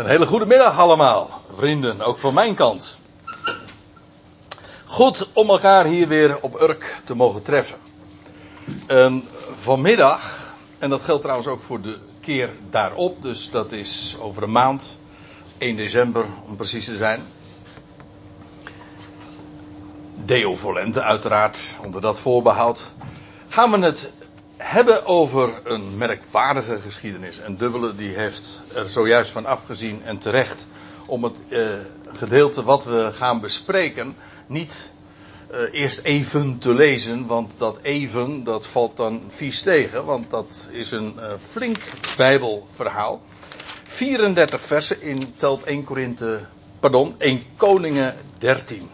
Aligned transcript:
Een 0.00 0.06
hele 0.06 0.26
goede 0.26 0.46
middag 0.46 0.78
allemaal, 0.78 1.42
vrienden, 1.52 2.00
ook 2.00 2.18
van 2.18 2.34
mijn 2.34 2.54
kant. 2.54 2.98
Goed 4.84 5.28
om 5.32 5.50
elkaar 5.50 5.84
hier 5.84 6.08
weer 6.08 6.38
op 6.40 6.60
Urk 6.60 7.00
te 7.04 7.14
mogen 7.14 7.42
treffen. 7.42 7.78
En 8.86 9.28
vanmiddag, 9.54 10.52
en 10.78 10.90
dat 10.90 11.02
geldt 11.02 11.22
trouwens 11.22 11.48
ook 11.48 11.62
voor 11.62 11.80
de 11.80 11.98
keer 12.20 12.50
daarop, 12.70 13.22
dus 13.22 13.50
dat 13.50 13.72
is 13.72 14.16
over 14.20 14.42
een 14.42 14.52
maand, 14.52 15.00
1 15.58 15.76
december 15.76 16.24
om 16.46 16.56
precies 16.56 16.84
te 16.84 16.96
zijn. 16.96 17.22
Deo 20.24 20.56
Volente 20.56 21.02
uiteraard, 21.02 21.60
onder 21.84 22.00
dat 22.00 22.18
voorbehoud. 22.18 22.92
Gaan 23.48 23.70
we 23.70 23.78
het 23.78 24.12
hebben 24.62 25.06
over 25.06 25.60
een 25.64 25.96
merkwaardige 25.96 26.80
geschiedenis. 26.80 27.38
En 27.38 27.56
Dubbele 27.56 27.94
die 27.94 28.14
heeft 28.14 28.62
er 28.74 28.84
zojuist 28.84 29.30
van 29.30 29.46
afgezien 29.46 30.02
en 30.04 30.18
terecht 30.18 30.66
om 31.06 31.24
het 31.24 31.36
eh, 31.48 31.68
gedeelte 32.12 32.62
wat 32.62 32.84
we 32.84 33.10
gaan 33.12 33.40
bespreken 33.40 34.16
niet 34.46 34.92
eh, 35.50 35.60
eerst 35.72 35.98
even 35.98 36.58
te 36.58 36.74
lezen, 36.74 37.26
want 37.26 37.52
dat 37.56 37.78
even 37.82 38.44
dat 38.44 38.66
valt 38.66 38.96
dan 38.96 39.22
vies 39.28 39.62
tegen, 39.62 40.04
want 40.04 40.30
dat 40.30 40.68
is 40.70 40.90
een 40.90 41.18
eh, 41.18 41.32
flink 41.50 41.78
Bijbelverhaal. 42.16 43.22
34 43.84 44.62
versen 44.62 45.02
in 45.02 45.34
telt 45.36 45.62
1 45.62 45.84
Korinthe, 45.84 46.40
pardon, 46.80 47.14
1 47.18 47.42
Koningen 47.56 48.14
13. 48.38 48.90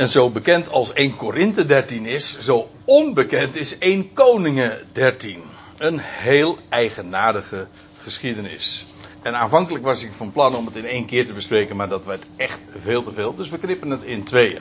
En 0.00 0.08
zo 0.08 0.30
bekend 0.30 0.70
als 0.70 0.92
1 0.92 1.16
Korinthe 1.16 1.66
13 1.66 2.06
is, 2.06 2.38
zo 2.38 2.70
onbekend 2.84 3.56
is 3.56 3.78
1 3.78 4.12
Koningen 4.12 4.78
13. 4.92 5.42
Een 5.78 5.98
heel 5.98 6.58
eigenaardige 6.68 7.66
geschiedenis. 7.98 8.86
En 9.22 9.36
aanvankelijk 9.36 9.84
was 9.84 10.02
ik 10.02 10.12
van 10.12 10.32
plan 10.32 10.54
om 10.56 10.66
het 10.66 10.76
in 10.76 10.86
één 10.86 11.06
keer 11.06 11.26
te 11.26 11.32
bespreken, 11.32 11.76
maar 11.76 11.88
dat 11.88 12.04
werd 12.04 12.24
echt 12.36 12.60
veel 12.76 13.02
te 13.02 13.12
veel. 13.12 13.34
Dus 13.34 13.50
we 13.50 13.58
knippen 13.58 13.90
het 13.90 14.02
in 14.02 14.22
tweeën. 14.22 14.60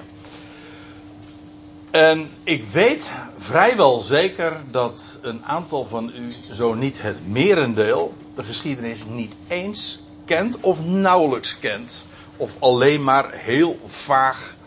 En 1.92 2.30
ik 2.44 2.64
weet 2.71 3.11
vrijwel 3.38 4.02
zeker 4.02 4.64
dat 4.71 5.19
een 5.21 5.45
aantal 5.45 5.86
van 5.86 6.11
u, 6.16 6.53
zo 6.53 6.73
niet 6.73 7.02
het 7.02 7.27
merendeel, 7.27 8.14
de 8.36 8.44
geschiedenis 8.44 8.99
niet 9.08 9.33
eens 9.47 9.99
kent 10.25 10.58
of 10.59 10.83
nauwelijks 10.83 11.59
kent. 11.59 12.05
Of 12.38 12.55
alleen 12.59 13.03
maar 13.03 13.31
heel 13.33 13.80
vaag 13.86 14.58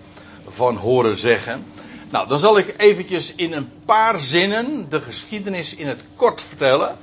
van 0.52 0.76
horen 0.76 1.16
zeggen. 1.16 1.64
Nou, 2.10 2.28
dan 2.28 2.38
zal 2.38 2.58
ik 2.58 2.74
eventjes 2.76 3.34
in 3.34 3.52
een 3.52 3.70
paar 3.84 4.18
zinnen 4.18 4.86
de 4.88 5.00
geschiedenis 5.00 5.74
in 5.74 5.86
het 5.86 6.04
kort 6.14 6.42
vertellen. 6.42 6.96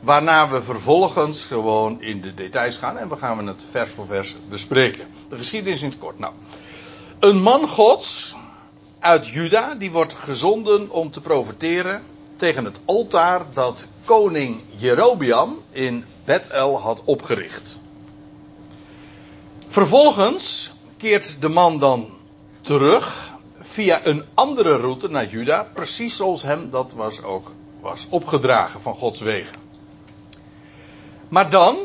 Waarna 0.00 0.50
we 0.50 0.62
vervolgens 0.62 1.44
gewoon 1.44 2.00
in 2.00 2.20
de 2.20 2.34
details 2.34 2.76
gaan 2.76 2.98
en 2.98 3.08
we 3.08 3.16
gaan 3.16 3.46
het 3.46 3.64
vers 3.70 3.90
voor 3.90 4.06
vers 4.06 4.34
bespreken. 4.48 5.06
De 5.28 5.36
geschiedenis 5.36 5.82
in 5.82 5.88
het 5.88 5.98
kort. 5.98 6.18
Nou, 6.18 6.32
een 7.18 7.42
man 7.42 7.68
gods 7.68 8.34
uit 8.98 9.26
Juda, 9.26 9.74
die 9.74 9.90
wordt 9.90 10.14
gezonden 10.14 10.90
om 10.90 11.10
te 11.10 11.20
profiteren 11.20 12.02
tegen 12.36 12.64
het 12.64 12.80
altaar 12.84 13.40
dat 13.52 13.86
koning 14.04 14.60
Jerobiam 14.76 15.62
in 15.70 16.04
Bethel 16.24 16.80
had 16.80 17.02
opgericht. 17.04 17.80
Vervolgens 19.66 20.72
keert 20.96 21.36
de 21.40 21.48
man 21.48 21.78
dan 21.78 22.10
terug 22.62 23.30
via 23.60 24.06
een 24.06 24.24
andere 24.34 24.76
route 24.76 25.08
naar 25.08 25.26
Juda, 25.26 25.66
precies 25.72 26.16
zoals 26.16 26.42
hem 26.42 26.70
dat 26.70 26.92
was 26.92 27.22
ook 27.22 27.50
was 27.80 28.06
opgedragen 28.08 28.80
van 28.80 28.94
Gods 28.94 29.20
wegen. 29.20 29.56
Maar 31.28 31.50
dan, 31.50 31.78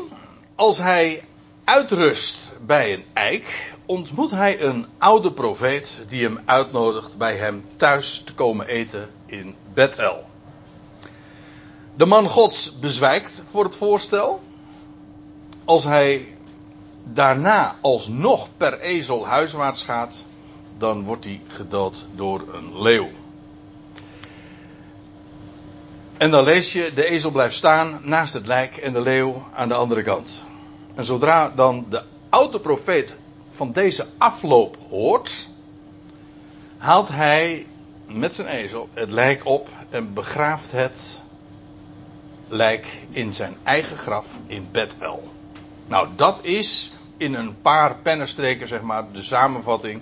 als 0.54 0.78
hij 0.78 1.24
uitrust 1.64 2.52
bij 2.66 2.94
een 2.94 3.04
eik, 3.12 3.74
ontmoet 3.86 4.30
hij 4.30 4.62
een 4.62 4.86
oude 4.98 5.32
profeet 5.32 6.00
die 6.08 6.22
hem 6.22 6.38
uitnodigt 6.44 7.16
bij 7.16 7.36
hem 7.36 7.64
thuis 7.76 8.22
te 8.24 8.34
komen 8.34 8.66
eten 8.66 9.10
in 9.26 9.54
Bethel. 9.74 10.24
De 11.94 12.06
man 12.06 12.28
Gods 12.28 12.78
bezwijkt 12.78 13.42
voor 13.50 13.64
het 13.64 13.76
voorstel. 13.76 14.40
Als 15.64 15.84
hij 15.84 16.36
daarna 17.04 17.76
alsnog 17.80 18.48
per 18.56 18.80
ezel 18.80 19.26
huiswaarts 19.26 19.84
gaat, 19.84 20.24
dan 20.78 21.04
wordt 21.04 21.24
hij 21.24 21.40
gedood 21.46 22.06
door 22.14 22.54
een 22.54 22.82
leeuw. 22.82 23.08
En 26.16 26.30
dan 26.30 26.44
lees 26.44 26.72
je, 26.72 26.92
de 26.94 27.06
ezel 27.06 27.30
blijft 27.30 27.54
staan 27.54 28.00
naast 28.02 28.34
het 28.34 28.46
lijk 28.46 28.76
en 28.76 28.92
de 28.92 29.00
leeuw 29.00 29.44
aan 29.54 29.68
de 29.68 29.74
andere 29.74 30.02
kant. 30.02 30.44
En 30.94 31.04
zodra 31.04 31.52
dan 31.54 31.86
de 31.88 32.02
oude 32.28 32.60
profeet 32.60 33.12
van 33.50 33.72
deze 33.72 34.06
afloop 34.18 34.76
hoort, 34.88 35.48
haalt 36.76 37.08
hij 37.08 37.66
met 38.06 38.34
zijn 38.34 38.48
ezel 38.48 38.88
het 38.94 39.10
lijk 39.10 39.44
op 39.44 39.68
en 39.90 40.14
begraaft 40.14 40.72
het 40.72 41.22
lijk 42.48 43.06
in 43.10 43.34
zijn 43.34 43.56
eigen 43.62 43.96
graf 43.96 44.26
in 44.46 44.68
Bethel. 44.72 45.28
Nou, 45.86 46.08
dat 46.16 46.38
is 46.42 46.92
in 47.16 47.34
een 47.34 47.60
paar 47.62 47.96
pennenstreken, 47.96 48.68
zeg 48.68 48.82
maar, 48.82 49.12
de 49.12 49.22
samenvatting 49.22 50.00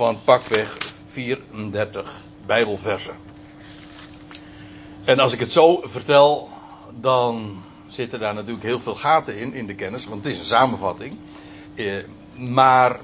van 0.00 0.18
pakweg 0.24 0.76
34 1.08 2.20
Bijbelversen. 2.46 3.14
En 5.04 5.18
als 5.18 5.32
ik 5.32 5.40
het 5.40 5.52
zo 5.52 5.80
vertel, 5.84 6.48
dan 7.00 7.62
zitten 7.86 8.20
daar 8.20 8.34
natuurlijk 8.34 8.64
heel 8.64 8.80
veel 8.80 8.94
gaten 8.94 9.38
in, 9.38 9.52
in 9.52 9.66
de 9.66 9.74
kennis, 9.74 10.06
want 10.06 10.24
het 10.24 10.32
is 10.32 10.38
een 10.38 10.44
samenvatting. 10.44 11.16
Eh, 11.74 11.94
maar 12.34 13.00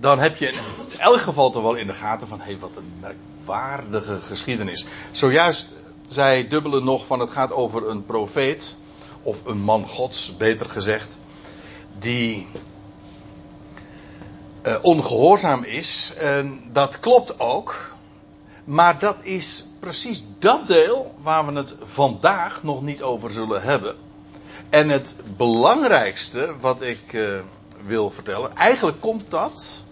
dan 0.00 0.18
heb 0.18 0.36
je 0.36 0.48
in 0.48 0.58
elk 0.98 1.20
geval 1.20 1.50
toch 1.50 1.62
wel 1.62 1.74
in 1.74 1.86
de 1.86 1.94
gaten 1.94 2.28
van, 2.28 2.38
hé, 2.38 2.44
hey, 2.44 2.58
wat 2.58 2.76
een 2.76 2.92
merkwaardige 3.00 4.20
geschiedenis. 4.20 4.86
Zojuist 5.10 5.72
zei 6.08 6.48
Dubbele 6.48 6.80
nog 6.80 7.06
van, 7.06 7.20
het 7.20 7.30
gaat 7.30 7.52
over 7.52 7.88
een 7.88 8.04
profeet, 8.04 8.76
of 9.22 9.44
een 9.44 9.60
man 9.60 9.86
gods, 9.86 10.36
beter 10.36 10.70
gezegd, 10.70 11.18
die 11.98 12.46
uh, 14.62 14.76
ongehoorzaam 14.82 15.64
is. 15.64 16.12
En 16.18 16.60
dat 16.72 17.00
klopt 17.00 17.40
ook. 17.40 17.96
Maar 18.64 18.98
dat 18.98 19.16
is 19.22 19.66
precies 19.80 20.24
dat 20.38 20.66
deel 20.66 21.14
waar 21.22 21.46
we 21.46 21.52
het 21.52 21.74
vandaag 21.82 22.62
nog 22.62 22.82
niet 22.82 23.02
over 23.02 23.30
zullen 23.30 23.62
hebben. 23.62 23.96
En 24.70 24.88
het 24.88 25.16
belangrijkste 25.36 26.54
wat 26.60 26.82
ik 26.82 27.12
uh, 27.12 27.40
wil 27.84 28.10
vertellen, 28.10 28.56
eigenlijk 28.56 29.00
komt 29.00 29.30
dat 29.30 29.84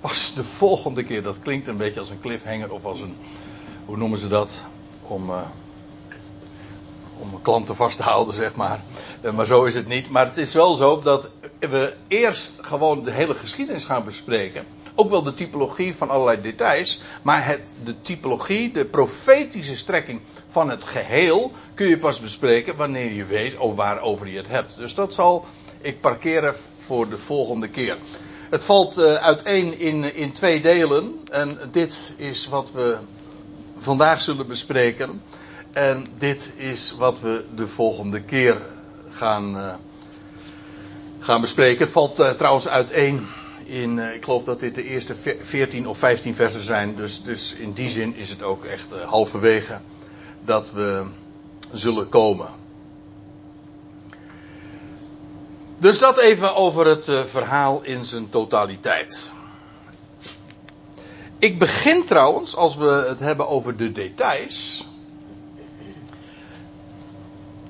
pas 0.00 0.34
de 0.34 0.44
volgende 0.44 1.04
keer. 1.04 1.22
Dat 1.22 1.38
klinkt 1.38 1.68
een 1.68 1.76
beetje 1.76 2.00
als 2.00 2.10
een 2.10 2.20
cliffhanger 2.20 2.72
of 2.72 2.84
als 2.84 3.00
een, 3.00 3.16
hoe 3.84 3.96
noemen 3.96 4.18
ze 4.18 4.28
dat? 4.28 4.50
Om, 5.02 5.30
uh, 5.30 5.40
om 7.18 7.42
klanten 7.42 7.76
vast 7.76 7.96
te 7.96 8.02
houden, 8.02 8.34
zeg 8.34 8.54
maar. 8.54 8.80
Maar 9.34 9.46
zo 9.46 9.64
is 9.64 9.74
het 9.74 9.86
niet. 9.86 10.10
Maar 10.10 10.26
het 10.26 10.38
is 10.38 10.54
wel 10.54 10.74
zo 10.74 11.00
dat 11.00 11.30
we 11.58 11.94
eerst 12.08 12.52
gewoon 12.60 13.02
de 13.02 13.10
hele 13.10 13.34
geschiedenis 13.34 13.84
gaan 13.84 14.04
bespreken. 14.04 14.66
Ook 14.94 15.10
wel 15.10 15.22
de 15.22 15.34
typologie 15.34 15.96
van 15.96 16.10
allerlei 16.10 16.42
details. 16.42 17.00
Maar 17.22 17.46
het, 17.46 17.74
de 17.84 18.00
typologie, 18.00 18.72
de 18.72 18.84
profetische 18.84 19.76
strekking 19.76 20.20
van 20.48 20.70
het 20.70 20.84
geheel. 20.84 21.52
kun 21.74 21.86
je 21.86 21.98
pas 21.98 22.20
bespreken 22.20 22.76
wanneer 22.76 23.12
je 23.12 23.24
weet 23.24 23.58
over 23.58 23.76
waarover 23.76 24.28
je 24.28 24.36
het 24.36 24.48
hebt. 24.48 24.76
Dus 24.76 24.94
dat 24.94 25.14
zal 25.14 25.44
ik 25.80 26.00
parkeren 26.00 26.54
voor 26.78 27.08
de 27.08 27.18
volgende 27.18 27.68
keer. 27.68 27.96
Het 28.50 28.64
valt 28.64 28.98
uh, 28.98 29.14
uiteen 29.14 29.78
in, 29.78 30.14
in 30.14 30.32
twee 30.32 30.60
delen. 30.60 31.20
En 31.30 31.58
dit 31.70 32.12
is 32.16 32.48
wat 32.48 32.70
we 32.72 32.98
vandaag 33.78 34.20
zullen 34.20 34.46
bespreken. 34.46 35.22
En 35.72 36.06
dit 36.18 36.52
is 36.56 36.94
wat 36.98 37.20
we 37.20 37.44
de 37.54 37.66
volgende 37.66 38.22
keer 38.22 38.60
gaan, 39.10 39.56
uh, 39.56 39.74
gaan 41.24 41.40
bespreken. 41.40 41.84
Het 41.84 41.92
valt 41.92 42.20
uh, 42.20 42.30
trouwens 42.30 42.68
uiteen 42.68 43.26
in, 43.64 43.96
uh, 43.96 44.14
ik 44.14 44.24
geloof 44.24 44.44
dat 44.44 44.60
dit 44.60 44.74
de 44.74 44.84
eerste 44.84 45.14
14 45.40 45.88
of 45.88 45.98
15 45.98 46.34
versen 46.34 46.60
zijn. 46.60 46.96
Dus, 46.96 47.22
dus 47.22 47.52
in 47.52 47.72
die 47.72 47.90
zin 47.90 48.16
is 48.16 48.30
het 48.30 48.42
ook 48.42 48.64
echt 48.64 48.92
halverwege 49.04 49.80
dat 50.44 50.72
we 50.72 51.06
zullen 51.72 52.08
komen. 52.08 52.48
Dus 55.78 55.98
dat 55.98 56.18
even 56.18 56.54
over 56.54 56.86
het 56.86 57.10
verhaal 57.26 57.82
in 57.82 58.04
zijn 58.04 58.28
totaliteit. 58.28 59.32
Ik 61.38 61.58
begin 61.58 62.04
trouwens, 62.04 62.56
als 62.56 62.76
we 62.76 63.04
het 63.08 63.18
hebben 63.18 63.48
over 63.48 63.76
de 63.76 63.92
details, 63.92 64.86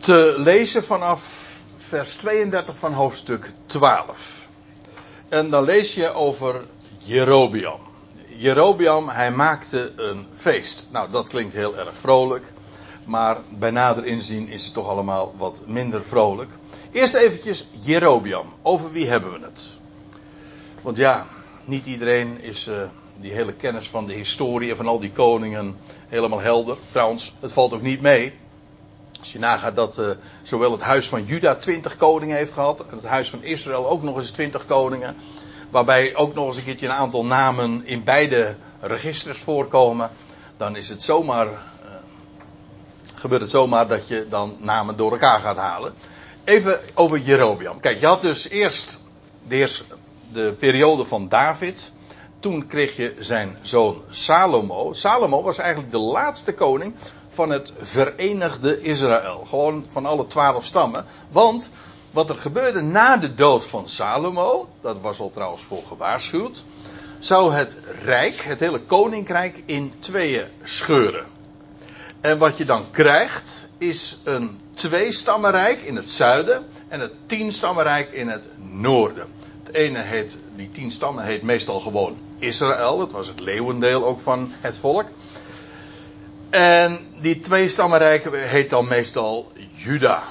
te 0.01 0.35
lezen 0.37 0.85
vanaf 0.85 1.44
vers 1.95 2.15
32 2.15 2.79
van 2.79 2.93
hoofdstuk 2.93 3.53
12. 3.67 4.49
En 5.29 5.51
dan 5.51 5.65
lees 5.65 5.95
je 5.95 6.13
over 6.13 6.65
Jerobiam. 6.99 7.81
Jerobiam, 8.29 9.09
hij 9.09 9.31
maakte 9.31 9.93
een 9.97 10.27
feest. 10.35 10.89
Nou, 10.91 11.11
dat 11.11 11.29
klinkt 11.29 11.55
heel 11.55 11.79
erg 11.79 11.95
vrolijk. 11.97 12.53
Maar 13.05 13.37
bij 13.49 13.71
nader 13.71 14.07
inzien 14.07 14.49
is 14.49 14.65
het 14.65 14.75
toch 14.75 14.89
allemaal 14.89 15.35
wat 15.37 15.63
minder 15.67 16.03
vrolijk. 16.03 16.51
Eerst 16.93 17.15
eventjes 17.15 17.69
Jerobiam. 17.81 18.47
Over 18.63 18.93
wie 18.93 19.09
hebben 19.09 19.33
we 19.33 19.39
het? 19.45 19.65
Want 20.83 20.97
ja, 20.97 21.27
niet 21.65 21.87
iedereen 21.87 22.41
is 22.41 22.69
uh, 22.69 22.75
die 23.17 23.33
hele 23.33 23.53
kennis 23.53 23.89
van 23.89 24.07
de 24.07 24.15
historie 24.15 24.71
en 24.71 24.77
van 24.77 24.89
al 24.89 24.99
die 24.99 25.13
koningen 25.13 25.77
helemaal 26.09 26.41
helder. 26.41 26.77
Trouwens, 26.91 27.35
het 27.41 27.53
valt 27.53 27.73
ook 27.73 27.83
niet 27.83 28.01
mee. 28.01 28.33
Als 29.25 29.33
je 29.33 29.39
nagaat 29.39 29.77
dat 29.77 29.99
uh, 29.99 30.07
zowel 30.43 30.73
het 30.73 30.81
huis 30.81 31.09
van 31.09 31.25
Juda 31.25 31.55
twintig 31.55 31.97
koningen 31.97 32.37
heeft 32.37 32.53
gehad. 32.53 32.87
En 32.87 32.97
het 32.97 33.07
huis 33.07 33.31
van 33.31 33.43
Israël 33.43 33.89
ook 33.89 34.03
nog 34.03 34.17
eens 34.17 34.31
twintig 34.31 34.67
koningen. 34.67 35.17
Waarbij 35.71 36.17
ook 36.17 36.35
nog 36.35 36.47
eens 36.47 36.57
een 36.57 36.65
keertje 36.65 36.87
een 36.87 36.93
aantal 36.93 37.25
namen 37.25 37.87
in 37.87 38.05
beide 38.05 38.57
registers 38.81 39.39
voorkomen. 39.39 40.11
Dan 40.57 40.77
is 40.77 40.89
het 40.89 41.03
zomaar. 41.03 41.47
Uh, 41.47 41.53
gebeurt 43.15 43.41
het 43.41 43.51
zomaar 43.51 43.89
dat 43.89 44.09
je 44.09 44.27
dan 44.29 44.57
namen 44.61 44.97
door 44.97 45.13
elkaar 45.13 45.41
gaat 45.41 45.57
halen. 45.57 45.95
Even 46.45 46.81
over 46.95 47.19
Jerobiam. 47.19 47.81
Kijk, 47.81 48.01
je 48.01 48.07
had 48.07 48.23
dus 48.23 48.49
eerst 48.49 48.99
de 50.33 50.53
periode 50.59 51.05
van 51.05 51.29
David. 51.29 51.93
Toen 52.41 52.67
kreeg 52.67 52.97
je 52.97 53.15
zijn 53.19 53.59
zoon 53.63 54.03
Salomo. 54.09 54.93
Salomo 54.93 55.43
was 55.43 55.59
eigenlijk 55.59 55.93
de 55.93 55.99
laatste 55.99 56.55
koning 56.55 56.95
van 57.35 57.51
het 57.51 57.73
verenigde 57.79 58.81
Israël. 58.81 59.47
Gewoon 59.49 59.87
van 59.93 60.07
alle 60.07 60.27
twaalf 60.27 60.65
stammen. 60.65 61.05
Want 61.31 61.71
wat 62.11 62.29
er 62.29 62.37
gebeurde 62.37 62.81
na 62.81 63.17
de 63.17 63.35
dood 63.35 63.65
van 63.65 63.89
Salomo, 63.89 64.69
dat 64.81 65.01
was 65.01 65.21
al 65.21 65.31
trouwens 65.31 65.63
voor 65.63 65.83
gewaarschuwd, 65.89 66.65
zou 67.19 67.53
het 67.53 67.77
rijk, 68.05 68.35
het 68.35 68.61
hele 68.61 68.81
koninkrijk, 68.81 69.63
in 69.67 69.93
tweeën 69.99 70.49
scheuren. 70.63 71.27
En 72.21 72.39
wat 72.39 72.57
je 72.57 72.65
dan 72.65 72.91
krijgt, 72.91 73.69
is 73.79 74.19
een 74.23 74.61
tweestammenrijk 74.71 75.83
in 75.83 75.97
het 75.97 76.11
zuiden 76.11 76.67
en 76.89 77.01
het 77.01 77.13
tienstammenrijk 77.27 78.13
in 78.13 78.29
het 78.29 78.49
noorden. 78.57 79.27
Het 79.65 79.75
ene 79.75 79.99
heet, 79.99 80.37
die 80.57 80.71
tien 80.71 80.93
stammen 80.93 81.25
heet 81.25 81.43
meestal 81.43 81.81
gewoon 81.81 82.19
Israël. 82.39 82.99
Dat 82.99 83.13
was 83.13 83.29
het 83.29 83.41
leeuwendeel 83.41 84.05
ook 84.05 84.21
van 84.21 84.53
het 84.61 84.79
volk. 84.79 85.07
En 86.55 87.07
die 87.21 87.41
tweestammenrijk 87.41 88.29
heet 88.33 88.71
dan 88.71 88.89
meestal 88.89 89.53
Juda. 89.77 90.23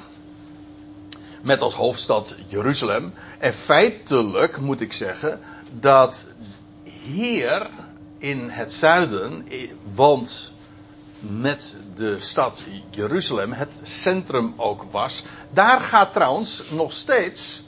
Met 1.42 1.62
als 1.62 1.74
hoofdstad 1.74 2.36
Jeruzalem. 2.48 3.14
En 3.40 3.54
feitelijk 3.54 4.58
moet 4.58 4.82
ik 4.82 4.94
zeggen 4.94 5.40
dat 5.80 6.26
hier 7.04 7.70
in 8.18 8.50
het 8.50 8.74
zuiden, 8.74 9.48
want 9.84 10.54
met 11.20 11.78
de 11.96 12.20
stad 12.20 12.62
Jeruzalem 12.90 13.52
het 13.54 13.80
centrum 13.84 14.54
ook 14.58 14.84
was. 14.92 15.24
Daar 15.50 15.82
gaat 15.82 16.14
trouwens 16.14 16.64
nog 16.70 16.94
steeds 16.94 17.64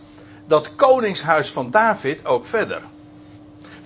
dat 0.48 0.76
koningshuis 0.76 1.52
van 1.52 1.72
David 1.72 2.26
ook 2.26 2.46
verder. 2.46 2.82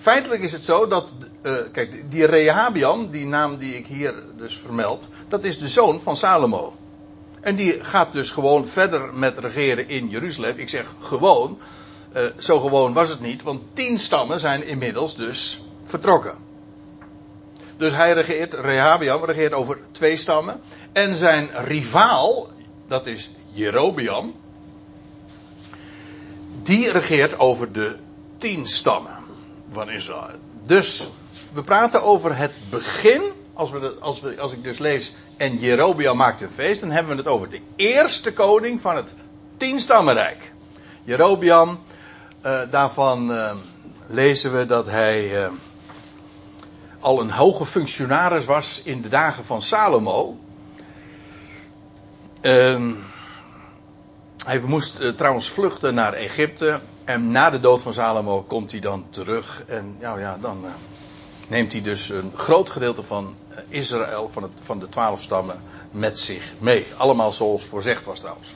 Feitelijk 0.00 0.42
is 0.42 0.52
het 0.52 0.64
zo 0.64 0.86
dat, 0.86 1.08
uh, 1.42 1.56
kijk, 1.72 2.10
die 2.10 2.24
Rehabiam, 2.24 3.10
die 3.10 3.26
naam 3.26 3.56
die 3.58 3.76
ik 3.76 3.86
hier 3.86 4.14
dus 4.36 4.56
vermeld, 4.56 5.08
dat 5.28 5.44
is 5.44 5.58
de 5.58 5.68
zoon 5.68 6.00
van 6.00 6.16
Salomo. 6.16 6.74
En 7.40 7.56
die 7.56 7.84
gaat 7.84 8.12
dus 8.12 8.30
gewoon 8.30 8.66
verder 8.66 9.14
met 9.14 9.38
regeren 9.38 9.88
in 9.88 10.08
Jeruzalem. 10.08 10.58
Ik 10.58 10.68
zeg 10.68 10.94
gewoon, 11.00 11.58
uh, 12.16 12.22
zo 12.38 12.60
gewoon 12.60 12.92
was 12.92 13.08
het 13.08 13.20
niet, 13.20 13.42
want 13.42 13.62
tien 13.72 13.98
stammen 13.98 14.40
zijn 14.40 14.66
inmiddels 14.66 15.16
dus 15.16 15.60
vertrokken. 15.84 16.38
Dus 17.76 17.92
hij 17.92 18.12
regeert, 18.12 18.54
Rehabiam 18.54 19.24
regeert 19.24 19.54
over 19.54 19.78
twee 19.90 20.16
stammen. 20.16 20.60
En 20.92 21.16
zijn 21.16 21.50
rivaal, 21.54 22.48
dat 22.88 23.06
is 23.06 23.30
Jerobiam, 23.52 24.34
die 26.62 26.92
regeert 26.92 27.38
over 27.38 27.72
de 27.72 27.96
tien 28.38 28.66
stammen 28.66 29.19
van 29.70 29.90
Israël. 29.90 30.38
Dus 30.64 31.08
we 31.52 31.62
praten 31.62 32.02
over 32.02 32.36
het 32.36 32.60
begin. 32.70 33.32
Als, 33.52 33.70
we, 33.70 33.96
als, 34.00 34.20
we, 34.20 34.40
als 34.40 34.52
ik 34.52 34.62
dus 34.62 34.78
lees. 34.78 35.14
En 35.36 35.58
Jerobiam 35.58 36.16
maakt 36.16 36.40
een 36.40 36.50
feest. 36.50 36.80
Dan 36.80 36.90
hebben 36.90 37.12
we 37.12 37.18
het 37.18 37.30
over 37.30 37.50
de 37.50 37.60
eerste 37.76 38.32
koning 38.32 38.80
van 38.80 38.96
het 38.96 39.14
tienstammenrijk. 39.56 40.52
Jerobiam. 41.04 41.80
Uh, 42.46 42.60
daarvan 42.70 43.30
uh, 43.30 43.52
lezen 44.06 44.58
we 44.58 44.66
dat 44.66 44.86
hij. 44.86 45.42
Uh, 45.42 45.48
al 47.00 47.20
een 47.20 47.30
hoge 47.30 47.66
functionaris 47.66 48.44
was 48.44 48.82
in 48.84 49.02
de 49.02 49.08
dagen 49.08 49.44
van 49.44 49.62
Salomo. 49.62 50.38
Uh, 52.42 52.80
hij 54.46 54.60
moest 54.60 55.00
uh, 55.00 55.08
trouwens 55.08 55.48
vluchten 55.48 55.94
naar 55.94 56.12
Egypte. 56.12 56.80
En 57.04 57.30
na 57.30 57.50
de 57.50 57.60
dood 57.60 57.82
van 57.82 57.92
Salomo 57.92 58.42
komt 58.42 58.70
hij 58.70 58.80
dan 58.80 59.06
terug. 59.10 59.64
En 59.66 59.96
nou 60.00 60.20
ja, 60.20 60.38
dan 60.40 60.60
uh, 60.64 60.70
neemt 61.48 61.72
hij 61.72 61.82
dus 61.82 62.08
een 62.08 62.32
groot 62.34 62.70
gedeelte 62.70 63.02
van 63.02 63.34
uh, 63.50 63.58
Israël, 63.68 64.28
van, 64.32 64.42
het, 64.42 64.52
van 64.62 64.78
de 64.78 64.88
twaalf 64.88 65.22
stammen, 65.22 65.62
met 65.90 66.18
zich 66.18 66.54
mee. 66.58 66.86
Allemaal 66.96 67.32
zoals 67.32 67.64
voorzegd 67.64 68.04
was 68.04 68.20
trouwens. 68.20 68.54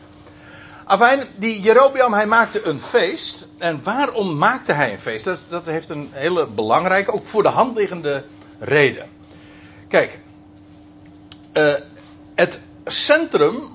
Afijn, 0.85 1.23
die 1.37 1.61
Jerobiam, 1.61 2.13
hij 2.13 2.27
maakte 2.27 2.67
een 2.67 2.81
feest. 2.81 3.49
En 3.59 3.83
waarom 3.83 4.39
maakte 4.39 4.73
hij 4.73 4.93
een 4.93 5.01
feest? 5.01 5.25
Dat, 5.25 5.47
dat 5.49 5.67
heeft 5.67 5.89
een 5.89 6.09
hele 6.13 6.47
belangrijke, 6.47 7.13
ook 7.13 7.27
voor 7.27 7.43
de 7.43 7.49
hand 7.49 7.77
liggende 7.77 8.25
reden. 8.59 9.09
Kijk, 9.89 10.19
het 12.35 12.61
centrum, 12.85 13.74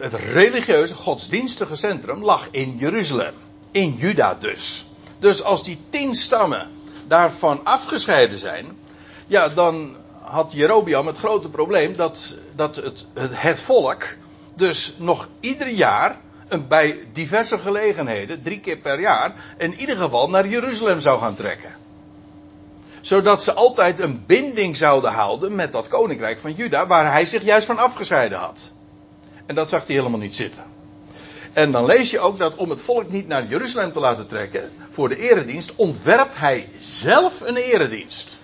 het 0.00 0.14
religieuze, 0.14 0.94
godsdienstige 0.94 1.76
centrum, 1.76 2.24
lag 2.24 2.48
in 2.50 2.76
Jeruzalem. 2.78 3.34
In 3.70 3.94
Juda 3.98 4.34
dus. 4.34 4.86
Dus 5.18 5.42
als 5.42 5.64
die 5.64 5.78
tien 5.88 6.14
stammen 6.14 6.70
daarvan 7.06 7.64
afgescheiden 7.64 8.38
zijn, 8.38 8.78
ja, 9.26 9.48
dan 9.48 9.96
had 10.20 10.52
Jerobiam 10.52 11.06
het 11.06 11.18
grote 11.18 11.48
probleem 11.48 11.96
dat, 11.96 12.34
dat 12.54 12.76
het, 12.76 13.06
het, 13.14 13.30
het 13.34 13.60
volk 13.60 14.04
dus 14.54 14.94
nog 14.96 15.28
ieder 15.40 15.68
jaar 15.68 16.20
bij 16.68 17.06
diverse 17.12 17.58
gelegenheden, 17.58 18.42
drie 18.42 18.60
keer 18.60 18.76
per 18.76 19.00
jaar, 19.00 19.34
in 19.58 19.74
ieder 19.74 19.96
geval 19.96 20.30
naar 20.30 20.48
Jeruzalem 20.48 21.00
zou 21.00 21.20
gaan 21.20 21.34
trekken. 21.34 21.74
Zodat 23.00 23.42
ze 23.42 23.52
altijd 23.52 24.00
een 24.00 24.26
binding 24.26 24.76
zouden 24.76 25.12
houden 25.12 25.54
met 25.54 25.72
dat 25.72 25.88
koninkrijk 25.88 26.38
van 26.38 26.52
Juda, 26.52 26.86
waar 26.86 27.12
hij 27.12 27.24
zich 27.24 27.42
juist 27.42 27.66
van 27.66 27.78
afgescheiden 27.78 28.38
had. 28.38 28.72
En 29.50 29.56
dat 29.56 29.68
zag 29.68 29.86
hij 29.86 29.94
helemaal 29.94 30.18
niet 30.18 30.34
zitten. 30.34 30.64
En 31.52 31.72
dan 31.72 31.84
lees 31.84 32.10
je 32.10 32.18
ook 32.18 32.38
dat 32.38 32.54
om 32.54 32.70
het 32.70 32.80
volk 32.80 33.10
niet 33.10 33.26
naar 33.26 33.46
Jeruzalem 33.46 33.92
te 33.92 34.00
laten 34.00 34.26
trekken 34.26 34.72
voor 34.90 35.08
de 35.08 35.16
eredienst, 35.16 35.74
ontwerpt 35.76 36.36
hij 36.36 36.68
zelf 36.80 37.40
een 37.40 37.56
eredienst. 37.56 38.36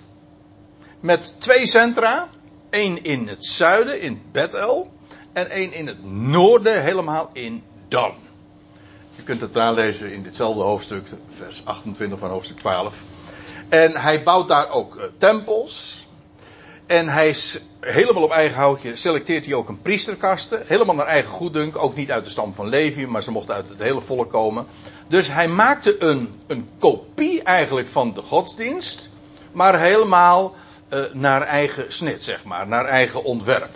Met 1.00 1.34
twee 1.38 1.66
centra, 1.66 2.28
één 2.70 3.04
in 3.04 3.28
het 3.28 3.44
zuiden, 3.44 4.00
in 4.00 4.22
Bethel, 4.32 4.92
en 5.32 5.50
één 5.50 5.72
in 5.72 5.86
het 5.86 6.04
noorden, 6.04 6.82
helemaal 6.82 7.30
in 7.32 7.62
Dan. 7.88 8.14
Je 9.16 9.22
kunt 9.22 9.40
het 9.40 9.52
nalezen 9.52 10.12
in 10.12 10.22
ditzelfde 10.22 10.62
hoofdstuk, 10.62 11.08
vers 11.36 11.64
28 11.64 12.18
van 12.18 12.30
hoofdstuk 12.30 12.58
12. 12.58 13.02
En 13.68 13.96
hij 13.96 14.22
bouwt 14.22 14.48
daar 14.48 14.70
ook 14.70 14.96
uh, 14.96 15.02
tempels. 15.18 16.05
En 16.86 17.08
hij 17.08 17.28
is 17.28 17.60
helemaal 17.80 18.22
op 18.22 18.30
eigen 18.30 18.56
houtje, 18.56 18.96
selecteert 18.96 19.44
hij 19.44 19.54
ook 19.54 19.68
een 19.68 19.82
priesterkasten. 19.82 20.62
Helemaal 20.66 20.94
naar 20.94 21.06
eigen 21.06 21.30
goeddunk. 21.30 21.78
Ook 21.78 21.96
niet 21.96 22.10
uit 22.10 22.24
de 22.24 22.30
stam 22.30 22.54
van 22.54 22.68
Levi, 22.68 23.06
maar 23.06 23.22
ze 23.22 23.30
mochten 23.30 23.54
uit 23.54 23.68
het 23.68 23.78
hele 23.78 24.00
volk 24.00 24.30
komen. 24.30 24.66
Dus 25.08 25.32
hij 25.32 25.48
maakte 25.48 26.02
een, 26.02 26.40
een 26.46 26.68
kopie 26.78 27.42
eigenlijk 27.42 27.88
van 27.88 28.14
de 28.14 28.22
godsdienst. 28.22 29.10
Maar 29.52 29.80
helemaal 29.80 30.54
uh, 30.92 31.00
naar 31.12 31.42
eigen 31.42 31.92
snit, 31.92 32.24
zeg 32.24 32.44
maar. 32.44 32.66
Naar 32.66 32.84
eigen 32.84 33.24
ontwerp. 33.24 33.70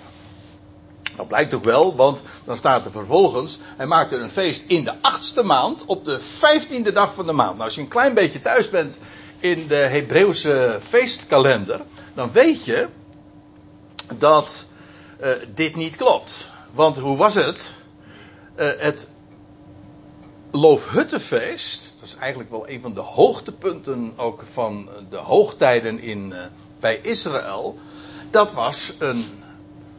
Dat 1.17 1.29
blijkt 1.29 1.55
ook 1.55 1.65
wel, 1.65 1.97
want 1.97 2.23
dan 2.45 2.57
staat 2.57 2.85
er 2.85 2.91
vervolgens, 2.91 3.61
hij 3.77 3.87
maakte 3.87 4.17
een 4.17 4.31
feest 4.31 4.65
in 4.67 4.85
de 4.85 4.95
achtste 5.01 5.43
maand, 5.43 5.85
op 5.85 6.05
de 6.05 6.21
vijftiende 6.21 6.93
dag 6.93 7.15
van 7.15 7.27
de 7.27 7.33
maand. 7.33 7.53
Nou, 7.53 7.65
als 7.65 7.75
je 7.75 7.81
een 7.81 7.89
klein 7.89 8.15
beetje 8.15 8.41
thuis 8.41 8.71
bent 8.71 8.99
in 9.39 9.67
de 9.67 9.75
Hebreeuwse 9.75 10.79
feestkalender, 10.89 11.81
dan 12.15 12.33
weet 12.33 12.65
je 12.65 12.89
dat 14.19 14.65
uh, 15.21 15.29
dit 15.55 15.77
niet 15.77 15.97
klopt. 15.97 16.51
Want 16.71 16.99
hoe 16.99 17.17
was 17.17 17.35
het? 17.35 17.71
Uh, 18.57 18.69
het 18.79 19.09
Loofhuttenfeest, 20.51 21.97
dat 22.01 22.09
is 22.09 22.17
eigenlijk 22.17 22.51
wel 22.51 22.69
een 22.69 22.81
van 22.81 22.95
de 22.95 23.01
hoogtepunten 23.01 24.13
ook 24.17 24.45
van 24.53 24.89
de 25.11 25.17
hoogtijden 25.17 26.01
in, 26.01 26.35
bij 26.81 26.99
Israël. 27.03 27.79
Dat 28.31 28.53
was 28.53 28.95
een 28.99 29.25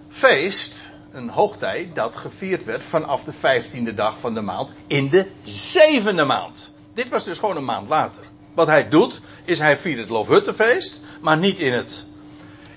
feest 0.09 0.89
een 1.11 1.29
hoogtij 1.29 1.91
dat 1.93 2.15
gevierd 2.15 2.63
werd 2.63 2.83
vanaf 2.83 3.23
de 3.23 3.33
vijftiende 3.33 3.93
dag 3.93 4.19
van 4.19 4.33
de 4.33 4.41
maand 4.41 4.69
in 4.87 5.09
de 5.09 5.25
zevende 5.43 6.23
maand. 6.23 6.73
Dit 6.93 7.09
was 7.09 7.23
dus 7.23 7.37
gewoon 7.37 7.57
een 7.57 7.65
maand 7.65 7.89
later. 7.89 8.23
Wat 8.53 8.67
hij 8.67 8.89
doet, 8.89 9.21
is 9.43 9.59
hij 9.59 9.77
viert 9.77 9.99
het 9.99 10.09
Loofhuttenfeest, 10.09 11.01
maar 11.21 11.37
niet 11.37 11.59
in, 11.59 11.73
het, 11.73 12.05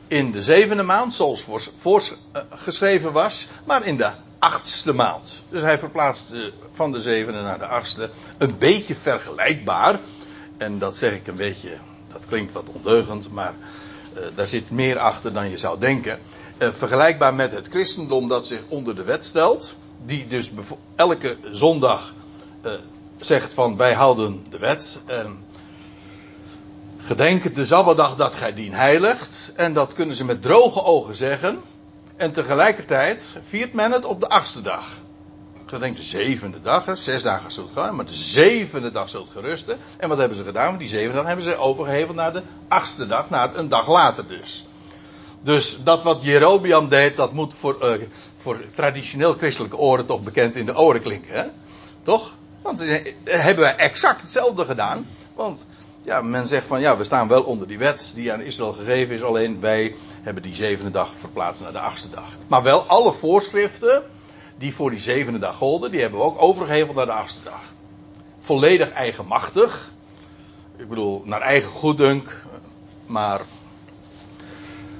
in 0.07 0.33
de 0.33 0.43
zevende 0.43 0.83
maand, 0.83 1.13
zoals 1.13 1.45
voorgeschreven 1.79 3.13
was, 3.13 3.49
maar 3.65 3.87
in 3.87 3.97
de 3.97 4.11
achtste 4.39 4.93
maand. 4.93 5.43
Dus 5.49 5.63
hij 5.63 5.79
verplaatst 5.79 6.33
van 6.73 6.93
de 6.93 7.01
zevende 7.01 7.43
naar 7.43 7.59
de 7.59 7.67
achtste. 7.67 8.11
Een 8.39 8.59
beetje 8.59 8.95
vergelijkbaar. 8.95 9.99
En 10.57 10.79
dat 10.79 10.97
zeg 10.97 11.13
ik 11.13 11.27
een 11.27 11.37
beetje, 11.37 11.77
dat 12.13 12.23
klinkt 12.29 12.53
wat 12.53 12.69
ondeugend, 12.73 13.31
maar 13.31 13.55
uh, 14.15 14.21
daar 14.35 14.47
zit 14.47 14.71
meer 14.71 14.99
achter 14.99 15.33
dan 15.33 15.51
je 15.51 15.59
zou 15.59 15.79
denken. 15.79 16.19
Uh, 16.59 16.69
vergelijkbaar 16.73 17.35
met 17.35 17.53
het 17.53 17.69
christendom 17.69 18.29
dat 18.29 18.47
zich 18.47 18.61
onder 18.69 18.97
de 18.97 19.03
wet 19.03 19.25
stelt. 19.25 19.77
Die 20.05 20.27
dus 20.27 20.51
elke 20.97 21.37
zondag 21.51 22.15
uh, 22.67 22.73
zegt 23.21 23.55
van 23.55 23.77
wij 23.77 23.95
houden 23.95 24.45
de 24.51 24.59
wet. 24.59 25.01
Gedenk 27.05 27.55
de 27.55 27.65
Sabbatdag 27.65 28.17
dat 28.17 28.35
gij 28.35 28.55
dien 28.55 28.73
heiligt. 28.73 29.53
En 29.57 29.73
dat 29.73 29.93
kunnen 29.93 30.17
ze 30.17 30.25
met 30.25 30.43
droge 30.43 30.85
ogen 30.85 31.15
zeggen. 31.15 31.61
En 32.17 32.33
tegelijkertijd 32.33 33.39
viert 33.49 33.73
men 33.73 33.93
het 33.93 34.05
op 34.05 34.21
de 34.21 34.29
achtste 34.29 34.63
dag. 34.63 34.87
Gedenk 35.67 35.97
de 35.97 36.03
zevende 36.03 36.61
dag, 36.61 36.99
zes 36.99 37.23
dagen 37.23 37.51
zult 37.51 37.71
gaan, 37.75 37.95
maar 37.97 38.05
de 38.05 38.15
zevende 38.15 38.91
dag 38.91 39.09
zult 39.09 39.31
gerusten. 39.31 39.79
En 39.97 40.09
wat 40.09 40.19
hebben 40.19 40.37
ze 40.37 40.45
gedaan? 40.45 40.77
Die 40.77 40.89
zevende 40.89 41.15
dag 41.15 41.27
hebben 41.27 41.45
ze 41.45 41.57
overgeheveld 41.57 42.17
naar 42.17 42.33
de 42.33 42.43
achtste 42.69 43.07
dag, 43.07 43.31
naar 43.31 43.57
een 43.57 43.69
dag 43.69 43.89
later 43.89 44.29
dus. 44.29 44.67
Dus 45.41 45.79
dat 45.83 46.03
wat 46.03 46.23
Jerobiam 46.23 46.89
deed, 46.89 47.17
dat 47.17 47.33
moet 47.33 47.55
voor, 47.55 47.77
uh, 47.83 48.07
voor 48.37 48.61
traditioneel 48.75 49.33
christelijke 49.33 49.77
oren 49.77 50.07
toch 50.07 50.23
bekend 50.23 50.57
in 50.57 50.67
de 50.67 50.79
oren 50.79 51.01
klinken, 51.01 51.35
hè? 51.35 51.47
Toch? 52.03 52.35
Want 52.63 52.83
uh, 52.83 53.07
hebben 53.25 53.65
wij 53.65 53.77
exact 53.77 54.21
hetzelfde 54.21 54.65
gedaan. 54.65 55.07
Want 55.35 55.67
ja, 56.05 56.21
men 56.21 56.47
zegt 56.47 56.67
van 56.67 56.81
ja, 56.81 56.97
we 56.97 57.05
staan 57.05 57.29
wel 57.29 57.43
onder 57.43 57.69
die 57.69 57.79
wet 57.79 58.13
die 58.15 58.33
aan 58.33 58.41
Israël 58.41 58.73
gegeven 58.73 59.15
is, 59.15 59.23
alleen 59.23 59.61
wij 59.61 59.95
hebben 60.23 60.43
die 60.43 60.55
zevende 60.55 60.91
dag 60.91 61.13
verplaatst 61.17 61.63
naar 61.63 61.73
de 61.73 61.79
achtste 61.79 62.11
dag. 62.11 62.37
Maar 62.47 62.63
wel 62.63 62.83
alle 62.83 63.13
voorschriften 63.13 64.03
die 64.59 64.75
voor 64.75 64.91
die 64.91 65.01
zevende 65.01 65.39
dag 65.39 65.57
golden, 65.57 65.91
die 65.91 66.01
hebben 66.01 66.19
we 66.19 66.25
ook 66.25 66.43
overgeheveld 66.43 66.97
naar 66.97 67.07
de 67.07 67.13
achtste 67.13 67.43
dag. 67.43 67.63
Volledig 68.41 68.91
eigenmachtig. 68.91 69.93
Ik 70.77 70.89
bedoel, 70.89 71.23
naar 71.25 71.41
eigen 71.41 71.71
goeddunk. 71.71 72.43
Maar 73.07 73.41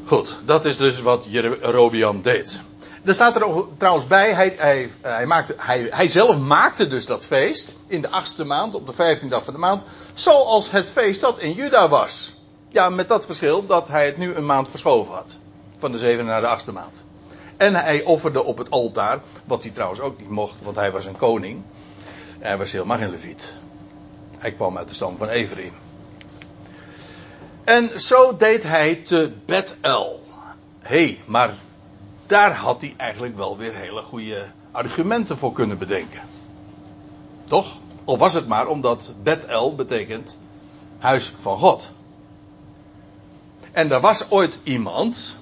goed, 0.05 0.39
dat 0.45 0.65
is 0.65 0.77
dus 0.77 1.01
wat 1.01 1.27
Jerobiam 1.31 2.23
deed. 2.23 2.63
Er 3.05 3.15
staat 3.15 3.35
er 3.35 3.67
trouwens 3.77 4.07
bij, 4.07 4.33
hij, 4.33 4.55
hij, 4.57 4.91
hij, 5.01 5.27
maakte, 5.27 5.55
hij, 5.59 5.87
hij 5.91 6.09
zelf 6.09 6.39
maakte 6.39 6.87
dus 6.87 7.07
dat 7.07 7.27
feest 7.27 7.75
in 7.87 8.01
de 8.01 8.11
achtste 8.11 8.45
maand, 8.45 8.75
op 8.75 8.87
de 8.87 8.93
vijftiende 8.93 9.35
dag 9.35 9.45
van 9.45 9.55
de 9.55 9.61
maand, 9.61 9.83
zoals 10.15 10.71
het 10.71 10.91
feest 10.91 11.21
dat 11.21 11.39
in 11.39 11.53
Juda 11.53 11.89
was. 11.89 12.35
Ja, 12.69 12.89
met 12.89 13.09
dat 13.09 13.27
verschil 13.27 13.67
dat 13.67 13.89
hij 13.89 14.07
het 14.07 14.17
nu 14.17 14.35
een 14.35 14.47
maand 14.47 14.69
verschoven 14.69 15.15
had. 15.15 15.37
Van 15.77 15.93
de 15.93 15.99
zevende 15.99 16.31
naar 16.31 16.41
de 16.41 16.47
achtste 16.47 16.73
maand. 16.73 17.05
En 17.57 17.75
hij 17.75 18.03
offerde 18.03 18.45
op 18.45 18.59
het 18.59 18.71
altaar, 18.71 19.21
wat 19.45 19.63
hij 19.63 19.73
trouwens 19.73 20.01
ook 20.01 20.19
niet 20.19 20.29
mocht, 20.31 20.63
want 20.63 20.77
hij 20.77 20.93
was 20.93 21.07
een 21.07 21.17
koning. 21.17 21.63
Hij 22.39 22.59
was 22.59 22.73
helemaal 22.73 22.99
geen 22.99 23.11
leviet. 23.11 23.55
Hij 24.39 24.53
kwam 24.53 24.79
uit 24.79 24.89
de 24.89 24.95
stam 24.95 25.17
van 25.17 25.29
Ephraim. 25.29 25.73
En 27.65 28.01
zo 28.01 28.37
deed 28.37 28.63
hij 28.63 28.95
te 28.95 29.33
Bethel. 29.45 30.23
Hé, 30.79 30.97
hey, 30.97 31.21
maar 31.25 31.55
daar 32.27 32.55
had 32.55 32.81
hij 32.81 32.95
eigenlijk 32.97 33.37
wel 33.37 33.57
weer 33.57 33.75
hele 33.75 34.03
goede 34.03 34.51
argumenten 34.73 35.39
voor 35.39 35.53
kunnen 35.53 35.79
bedenken. 35.79 36.21
Toch? 37.45 37.77
Of 38.05 38.19
was 38.19 38.35
het 38.35 38.47
maar 38.47 38.67
omdat 38.67 39.13
Bethel 39.23 39.75
betekent 39.75 40.39
huis 40.99 41.33
van 41.41 41.59
God. 41.59 41.91
En 43.73 43.93
er 43.93 44.01
was 44.01 44.31
ooit 44.31 44.59
iemand 44.63 45.37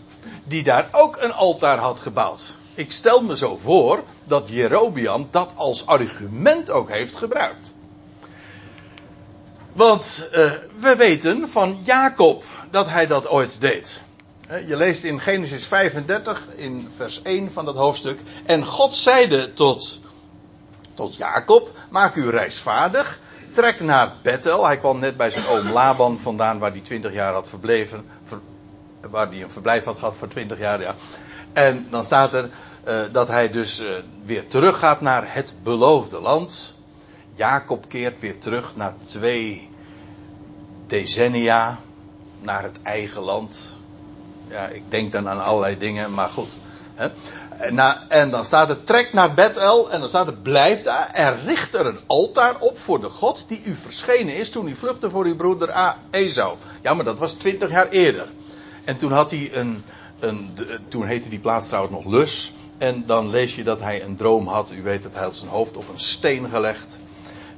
die 0.44 0.62
daar 0.62 0.88
ook 0.92 1.16
een 1.20 1.32
altaar 1.32 1.78
had 1.78 2.00
gebouwd. 2.00 2.56
Ik 2.74 2.92
stel 2.92 3.22
me 3.22 3.36
zo 3.36 3.56
voor 3.56 4.02
dat 4.24 4.48
Jerobiam 4.48 5.28
dat 5.30 5.50
als 5.54 5.86
argument 5.86 6.70
ook 6.70 6.90
heeft 6.90 7.16
gebruikt. 7.16 7.74
Want 9.72 10.28
uh, 10.32 10.52
we 10.78 10.96
weten 10.96 11.50
van 11.50 11.78
Jacob 11.82 12.44
dat 12.70 12.88
hij 12.88 13.06
dat 13.06 13.28
ooit 13.28 13.60
deed. 13.60 14.02
Je 14.48 14.76
leest 14.76 15.04
in 15.04 15.20
Genesis 15.20 15.66
35, 15.66 16.48
in 16.56 16.88
vers 16.96 17.22
1 17.22 17.52
van 17.52 17.64
dat 17.64 17.76
hoofdstuk. 17.76 18.20
En 18.44 18.66
God 18.66 18.94
zeide 18.94 19.52
tot, 19.52 20.00
tot 20.94 21.16
Jacob: 21.16 21.70
Maak 21.90 22.14
u 22.14 22.30
reisvaardig. 22.30 23.20
Trek 23.50 23.80
naar 23.80 24.14
Bethel. 24.22 24.66
Hij 24.66 24.78
kwam 24.78 24.98
net 24.98 25.16
bij 25.16 25.30
zijn 25.30 25.46
oom 25.46 25.70
Laban 25.70 26.18
vandaan, 26.18 26.58
waar 26.58 26.70
hij 26.70 26.80
20 26.80 27.12
jaar 27.12 27.32
had 27.32 27.48
verbleven. 27.48 28.04
waar 29.10 29.28
hij 29.28 29.42
een 29.42 29.50
verblijf 29.50 29.84
had 29.84 29.98
gehad 29.98 30.16
voor 30.16 30.28
20 30.28 30.58
jaar, 30.58 30.80
ja. 30.80 30.94
En 31.52 31.86
dan 31.90 32.04
staat 32.04 32.34
er 32.34 32.50
uh, 32.88 33.00
dat 33.12 33.28
hij 33.28 33.50
dus 33.50 33.80
uh, 33.80 33.88
weer 34.24 34.46
teruggaat 34.46 35.00
naar 35.00 35.34
het 35.34 35.54
beloofde 35.62 36.20
land. 36.20 36.76
Jacob 37.34 37.88
keert 37.88 38.20
weer 38.20 38.38
terug 38.38 38.76
na 38.76 38.96
twee 39.04 39.68
decennia 40.86 41.78
naar 42.40 42.62
het 42.62 42.82
eigen 42.82 43.22
land. 43.22 43.80
Ja, 44.52 44.66
ik 44.66 44.82
denk 44.88 45.12
dan 45.12 45.28
aan 45.28 45.44
allerlei 45.44 45.78
dingen, 45.78 46.14
maar 46.14 46.28
goed. 46.28 46.56
Hè. 46.94 47.08
En, 48.08 48.30
dan 48.30 48.44
staat 48.44 48.68
er, 48.68 48.84
trek 48.84 49.12
naar 49.12 49.34
Bethel 49.34 49.90
en 49.90 50.00
dan 50.00 50.08
staat 50.08 50.26
er, 50.26 50.36
blijf 50.36 50.82
daar 50.82 51.10
en 51.12 51.44
richt 51.44 51.74
er 51.74 51.86
een 51.86 51.98
altaar 52.06 52.56
op 52.58 52.78
voor 52.78 53.00
de 53.00 53.08
God 53.08 53.44
die 53.48 53.62
u 53.64 53.74
verschenen 53.74 54.36
is 54.36 54.50
toen 54.50 54.68
u 54.68 54.74
vluchtte 54.74 55.10
voor 55.10 55.24
uw 55.24 55.36
broeder 55.36 55.96
Esau. 56.10 56.56
Ja, 56.82 56.94
maar 56.94 57.04
dat 57.04 57.18
was 57.18 57.32
twintig 57.32 57.70
jaar 57.70 57.88
eerder. 57.88 58.28
En 58.84 58.96
toen 58.96 59.12
had 59.12 59.30
hij 59.30 59.50
een, 59.52 59.84
een, 60.20 60.56
toen 60.88 61.06
heette 61.06 61.28
die 61.28 61.38
plaats 61.38 61.66
trouwens 61.66 61.94
nog 61.94 62.12
Lus. 62.12 62.54
En 62.78 63.06
dan 63.06 63.30
lees 63.30 63.54
je 63.54 63.64
dat 63.64 63.80
hij 63.80 64.02
een 64.02 64.16
droom 64.16 64.46
had. 64.46 64.70
U 64.70 64.82
weet 64.82 65.02
dat 65.02 65.12
hij 65.12 65.22
had 65.22 65.36
zijn 65.36 65.50
hoofd 65.50 65.76
op 65.76 65.88
een 65.88 66.00
steen 66.00 66.48
gelegd. 66.48 67.00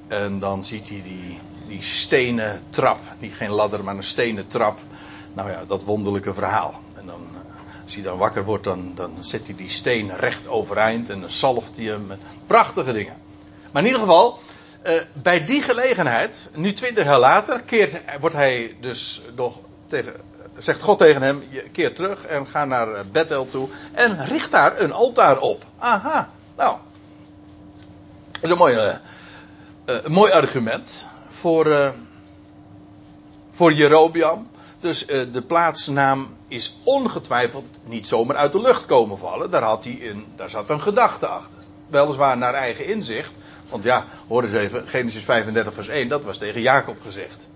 En 0.08 0.38
dan 0.38 0.64
ziet 0.64 0.88
hij 0.88 1.02
die, 1.02 1.38
die 1.66 1.82
stenen 1.82 2.60
trap. 2.70 2.98
Niet 3.18 3.34
geen 3.34 3.50
ladder, 3.50 3.84
maar 3.84 3.96
een 3.96 4.02
stenen 4.02 4.46
trap. 4.46 4.78
Nou 5.32 5.50
ja, 5.50 5.64
dat 5.66 5.84
wonderlijke 5.84 6.34
verhaal. 6.34 6.83
En 7.04 7.10
dan, 7.10 7.28
eh, 7.32 7.82
als 7.84 7.94
hij 7.94 8.02
dan 8.02 8.18
wakker 8.18 8.44
wordt, 8.44 8.64
dan, 8.64 8.92
dan 8.94 9.16
zet 9.20 9.46
hij 9.46 9.56
die 9.56 9.70
steen 9.70 10.16
recht 10.16 10.48
overeind 10.48 11.10
en 11.10 11.20
dan 11.20 11.30
zalft 11.30 11.76
hij 11.76 11.84
hem. 11.84 12.10
Prachtige 12.46 12.92
dingen. 12.92 13.16
Maar 13.72 13.82
in 13.82 13.88
ieder 13.88 14.00
geval, 14.00 14.38
uh, 14.86 15.00
bij 15.12 15.44
die 15.44 15.62
gelegenheid, 15.62 16.50
nu 16.54 16.72
twintig 16.72 17.04
jaar 17.04 17.18
later, 17.18 17.60
keert, 17.60 18.00
wordt 18.20 18.34
hij 18.34 18.76
dus 18.80 19.22
nog 19.36 19.58
tegen, 19.86 20.12
zegt 20.58 20.80
God 20.80 20.98
tegen 20.98 21.22
hem, 21.22 21.42
je 21.48 21.60
keert 21.60 21.96
terug 21.96 22.26
en 22.26 22.46
ga 22.46 22.64
naar 22.64 22.92
eh, 22.92 23.00
Bethel 23.12 23.48
toe 23.48 23.68
en 23.92 24.26
richt 24.26 24.50
daar 24.50 24.80
een 24.80 24.92
altaar 24.92 25.40
op. 25.40 25.64
Aha, 25.78 26.30
nou. 26.56 26.76
Dat 28.32 28.42
is 28.42 28.50
een 28.50 28.56
mooi, 28.56 28.98
mooi 30.06 30.32
argument 30.32 31.06
voor, 31.28 31.94
voor 33.50 33.72
Jerobiam. 33.72 34.48
Dus 34.84 35.06
uh, 35.08 35.32
de 35.32 35.42
plaatsnaam 35.42 36.36
is 36.48 36.76
ongetwijfeld 36.82 37.78
niet 37.84 38.08
zomaar 38.08 38.36
uit 38.36 38.52
de 38.52 38.60
lucht 38.60 38.84
komen 38.84 39.18
vallen. 39.18 39.50
Daar, 39.50 39.62
had 39.62 39.84
hij 39.84 39.98
een, 40.02 40.26
daar 40.36 40.50
zat 40.50 40.70
een 40.70 40.80
gedachte 40.80 41.26
achter. 41.26 41.58
Weliswaar 41.86 42.36
naar 42.36 42.54
eigen 42.54 42.86
inzicht. 42.86 43.32
Want 43.68 43.84
ja, 43.84 44.04
hoor 44.28 44.42
eens 44.42 44.52
even, 44.52 44.88
Genesis 44.88 45.24
35 45.24 45.74
vers 45.74 45.88
1, 45.88 46.08
dat 46.08 46.24
was 46.24 46.38
tegen 46.38 46.60
Jacob 46.60 46.96
gezegd. 47.02 47.48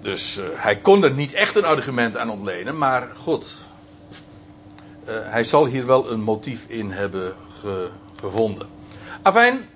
Dus 0.00 0.38
uh, 0.38 0.44
hij 0.52 0.76
kon 0.76 1.04
er 1.04 1.12
niet 1.12 1.32
echt 1.32 1.56
een 1.56 1.64
argument 1.64 2.16
aan 2.16 2.30
ontlenen, 2.30 2.78
maar 2.78 3.08
goed. 3.16 3.56
Uh, 5.08 5.14
hij 5.22 5.44
zal 5.44 5.66
hier 5.66 5.86
wel 5.86 6.10
een 6.10 6.20
motief 6.20 6.64
in 6.66 6.90
hebben 6.90 7.34
ge, 7.60 7.90
gevonden. 8.20 8.66
Afijn, 9.22 9.68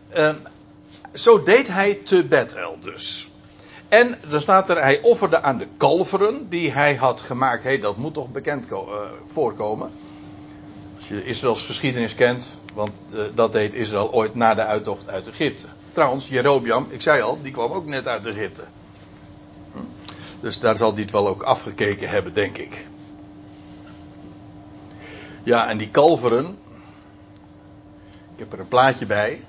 zo 1.15 1.43
deed 1.43 1.69
hij 1.69 1.95
te 1.95 2.25
Bethel 2.25 2.79
dus. 2.81 3.32
En 3.93 4.19
dan 4.29 4.41
staat 4.41 4.71
er, 4.71 4.83
hij 4.83 5.01
offerde 5.01 5.43
aan 5.43 5.59
de 5.59 5.67
kalveren 5.77 6.49
die 6.49 6.71
hij 6.71 6.95
had 6.95 7.21
gemaakt. 7.21 7.63
Hey, 7.63 7.79
dat 7.79 7.97
moet 7.97 8.15
toch 8.15 8.31
bekend 8.31 8.71
uh, 8.71 8.79
voorkomen. 9.27 9.91
Als 10.97 11.09
je 11.09 11.25
Israëls 11.25 11.65
geschiedenis 11.65 12.15
kent, 12.15 12.59
want 12.75 12.91
uh, 13.11 13.23
dat 13.35 13.53
deed 13.53 13.75
Israël 13.75 14.13
ooit 14.13 14.35
na 14.35 14.55
de 14.55 14.65
uittocht 14.65 15.09
uit 15.09 15.29
Egypte. 15.29 15.65
Trouwens, 15.93 16.29
Jerobiam, 16.29 16.87
ik 16.91 17.03
zei 17.03 17.23
al, 17.23 17.39
die 17.43 17.53
kwam 17.53 17.73
ook 17.73 17.87
net 17.87 18.07
uit 18.07 18.27
Egypte. 18.27 18.63
Hm? 19.73 19.79
Dus 20.41 20.61
daar 20.61 20.77
zal 20.77 20.93
hij 20.93 21.03
het 21.03 21.11
wel 21.11 21.29
ook 21.29 21.43
afgekeken 21.43 22.09
hebben, 22.09 22.35
denk 22.35 22.59
ik. 22.59 22.87
Ja, 25.43 25.69
en 25.69 25.79
die 25.79 25.91
kalveren. 25.91 26.59
Ik 28.33 28.39
heb 28.39 28.53
er 28.53 28.61
een 28.61 28.69
plaatje 28.69 29.07
bij. 29.07 29.41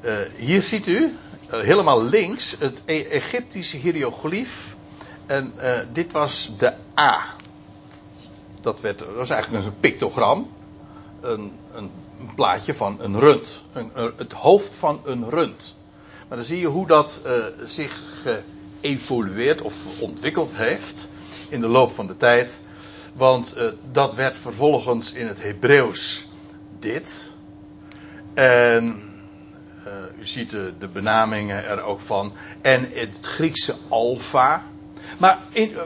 Uh, 0.00 0.16
hier 0.36 0.62
ziet 0.62 0.86
u, 0.86 1.16
helemaal 1.60 2.02
links, 2.02 2.56
het 2.58 2.82
e 2.84 3.02
Egyptische 3.02 3.76
hieroglyf. 3.76 4.76
En 5.26 5.52
uh, 5.60 5.78
dit 5.92 6.12
was 6.12 6.50
de 6.58 6.74
A. 6.98 7.24
Dat, 8.60 8.80
werd, 8.80 8.98
dat 8.98 9.14
was 9.14 9.30
eigenlijk 9.30 9.64
een 9.64 9.80
pictogram. 9.80 10.50
Een, 11.20 11.52
een, 11.74 11.90
plaatje 12.34 12.74
van 12.74 12.96
een 13.00 13.18
rund. 13.18 13.62
Een, 13.72 13.90
het 14.16 14.32
hoofd 14.32 14.74
van 14.74 15.00
een 15.04 15.30
rund. 15.30 15.76
Maar 16.28 16.36
dan 16.36 16.46
zie 16.46 16.58
je 16.58 16.66
hoe 16.66 16.86
dat 16.86 17.20
zich 17.64 18.02
geëvolueerd 18.80 19.62
of 19.62 19.74
ontwikkeld 20.00 20.50
heeft 20.52 21.08
in 21.48 21.60
de 21.60 21.66
loop 21.66 21.94
van 21.94 22.06
de 22.06 22.16
tijd. 22.16 22.60
Want 23.12 23.54
dat 23.92 24.14
werd 24.14 24.38
vervolgens 24.38 25.12
in 25.12 25.26
het 25.26 25.42
Hebreeuws 25.42 26.26
dit. 26.78 27.32
En 28.34 29.11
u 30.22 30.26
ziet 30.26 30.50
de, 30.50 30.88
benamingen 30.92 31.64
er 31.64 31.82
ook 31.82 32.00
van. 32.00 32.32
En 32.60 32.88
het 32.92 33.18
Griekse 33.20 33.74
alfa. 33.88 34.66
Maar 35.18 35.38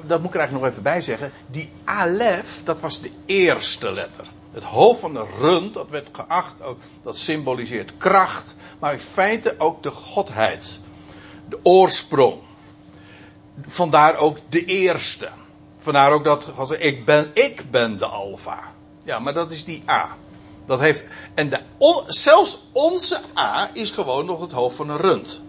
dat 0.07 0.21
moet 0.21 0.29
ik 0.29 0.35
er 0.35 0.41
eigenlijk 0.41 0.51
nog 0.51 0.67
even 0.71 0.83
bij 0.83 1.01
zeggen. 1.01 1.33
Die 1.47 1.71
alef, 1.85 2.63
dat 2.65 2.81
was 2.81 3.01
de 3.01 3.11
eerste 3.27 3.93
letter. 3.93 4.25
Het 4.53 4.63
hoofd 4.63 5.01
van 5.01 5.13
de 5.13 5.27
rund, 5.39 5.75
dat 5.75 5.91
werd 5.91 6.09
geacht, 6.13 6.63
ook, 6.63 6.81
dat 7.03 7.17
symboliseert 7.17 7.97
kracht. 7.97 8.57
Maar 8.79 8.93
in 8.93 8.99
feite 8.99 9.55
ook 9.59 9.83
de 9.83 9.91
godheid. 9.91 10.81
De 11.49 11.59
oorsprong. 11.63 12.41
Vandaar 13.67 14.17
ook 14.17 14.39
de 14.49 14.65
eerste. 14.65 15.29
Vandaar 15.79 16.13
ook 16.13 16.25
dat 16.25 16.77
ik 16.79 17.05
ben, 17.05 17.31
ik 17.35 17.71
ben 17.71 17.99
de 17.99 18.07
alfa. 18.07 18.59
Ja, 19.05 19.19
maar 19.19 19.35
dat 19.35 19.51
is 19.51 19.65
die 19.65 19.83
A. 19.89 20.17
Dat 20.67 20.81
heeft, 20.81 21.07
en 21.35 21.49
de, 21.49 21.61
zelfs 22.07 22.63
onze 22.73 23.21
A 23.39 23.71
is 23.73 23.91
gewoon 23.91 24.27
nog 24.27 24.41
het 24.41 24.53
hoofd 24.53 24.77
van 24.77 24.91
een 24.91 24.97
rund. 24.97 25.41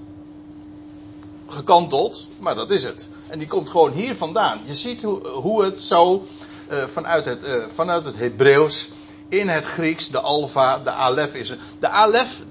Gekanteld, 1.47 2.27
maar 2.39 2.55
dat 2.55 2.69
is 2.69 2.83
het. 2.83 3.09
En 3.27 3.39
die 3.39 3.47
komt 3.47 3.69
gewoon 3.69 3.91
hier 3.91 4.15
vandaan. 4.15 4.61
Je 4.65 4.75
ziet 4.75 5.01
hoe, 5.01 5.27
hoe 5.27 5.63
het 5.63 5.81
zo 5.81 6.25
uh, 6.71 6.83
vanuit 6.83 7.25
het, 7.25 7.43
uh, 7.43 7.55
vanuit 7.67 8.05
het 8.05 8.17
Hebreeuws 8.17 8.89
in 9.29 9.49
het 9.49 9.65
Grieks 9.65 10.09
de 10.09 10.19
alfa, 10.19 10.79
de 10.79 10.91
alef 10.91 11.33
is. 11.33 11.53
De 11.79 11.87
alef, 11.87 12.43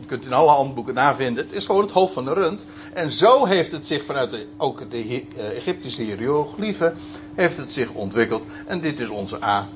je 0.00 0.06
kunt 0.06 0.24
in 0.24 0.32
alle 0.32 0.50
handboeken 0.50 0.94
navinden, 0.94 1.44
het 1.44 1.54
is 1.54 1.66
gewoon 1.66 1.82
het 1.82 1.90
hoofd 1.90 2.12
van 2.12 2.24
de 2.24 2.32
rund. 2.32 2.66
En 2.92 3.10
zo 3.10 3.44
heeft 3.44 3.72
het 3.72 3.86
zich 3.86 4.04
vanuit 4.04 4.30
de, 4.30 4.46
ook 4.56 4.90
de 4.90 5.04
uh, 5.04 5.22
Egyptische 5.36 6.02
hieroglyphen, 6.02 6.94
heeft 7.34 7.56
het 7.56 7.72
zich 7.72 7.92
ontwikkeld. 7.92 8.46
En 8.66 8.80
dit 8.80 9.00
is 9.00 9.08
onze 9.08 9.44
A. 9.44 9.68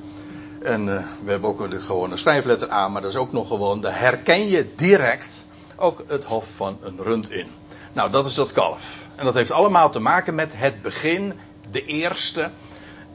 En 0.66 0.88
uh, 0.88 1.02
we 1.24 1.30
hebben 1.30 1.50
ook 1.50 1.70
de 1.70 1.80
gewone 1.80 2.16
schrijfletter 2.16 2.72
A, 2.72 2.88
maar 2.88 3.02
dat 3.02 3.10
is 3.10 3.16
ook 3.16 3.32
nog 3.32 3.48
gewoon, 3.48 3.80
daar 3.80 3.98
herken 3.98 4.48
je 4.48 4.74
direct 4.76 5.44
ook 5.76 6.04
het 6.06 6.24
hof 6.24 6.48
van 6.54 6.78
een 6.80 6.96
rund 7.02 7.30
in. 7.30 7.46
Nou, 7.92 8.10
dat 8.10 8.26
is 8.26 8.34
dat 8.34 8.52
kalf. 8.52 9.06
En 9.14 9.24
dat 9.24 9.34
heeft 9.34 9.50
allemaal 9.50 9.90
te 9.90 9.98
maken 9.98 10.34
met 10.34 10.52
het 10.56 10.82
begin, 10.82 11.34
de 11.70 11.84
eerste. 11.84 12.50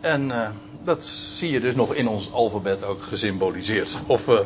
En 0.01 0.29
uh, 0.29 0.49
dat 0.83 1.05
zie 1.05 1.51
je 1.51 1.59
dus 1.59 1.75
nog 1.75 1.93
in 1.93 2.07
ons 2.07 2.31
alfabet 2.31 2.83
ook 2.83 3.01
gesymboliseerd. 3.01 3.89
Of 4.05 4.27
uh, 4.27 4.39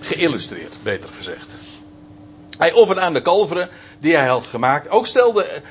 geïllustreerd, 0.00 0.76
beter 0.82 1.10
gezegd. 1.16 1.56
Hij 2.58 2.72
offerde 2.72 3.00
aan 3.00 3.14
de 3.14 3.22
kalveren 3.22 3.68
die 3.98 4.16
hij 4.16 4.26
had 4.26 4.46
gemaakt. 4.46 4.88
Ook 4.88 5.06
stelde 5.06 5.62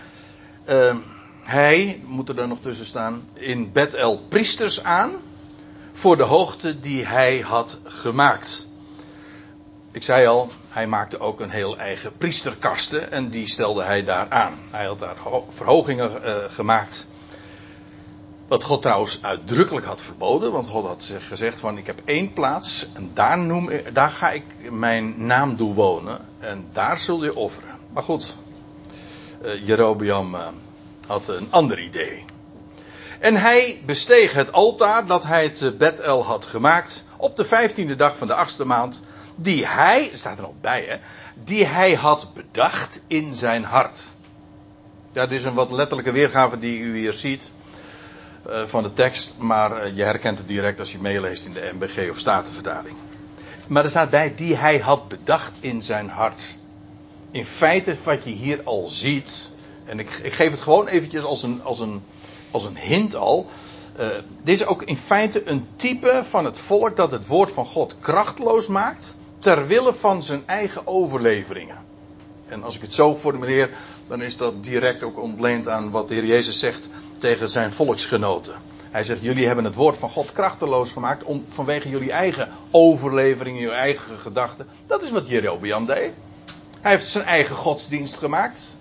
hij, 1.44 2.02
moet 2.06 2.30
er 2.30 2.36
dan 2.36 2.50
nog 2.50 2.60
tussen 2.62 2.86
staan, 2.86 3.28
in 3.34 3.72
Bethel 3.72 4.22
priesters 4.30 4.84
aan 4.84 5.12
voor 6.04 6.18
de 6.18 6.24
hoogte 6.24 6.80
die 6.80 7.06
hij 7.06 7.40
had 7.40 7.80
gemaakt. 7.84 8.68
Ik 9.92 10.04
zei 10.04 10.28
al, 10.28 10.50
hij 10.70 10.88
maakte 10.88 11.20
ook 11.20 11.40
een 11.40 11.50
heel 11.50 11.78
eigen 11.78 12.18
priesterkasten 12.18 13.12
en 13.12 13.30
die 13.30 13.48
stelde 13.48 13.84
hij 13.84 14.04
daar 14.04 14.30
aan. 14.30 14.54
Hij 14.72 14.86
had 14.86 15.00
daar 15.00 15.18
verhogingen 15.50 16.12
uh, 16.12 16.36
gemaakt. 16.48 17.08
Wat 18.48 18.64
God 18.64 18.82
trouwens 18.82 19.20
uitdrukkelijk 19.22 19.86
had 19.86 20.02
verboden, 20.02 20.52
want 20.52 20.68
God 20.68 20.86
had 20.86 21.14
gezegd 21.20 21.60
van 21.60 21.78
ik 21.78 21.88
heb 21.88 22.02
één 22.06 22.34
plaats 22.34 22.88
en 22.94 23.12
daar, 23.14 23.38
noem, 23.38 23.70
daar 23.94 24.10
ga 24.10 24.32
ik 24.32 24.72
mijn 24.72 25.26
naam 25.26 25.56
doen 25.56 25.74
wonen 25.74 26.26
en 26.40 26.66
daar 26.74 26.98
zul 26.98 27.24
je 27.24 27.36
offeren. 27.36 27.76
Maar 27.94 28.04
goed, 28.04 28.36
uh, 29.46 29.68
Jerobeam 29.68 30.36
uh, 30.36 30.48
had 31.08 31.28
een 31.28 31.48
ander 31.50 31.80
idee. 31.80 32.24
En 33.24 33.36
hij 33.36 33.82
besteeg 33.86 34.34
het 34.34 34.52
altaar 34.52 35.06
dat 35.06 35.24
hij 35.24 35.50
te 35.50 35.72
Bethel 35.72 36.26
had 36.26 36.46
gemaakt 36.46 37.04
op 37.18 37.36
de 37.36 37.46
vijftiende 37.46 37.96
dag 37.96 38.18
van 38.18 38.28
de 38.28 38.34
achtste 38.34 38.66
maand, 38.66 39.02
die 39.36 39.68
hij, 39.68 40.10
staat 40.14 40.38
er 40.38 40.42
nog 40.42 40.52
bij 40.62 40.84
hè, 40.84 40.98
die 41.44 41.66
hij 41.66 41.94
had 41.94 42.34
bedacht 42.34 43.02
in 43.08 43.36
zijn 43.36 43.64
hart. 43.64 44.16
Ja, 45.14 45.30
is 45.30 45.44
een 45.44 45.54
wat 45.54 45.72
letterlijke 45.72 46.12
weergave 46.12 46.60
die 46.60 46.80
u 46.80 46.98
hier 46.98 47.14
ziet 47.14 47.52
uh, 48.48 48.64
van 48.66 48.84
de 48.84 48.94
tekst, 48.94 49.34
maar 49.38 49.86
uh, 49.86 49.96
je 49.98 50.04
herkent 50.04 50.38
het 50.38 50.48
direct 50.48 50.80
als 50.80 50.92
je 50.92 51.00
meeleest 51.00 51.46
in 51.46 51.54
de 51.54 51.72
MBG 51.74 52.10
of 52.10 52.18
Statenvertaling. 52.18 52.96
Maar 53.68 53.84
er 53.84 53.90
staat 53.90 54.10
bij 54.10 54.36
die 54.36 54.56
hij 54.56 54.78
had 54.78 55.08
bedacht 55.08 55.54
in 55.60 55.82
zijn 55.82 56.10
hart. 56.10 56.58
In 57.32 57.46
feite 57.46 57.96
wat 58.04 58.24
je 58.24 58.32
hier 58.32 58.62
al 58.64 58.88
ziet, 58.88 59.52
en 59.86 60.00
ik, 60.00 60.10
ik 60.10 60.34
geef 60.34 60.52
het 60.52 60.62
gewoon 60.62 60.88
eventjes 60.88 61.24
als 61.24 61.44
een, 61.44 61.62
als 61.64 61.80
een 61.80 62.04
als 62.54 62.66
een 62.66 62.78
hint 62.78 63.16
al. 63.16 63.46
Uh, 64.00 64.08
dit 64.44 64.60
is 64.60 64.66
ook 64.66 64.84
in 64.84 64.98
feite 64.98 65.50
een 65.50 65.68
type 65.76 66.22
van 66.30 66.46
het 66.46 66.60
volk 66.60 66.96
dat 66.96 67.12
het 67.12 67.28
woord 67.28 67.52
van 67.52 67.66
God 67.66 67.96
krachtloos 68.00 68.68
maakt. 68.68 69.16
ter 69.40 69.68
wille 69.68 69.94
van 69.94 70.24
zijn 70.24 70.44
eigen 70.46 70.88
overleveringen. 70.88 71.78
En 72.48 72.64
als 72.64 72.76
ik 72.76 72.82
het 72.82 72.94
zo 72.94 73.16
formuleer, 73.16 73.70
dan 74.08 74.22
is 74.22 74.38
dat 74.38 74.64
direct 74.64 75.04
ook 75.04 75.20
ontleend 75.20 75.68
aan 75.68 75.92
wat 75.92 76.08
de 76.08 76.14
Heer 76.14 76.26
Jezus 76.26 76.60
zegt 76.60 76.90
tegen 77.18 77.50
zijn 77.50 77.72
volksgenoten. 77.72 78.54
Hij 78.92 79.04
zegt: 79.04 79.22
Jullie 79.22 79.46
hebben 79.46 79.66
het 79.66 79.76
woord 79.76 79.98
van 79.98 80.10
God 80.10 80.32
krachteloos 80.32 80.92
gemaakt 80.92 81.24
om, 81.24 81.46
vanwege 81.50 81.90
jullie 81.90 82.12
eigen 82.12 82.50
overleveringen, 82.72 83.62
jullie 83.62 83.76
eigen 83.76 84.18
gedachten. 84.18 84.68
Dat 84.88 85.02
is 85.02 85.12
wat 85.12 85.28
Jerobeam 85.28 85.86
deed. 85.86 86.12
Hij 86.82 86.92
heeft 86.92 87.06
zijn 87.06 87.24
eigen 87.24 87.56
godsdienst 87.56 88.18
gemaakt. 88.18 88.76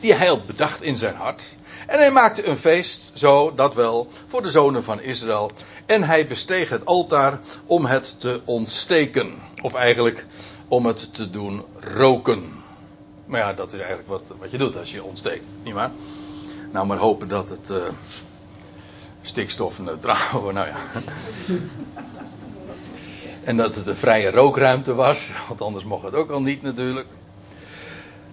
Die 0.00 0.14
hij 0.14 0.26
had 0.26 0.46
bedacht 0.46 0.82
in 0.82 0.96
zijn 0.96 1.14
hart. 1.14 1.56
En 1.88 1.98
hij 1.98 2.10
maakte 2.10 2.46
een 2.46 2.58
feest, 2.58 3.10
zo 3.14 3.54
dat 3.54 3.74
wel, 3.74 4.08
voor 4.26 4.42
de 4.42 4.50
zonen 4.50 4.84
van 4.84 5.00
Israël. 5.00 5.50
En 5.86 6.02
hij 6.02 6.26
besteeg 6.26 6.68
het 6.68 6.86
altaar 6.86 7.40
om 7.66 7.86
het 7.86 8.20
te 8.20 8.40
ontsteken. 8.44 9.34
Of 9.62 9.74
eigenlijk 9.74 10.26
om 10.68 10.86
het 10.86 11.14
te 11.14 11.30
doen 11.30 11.64
roken. 11.94 12.52
Maar 13.26 13.40
ja, 13.40 13.52
dat 13.52 13.72
is 13.72 13.78
eigenlijk 13.78 14.08
wat, 14.08 14.22
wat 14.38 14.50
je 14.50 14.58
doet 14.58 14.76
als 14.76 14.92
je 14.92 15.02
ontsteekt, 15.02 15.46
nietwaar? 15.62 15.90
Nou, 16.72 16.86
maar 16.86 16.98
hopen 16.98 17.28
dat 17.28 17.48
het 17.48 17.70
uh, 17.70 17.76
stikstofneutraal 19.22 20.40
wordt, 20.40 20.56
nou 20.56 20.68
ja. 20.68 20.76
en 23.44 23.56
dat 23.56 23.74
het 23.74 23.86
een 23.86 23.96
vrije 23.96 24.30
rookruimte 24.30 24.94
was, 24.94 25.30
want 25.48 25.60
anders 25.60 25.84
mocht 25.84 26.04
het 26.04 26.14
ook 26.14 26.30
al 26.30 26.42
niet 26.42 26.62
natuurlijk. 26.62 27.06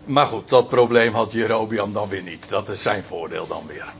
Maar 0.05 0.25
goed, 0.25 0.49
dat 0.49 0.67
probleem 0.67 1.13
had 1.13 1.31
Jerobiam 1.31 1.93
dan 1.93 2.09
weer 2.09 2.23
niet. 2.23 2.49
Dat 2.49 2.69
is 2.69 2.81
zijn 2.81 3.03
voordeel 3.03 3.47
dan 3.47 3.63
weer. 3.67 3.93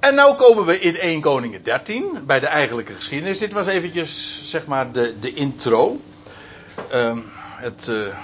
En 0.00 0.14
nu 0.14 0.34
komen 0.34 0.64
we 0.64 0.80
in 0.80 0.96
1 0.96 1.20
Koningen 1.20 1.62
13, 1.62 2.22
bij 2.26 2.40
de 2.40 2.46
eigenlijke 2.46 2.94
geschiedenis. 2.94 3.38
Dit 3.38 3.52
was 3.52 3.66
eventjes, 3.66 4.42
zeg 4.44 4.66
maar, 4.66 4.92
de, 4.92 5.18
de 5.20 5.34
intro. 5.34 6.00
Um, 6.92 7.24
het, 7.56 7.86
uh, 7.90 8.14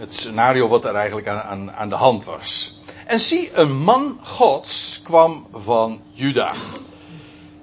het 0.00 0.14
scenario 0.14 0.68
wat 0.68 0.84
er 0.84 0.94
eigenlijk 0.94 1.26
aan, 1.26 1.40
aan, 1.40 1.72
aan 1.72 1.88
de 1.88 1.94
hand 1.94 2.24
was. 2.24 2.78
En 3.06 3.20
zie, 3.20 3.50
een 3.52 3.76
man 3.76 4.18
gods 4.22 5.00
kwam 5.02 5.46
van 5.52 6.00
Juda. 6.10 6.54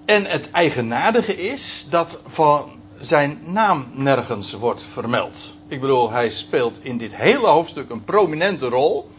En 0.05 0.25
het 0.25 0.51
eigenaardige 0.51 1.37
is 1.37 1.87
dat 1.89 2.21
van 2.27 2.71
zijn 2.99 3.41
naam 3.45 3.91
nergens 3.93 4.53
wordt 4.53 4.83
vermeld. 4.91 5.57
Ik 5.69 5.82
bedoel, 5.82 6.12
hij 6.12 6.29
speelt 6.29 6.84
in 6.84 6.97
dit 6.97 7.15
hele 7.15 7.47
hoofdstuk 7.47 7.89
een 7.89 8.03
prominente 8.03 8.69
rol. 8.69 9.10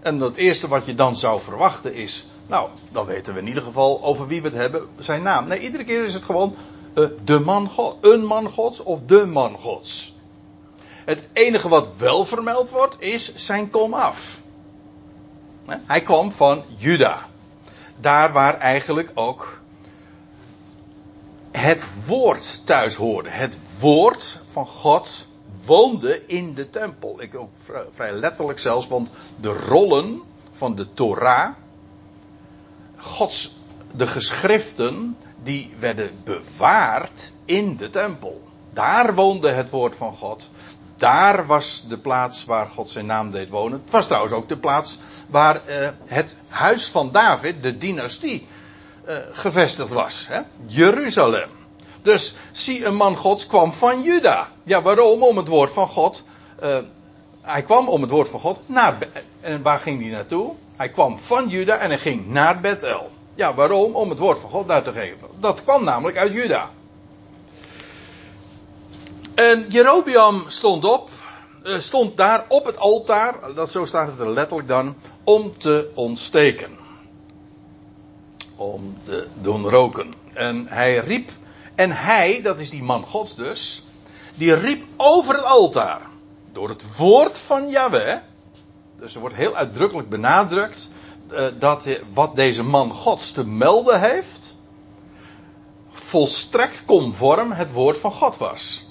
En 0.00 0.20
het 0.20 0.36
eerste 0.36 0.68
wat 0.68 0.86
je 0.86 0.94
dan 0.94 1.16
zou 1.16 1.40
verwachten 1.40 1.94
is. 1.94 2.26
Nou, 2.46 2.68
dan 2.92 3.06
weten 3.06 3.34
we 3.34 3.40
in 3.40 3.46
ieder 3.46 3.62
geval 3.62 4.02
over 4.02 4.26
wie 4.26 4.42
we 4.42 4.48
het 4.48 4.56
hebben, 4.56 4.88
zijn 4.98 5.22
naam. 5.22 5.48
Nee, 5.48 5.60
iedere 5.60 5.84
keer 5.84 6.04
is 6.04 6.14
het 6.14 6.22
gewoon 6.22 6.54
uh, 6.94 7.06
de 7.24 7.40
man 7.40 7.68
God, 7.68 7.96
een 8.00 8.24
man 8.24 8.50
Gods 8.50 8.82
of 8.82 9.00
de 9.06 9.26
man 9.26 9.58
Gods. 9.58 10.14
Het 11.04 11.28
enige 11.32 11.68
wat 11.68 11.88
wel 11.96 12.24
vermeld 12.24 12.70
wordt 12.70 12.96
is 13.02 13.34
zijn 13.34 13.70
komaf. 13.70 14.40
Hij 15.66 16.00
kwam 16.00 16.32
van 16.32 16.62
Juda. 16.76 17.26
Daar 18.00 18.32
waar 18.32 18.58
eigenlijk 18.58 19.10
ook 19.14 19.60
het 21.50 21.86
woord 22.06 22.66
thuis 22.66 22.94
hoorde. 22.94 23.28
Het 23.28 23.58
woord 23.78 24.40
van 24.46 24.66
God 24.66 25.28
woonde 25.70 26.26
in 26.26 26.54
de 26.54 26.70
tempel. 26.70 27.22
Ik 27.22 27.34
ook 27.34 27.50
vrij 27.94 28.12
letterlijk 28.12 28.58
zelfs, 28.58 28.88
want 28.88 29.10
de 29.36 29.52
rollen 29.52 30.22
van 30.52 30.74
de 30.74 30.92
Torah, 30.92 31.48
Gods, 32.96 33.54
de 33.94 34.06
geschriften, 34.06 35.16
die 35.42 35.74
werden 35.78 36.10
bewaard 36.24 37.32
in 37.44 37.76
de 37.76 37.90
tempel. 37.90 38.42
Daar 38.72 39.14
woonde 39.14 39.48
het 39.48 39.70
woord 39.70 39.96
van 39.96 40.14
God. 40.14 40.50
Daar 40.96 41.46
was 41.46 41.84
de 41.88 41.98
plaats 41.98 42.44
waar 42.44 42.66
God 42.66 42.90
zijn 42.90 43.06
naam 43.06 43.30
deed 43.30 43.48
wonen. 43.48 43.80
Het 43.82 43.90
was 43.90 44.06
trouwens 44.06 44.32
ook 44.32 44.48
de 44.48 44.58
plaats 44.58 44.98
waar 45.26 45.60
uh, 45.68 45.88
het 46.04 46.36
huis 46.48 46.88
van 46.88 47.10
David, 47.12 47.62
de 47.62 47.76
dynastie, 47.76 48.46
uh, 49.08 49.16
gevestigd 49.32 49.90
was. 49.90 50.26
Hè? 50.28 50.40
Jeruzalem. 50.66 51.59
Dus 52.02 52.34
zie, 52.52 52.84
een 52.84 52.94
man 52.94 53.16
Gods 53.16 53.46
kwam 53.46 53.72
van 53.72 54.02
Juda. 54.02 54.48
Ja, 54.62 54.82
waarom? 54.82 55.22
Om 55.22 55.36
het 55.36 55.48
woord 55.48 55.72
van 55.72 55.88
God. 55.88 56.24
Uh, 56.62 56.76
hij 57.40 57.62
kwam 57.62 57.88
om 57.88 58.02
het 58.02 58.10
woord 58.10 58.28
van 58.28 58.40
God 58.40 58.60
naar. 58.66 58.98
En 59.40 59.62
waar 59.62 59.78
ging 59.78 60.00
hij 60.00 60.10
naartoe? 60.10 60.52
Hij 60.76 60.88
kwam 60.88 61.18
van 61.18 61.48
Juda 61.48 61.76
en 61.76 61.88
hij 61.88 61.98
ging 61.98 62.26
naar 62.26 62.60
Bethel. 62.60 63.10
Ja, 63.34 63.54
waarom? 63.54 63.94
Om 63.94 64.10
het 64.10 64.18
woord 64.18 64.38
van 64.38 64.50
God 64.50 64.70
uit 64.70 64.84
te 64.84 64.92
geven. 64.92 65.28
Dat 65.38 65.62
kwam 65.62 65.84
namelijk 65.84 66.18
uit 66.18 66.32
Juda. 66.32 66.70
En 69.34 69.66
Jerobiam 69.68 70.44
stond 70.46 70.84
op, 70.84 71.10
eh, 71.64 71.78
stond 71.78 72.16
daar 72.16 72.44
op 72.48 72.64
het 72.64 72.78
altaar, 72.78 73.54
dat 73.54 73.70
zo 73.70 73.84
staat 73.84 74.08
het 74.08 74.18
er 74.18 74.30
letterlijk 74.30 74.68
dan, 74.68 74.94
om 75.24 75.58
te 75.58 75.90
ontsteken. 75.94 76.78
Om 78.56 78.98
te 79.02 79.26
doen 79.40 79.68
roken. 79.68 80.12
En 80.32 80.66
hij 80.66 80.96
riep, 80.98 81.30
en 81.80 81.92
hij, 81.92 82.42
dat 82.42 82.60
is 82.60 82.70
die 82.70 82.82
man 82.82 83.06
Gods 83.06 83.34
dus, 83.34 83.82
die 84.34 84.54
riep 84.54 84.84
over 84.96 85.34
het 85.34 85.44
altaar. 85.44 86.00
Door 86.52 86.68
het 86.68 86.96
woord 86.96 87.38
van 87.38 87.68
Yahweh. 87.68 88.16
Dus 88.98 89.14
er 89.14 89.20
wordt 89.20 89.34
heel 89.34 89.56
uitdrukkelijk 89.56 90.08
benadrukt 90.08 90.90
uh, 91.32 91.46
dat 91.58 91.88
wat 92.12 92.36
deze 92.36 92.62
man 92.62 92.92
Gods 92.92 93.32
te 93.32 93.46
melden 93.46 94.00
heeft, 94.00 94.58
volstrekt 95.90 96.84
conform 96.84 97.52
het 97.52 97.72
woord 97.72 97.98
van 97.98 98.12
God 98.12 98.36
was. 98.36 98.88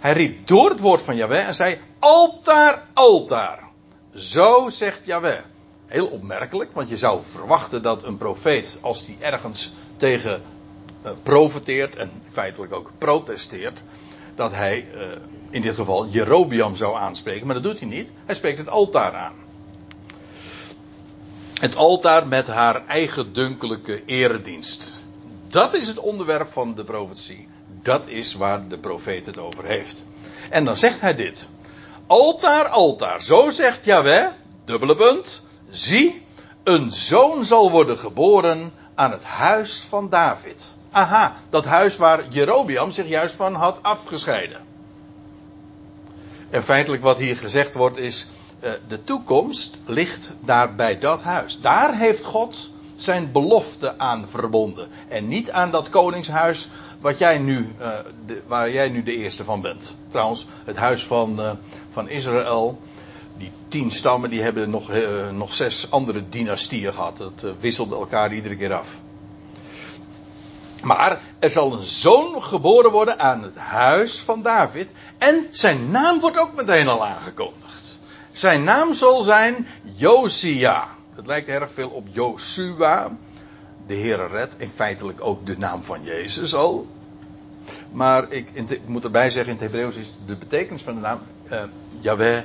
Hij 0.00 0.12
riep 0.12 0.46
door 0.46 0.70
het 0.70 0.80
woord 0.80 1.02
van 1.02 1.16
Yahweh 1.16 1.46
en 1.46 1.54
zei: 1.54 1.78
Altaar, 1.98 2.86
altaar. 2.94 3.70
Zo 4.14 4.68
zegt 4.68 5.00
Yahweh. 5.04 5.40
Heel 5.86 6.06
opmerkelijk, 6.06 6.72
want 6.72 6.88
je 6.88 6.96
zou 6.96 7.20
verwachten 7.22 7.82
dat 7.82 8.02
een 8.02 8.16
profeet, 8.16 8.78
als 8.80 9.04
die 9.04 9.16
ergens 9.20 9.72
tegen 9.96 10.42
profeteert 11.22 11.96
en 11.96 12.10
feitelijk 12.30 12.72
ook 12.72 12.90
protesteert, 12.98 13.82
dat 14.34 14.52
hij 14.52 14.86
uh, 14.94 15.00
in 15.50 15.62
dit 15.62 15.74
geval 15.74 16.06
Jerobiam 16.06 16.76
zou 16.76 16.96
aanspreken, 16.96 17.46
maar 17.46 17.54
dat 17.54 17.64
doet 17.64 17.78
hij 17.78 17.88
niet. 17.88 18.10
Hij 18.24 18.34
spreekt 18.34 18.58
het 18.58 18.68
altaar 18.68 19.14
aan. 19.14 19.34
Het 21.60 21.76
altaar 21.76 22.26
met 22.26 22.46
haar 22.46 22.86
eigen 22.86 23.32
dunkelijke 23.32 24.04
eredienst. 24.04 24.98
Dat 25.48 25.74
is 25.74 25.86
het 25.86 25.98
onderwerp 25.98 26.52
van 26.52 26.74
de 26.74 26.84
profetie. 26.84 27.48
Dat 27.82 28.06
is 28.06 28.34
waar 28.34 28.68
de 28.68 28.78
profeet 28.78 29.26
het 29.26 29.38
over 29.38 29.64
heeft. 29.64 30.04
En 30.50 30.64
dan 30.64 30.76
zegt 30.76 31.00
hij 31.00 31.14
dit. 31.14 31.48
Altaar, 32.06 32.68
altaar. 32.68 33.22
Zo 33.22 33.50
zegt 33.50 33.84
Yahweh, 33.84 34.26
dubbele 34.64 34.96
punt. 34.96 35.42
Zie, 35.70 36.22
een 36.62 36.90
zoon 36.90 37.44
zal 37.44 37.70
worden 37.70 37.98
geboren 37.98 38.72
aan 38.94 39.10
het 39.10 39.24
huis 39.24 39.84
van 39.88 40.08
David. 40.08 40.74
Aha, 40.94 41.36
dat 41.50 41.64
huis 41.64 41.96
waar 41.96 42.28
Jerobiam 42.28 42.90
zich 42.90 43.08
juist 43.08 43.34
van 43.34 43.54
had 43.54 43.82
afgescheiden. 43.82 44.60
En 46.50 46.62
feitelijk 46.62 47.02
wat 47.02 47.18
hier 47.18 47.36
gezegd 47.36 47.74
wordt 47.74 47.98
is, 47.98 48.26
eh, 48.60 48.70
de 48.88 49.04
toekomst 49.04 49.80
ligt 49.86 50.32
daar 50.40 50.74
bij 50.74 50.98
dat 50.98 51.22
huis. 51.22 51.60
Daar 51.60 51.96
heeft 51.96 52.24
God 52.24 52.70
zijn 52.96 53.32
belofte 53.32 53.98
aan 53.98 54.28
verbonden. 54.28 54.88
En 55.08 55.28
niet 55.28 55.50
aan 55.50 55.70
dat 55.70 55.90
koningshuis 55.90 56.68
wat 57.00 57.18
jij 57.18 57.38
nu, 57.38 57.74
de, 58.26 58.42
waar 58.46 58.70
jij 58.70 58.88
nu 58.88 59.02
de 59.02 59.16
eerste 59.16 59.44
van 59.44 59.60
bent. 59.60 59.96
Trouwens, 60.08 60.46
het 60.64 60.76
huis 60.76 61.04
van, 61.04 61.40
uh, 61.40 61.50
van 61.90 62.08
Israël, 62.08 62.80
die 63.36 63.50
tien 63.68 63.90
stammen, 63.90 64.30
die 64.30 64.42
hebben 64.42 64.70
nog, 64.70 64.90
nog 65.32 65.54
zes 65.54 65.90
andere 65.90 66.28
dynastieën 66.28 66.92
gehad. 66.92 67.16
Dat 67.16 67.46
wisselde 67.60 67.94
elkaar 67.94 68.32
iedere 68.32 68.56
keer 68.56 68.74
af. 68.74 69.02
Maar 70.84 71.20
er 71.38 71.50
zal 71.50 71.72
een 71.72 71.82
zoon 71.82 72.42
geboren 72.42 72.90
worden 72.90 73.18
aan 73.18 73.42
het 73.42 73.56
huis 73.56 74.20
van 74.20 74.42
David. 74.42 74.92
En 75.18 75.46
zijn 75.50 75.90
naam 75.90 76.20
wordt 76.20 76.38
ook 76.38 76.54
meteen 76.54 76.88
al 76.88 77.04
aangekondigd. 77.06 77.98
Zijn 78.32 78.64
naam 78.64 78.94
zal 78.94 79.22
zijn 79.22 79.66
Josia. 79.82 80.86
Het 81.14 81.26
lijkt 81.26 81.48
erg 81.48 81.72
veel 81.72 81.88
op 81.88 82.06
Josua. 82.10 83.10
De 83.86 83.94
Heere 83.94 84.26
red. 84.26 84.54
In 84.58 84.68
feitelijk 84.68 85.20
ook 85.20 85.46
de 85.46 85.58
naam 85.58 85.82
van 85.82 86.02
Jezus 86.02 86.54
al. 86.54 86.86
Maar 87.92 88.32
ik, 88.32 88.48
moet 88.86 89.04
erbij 89.04 89.30
zeggen, 89.30 89.52
in 89.52 89.58
het 89.58 89.70
Hebreeuws 89.70 89.96
is 89.96 90.12
de 90.26 90.36
betekenis 90.36 90.82
van 90.82 90.94
de 90.94 91.00
naam 91.00 91.20
Yahweh. 92.00 92.42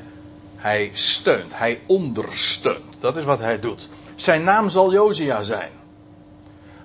Hij 0.56 0.92
steunt, 0.94 1.58
hij 1.58 1.82
ondersteunt. 1.88 2.96
Dat 3.00 3.18
is 3.18 3.24
wat 3.24 3.40
hij 3.40 3.60
doet. 3.60 3.90
Zijn 4.16 4.44
naam 4.44 4.70
zal 4.70 4.92
Josia 4.92 5.42
zijn. 5.42 5.72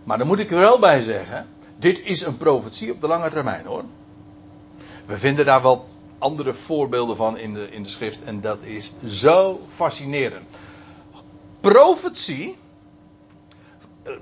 Maar 0.05 0.19
dan 0.19 0.27
moet 0.27 0.39
ik 0.39 0.51
er 0.51 0.59
wel 0.59 0.79
bij 0.79 1.03
zeggen, 1.03 1.49
dit 1.77 2.01
is 2.01 2.23
een 2.23 2.37
profetie 2.37 2.93
op 2.93 3.01
de 3.01 3.07
lange 3.07 3.31
termijn 3.31 3.67
hoor. 3.67 3.85
We 5.07 5.19
vinden 5.19 5.45
daar 5.45 5.63
wel 5.63 5.89
andere 6.19 6.55
voorbeelden 6.55 7.17
van 7.17 7.39
in 7.39 7.55
de, 7.55 7.71
in 7.71 7.83
de 7.83 7.89
schrift 7.89 8.23
en 8.23 8.41
dat 8.41 8.63
is 8.63 8.93
zo 9.07 9.61
fascinerend. 9.75 10.49
Profetie, 11.61 12.57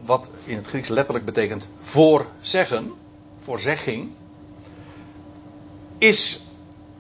wat 0.05 0.31
in 0.45 0.57
het 0.57 0.67
Grieks 0.67 0.89
letterlijk 0.89 1.25
betekent 1.25 1.69
voorzeggen, 1.79 2.93
voorzegging, 3.39 4.11
is 5.99 6.41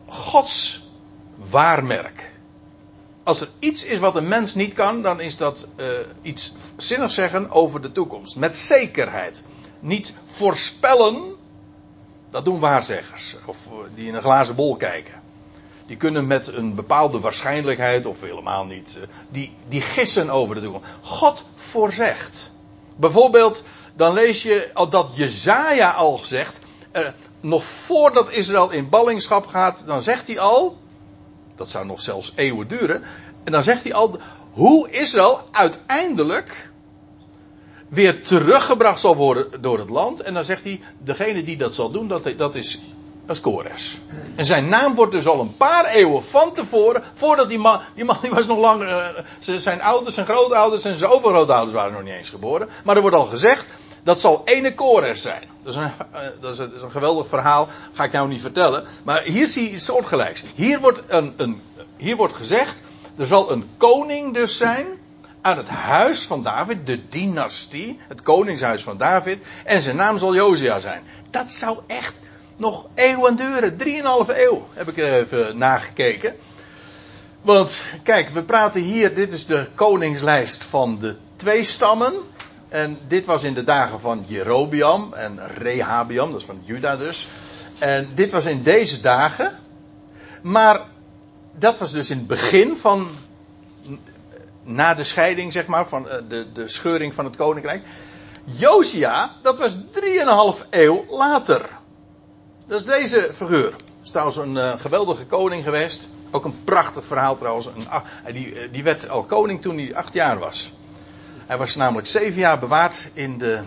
Gods 0.06 0.88
waarmerk. 1.34 2.31
Als 3.24 3.40
er 3.40 3.48
iets 3.58 3.84
is 3.84 3.98
wat 3.98 4.16
een 4.16 4.28
mens 4.28 4.54
niet 4.54 4.74
kan, 4.74 5.02
dan 5.02 5.20
is 5.20 5.36
dat 5.36 5.68
uh, 5.76 5.86
iets 6.22 6.52
zinnigs 6.76 7.14
zeggen 7.14 7.50
over 7.50 7.80
de 7.80 7.92
toekomst. 7.92 8.36
Met 8.36 8.56
zekerheid. 8.56 9.42
Niet 9.80 10.12
voorspellen, 10.26 11.34
dat 12.30 12.44
doen 12.44 12.60
waarzeggers. 12.60 13.36
Of 13.46 13.68
die 13.94 14.08
in 14.08 14.14
een 14.14 14.22
glazen 14.22 14.54
bol 14.54 14.76
kijken. 14.76 15.22
Die 15.86 15.96
kunnen 15.96 16.26
met 16.26 16.46
een 16.46 16.74
bepaalde 16.74 17.20
waarschijnlijkheid, 17.20 18.06
of 18.06 18.20
helemaal 18.20 18.64
niet, 18.64 18.94
uh, 18.98 19.02
die, 19.30 19.56
die 19.68 19.80
gissen 19.80 20.30
over 20.30 20.54
de 20.54 20.60
toekomst. 20.60 20.88
God 21.00 21.44
voorzegt. 21.56 22.52
Bijvoorbeeld, 22.96 23.64
dan 23.94 24.12
lees 24.12 24.42
je 24.42 24.70
dat 24.90 25.08
Jezaja 25.12 25.90
al 25.90 26.18
zegt, 26.18 26.58
nog 27.40 27.64
voordat 27.64 28.30
Israël 28.30 28.70
in 28.70 28.88
ballingschap 28.88 29.46
gaat, 29.46 29.82
dan 29.86 30.02
zegt 30.02 30.26
hij 30.26 30.38
al, 30.38 30.78
dat 31.56 31.70
zou 31.70 31.86
nog 31.86 32.00
zelfs 32.00 32.32
eeuwen 32.34 32.68
duren, 32.68 33.02
en 33.44 33.52
dan 33.52 33.62
zegt 33.62 33.82
hij 33.82 33.94
al 33.94 34.18
hoe 34.52 34.90
Israël 34.90 35.48
uiteindelijk 35.50 36.70
weer 37.88 38.22
teruggebracht 38.22 39.00
zal 39.00 39.16
worden 39.16 39.62
door 39.62 39.78
het 39.78 39.90
land. 39.90 40.20
En 40.20 40.34
dan 40.34 40.44
zegt 40.44 40.64
hij, 40.64 40.80
degene 40.98 41.42
die 41.42 41.56
dat 41.56 41.74
zal 41.74 41.90
doen, 41.90 42.08
dat, 42.08 42.34
dat 42.36 42.54
is, 42.54 42.80
Kores. 43.40 43.98
En 44.34 44.44
zijn 44.44 44.68
naam 44.68 44.94
wordt 44.94 45.12
dus 45.12 45.26
al 45.26 45.40
een 45.40 45.56
paar 45.56 45.84
eeuwen 45.84 46.24
van 46.24 46.52
tevoren, 46.52 47.02
voordat 47.14 47.48
die 47.48 47.58
man, 47.58 47.80
die 47.94 48.04
man 48.04 48.16
die 48.22 48.30
was 48.30 48.46
nog 48.46 48.58
lang, 48.58 48.82
uh, 48.82 49.06
zijn 49.40 49.82
ouders, 49.82 50.14
zijn 50.14 50.26
grootouders 50.26 50.84
en 50.84 50.96
zijn 50.96 51.10
overgrootouders 51.10 51.72
waren 51.72 51.92
nog 51.92 52.02
niet 52.02 52.12
eens 52.12 52.30
geboren. 52.30 52.68
Maar 52.84 52.96
er 52.96 53.00
wordt 53.00 53.16
al 53.16 53.24
gezegd, 53.24 53.66
dat 54.02 54.20
zal 54.20 54.42
ene 54.44 54.74
Kores 54.74 55.22
zijn. 55.22 55.42
Dat 55.62 55.72
is, 55.74 55.80
een, 55.80 55.92
uh, 56.12 56.20
dat, 56.40 56.52
is 56.52 56.58
een, 56.58 56.68
dat 56.68 56.76
is 56.76 56.82
een, 56.82 56.90
geweldig 56.90 57.28
verhaal, 57.28 57.68
ga 57.92 58.04
ik 58.04 58.12
nou 58.12 58.28
niet 58.28 58.40
vertellen. 58.40 58.84
Maar 59.04 59.22
hier 59.22 59.46
zie 59.46 59.62
je 59.62 59.70
iets 59.70 59.84
soortgelijks. 59.84 60.42
Hier 60.54 60.80
wordt, 60.80 61.02
een, 61.06 61.32
een, 61.36 61.62
hier 61.96 62.16
wordt 62.16 62.34
gezegd, 62.34 62.82
er 63.16 63.26
zal 63.26 63.50
een 63.50 63.68
koning 63.76 64.34
dus 64.34 64.56
zijn 64.56 64.86
aan 65.40 65.56
het 65.56 65.68
huis 65.68 66.26
van 66.26 66.42
David, 66.42 66.86
de 66.86 67.08
dynastie, 67.08 67.98
het 68.08 68.22
koningshuis 68.22 68.82
van 68.82 68.96
David, 68.96 69.38
en 69.64 69.82
zijn 69.82 69.96
naam 69.96 70.18
zal 70.18 70.34
Josia 70.34 70.80
zijn. 70.80 71.02
Dat 71.30 71.50
zou 71.50 71.78
echt 71.86 72.14
nog 72.56 72.86
eeuwen 72.94 73.36
duren, 73.36 73.76
drieënhalve 73.76 74.44
eeuw, 74.44 74.66
heb 74.72 74.88
ik 74.88 74.96
even 74.96 75.58
nagekeken. 75.58 76.34
Want 77.42 77.82
kijk, 78.02 78.28
we 78.28 78.42
praten 78.42 78.80
hier, 78.80 79.14
dit 79.14 79.32
is 79.32 79.46
de 79.46 79.68
koningslijst 79.74 80.64
van 80.64 80.98
de 80.98 81.16
twee 81.36 81.64
stammen. 81.64 82.14
En 82.72 82.98
dit 83.08 83.24
was 83.24 83.42
in 83.42 83.54
de 83.54 83.64
dagen 83.64 84.00
van 84.00 84.24
Jerobiam 84.26 85.12
en 85.12 85.38
Rehabiam, 85.46 86.30
dat 86.30 86.40
is 86.40 86.46
van 86.46 86.62
Juda 86.64 86.96
dus. 86.96 87.28
En 87.78 88.08
dit 88.14 88.30
was 88.30 88.44
in 88.44 88.62
deze 88.62 89.00
dagen. 89.00 89.58
Maar 90.42 90.80
dat 91.52 91.78
was 91.78 91.92
dus 91.92 92.10
in 92.10 92.16
het 92.16 92.26
begin 92.26 92.76
van. 92.76 93.08
Na 94.62 94.94
de 94.94 95.04
scheiding, 95.04 95.52
zeg 95.52 95.66
maar, 95.66 95.88
van 95.88 96.08
de, 96.28 96.46
de 96.52 96.68
scheuring 96.68 97.14
van 97.14 97.24
het 97.24 97.36
koninkrijk. 97.36 97.82
Josia, 98.44 99.32
dat 99.42 99.58
was 99.58 99.76
3,5 100.62 100.68
eeuw 100.70 101.04
later. 101.08 101.68
Dat 102.66 102.80
is 102.80 102.86
deze 102.86 103.30
figuur. 103.34 103.70
Dat 103.70 103.82
is 104.02 104.10
trouwens 104.10 104.36
een 104.36 104.54
uh, 104.54 104.72
geweldige 104.78 105.26
koning 105.26 105.64
geweest. 105.64 106.08
Ook 106.30 106.44
een 106.44 106.64
prachtig 106.64 107.04
verhaal 107.04 107.38
trouwens. 107.38 107.66
Een, 107.66 108.32
die, 108.32 108.70
die 108.70 108.82
werd 108.82 109.08
al 109.08 109.22
koning 109.22 109.62
toen 109.62 109.78
hij 109.78 109.94
acht 109.94 110.14
jaar 110.14 110.38
was. 110.38 110.72
Hij 111.46 111.58
was 111.58 111.76
namelijk 111.76 112.06
zeven 112.06 112.40
jaar 112.40 112.58
bewaard 112.58 113.08
in 113.12 113.38
de, 113.38 113.62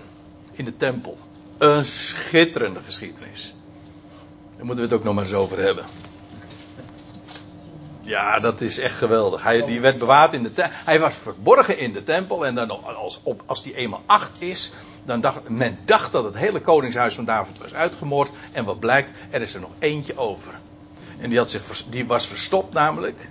in 0.51 0.65
de 0.65 0.75
tempel. 0.75 1.17
Een 1.57 1.85
schitterende 1.85 2.79
geschiedenis. 2.85 3.55
Daar 4.55 4.65
moeten 4.65 4.83
we 4.83 4.89
het 4.89 4.99
ook 4.99 5.03
nog 5.03 5.13
maar 5.13 5.23
eens 5.23 5.33
over 5.33 5.57
hebben. 5.57 5.85
Ja, 8.01 8.39
dat 8.39 8.61
is 8.61 8.79
echt 8.79 8.97
geweldig. 8.97 9.43
Hij 9.43 9.65
die 9.65 9.81
werd 9.81 9.97
bewaard 9.97 10.33
in 10.33 10.43
de 10.43 10.53
tempel. 10.53 10.77
Hij 10.85 10.99
was 10.99 11.15
verborgen 11.15 11.77
in 11.77 11.93
de 11.93 12.03
tempel. 12.03 12.45
En 12.45 12.55
dan 12.55 12.83
als, 12.83 13.19
op, 13.23 13.43
als 13.45 13.63
die 13.63 13.75
eenmaal 13.75 14.01
acht 14.05 14.41
is. 14.41 14.71
Dan 15.03 15.21
dacht 15.21 15.49
men 15.49 15.77
dacht 15.85 16.11
dat 16.11 16.23
het 16.23 16.35
hele 16.35 16.61
koningshuis 16.61 17.15
van 17.15 17.25
David 17.25 17.57
was 17.57 17.73
uitgemoord. 17.73 18.29
En 18.51 18.65
wat 18.65 18.79
blijkt, 18.79 19.11
er 19.29 19.41
is 19.41 19.53
er 19.53 19.59
nog 19.59 19.71
eentje 19.79 20.17
over. 20.17 20.51
En 21.19 21.29
die, 21.29 21.37
had 21.37 21.49
zich, 21.49 21.83
die 21.89 22.05
was 22.05 22.27
verstopt 22.27 22.73
namelijk. 22.73 23.29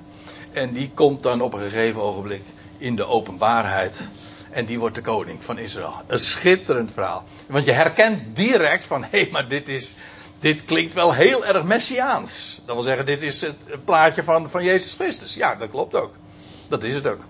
En 0.52 0.72
die 0.72 0.90
komt 0.94 1.22
dan 1.22 1.40
op 1.40 1.52
een 1.52 1.61
gegeven 1.61 2.02
ogenblik 2.02 2.42
in 2.78 2.96
de 2.96 3.07
openbaarheid. 3.07 4.09
En 4.55 4.64
die 4.64 4.79
wordt 4.79 4.95
de 4.95 5.01
koning 5.01 5.45
van 5.45 5.59
Israël. 5.59 5.95
Een 6.07 6.19
schitterend 6.19 6.93
verhaal. 6.93 7.25
Want 7.47 7.64
je 7.64 7.73
herkent 7.73 8.37
direct 8.37 8.85
van, 8.85 9.03
hé, 9.03 9.09
hey, 9.21 9.29
maar 9.33 9.49
dit 9.49 9.69
is, 9.69 9.95
dit 10.40 10.64
klinkt 10.64 10.95
wel 10.95 11.12
heel 11.12 11.45
erg 11.45 11.64
messiaans. 11.64 12.61
Dat 12.67 12.75
wil 12.75 12.85
zeggen, 12.85 13.07
dit 13.07 13.23
is 13.23 13.40
het 13.40 13.85
plaatje 13.85 14.23
van, 14.25 14.51
van 14.51 14.64
Jezus 14.64 14.93
Christus. 14.93 15.35
Ja, 15.35 15.55
dat 15.55 15.71
klopt 15.71 15.95
ook. 15.95 16.14
Dat 16.69 16.83
is 16.83 16.95
het 16.95 17.07
ook. 17.07 17.21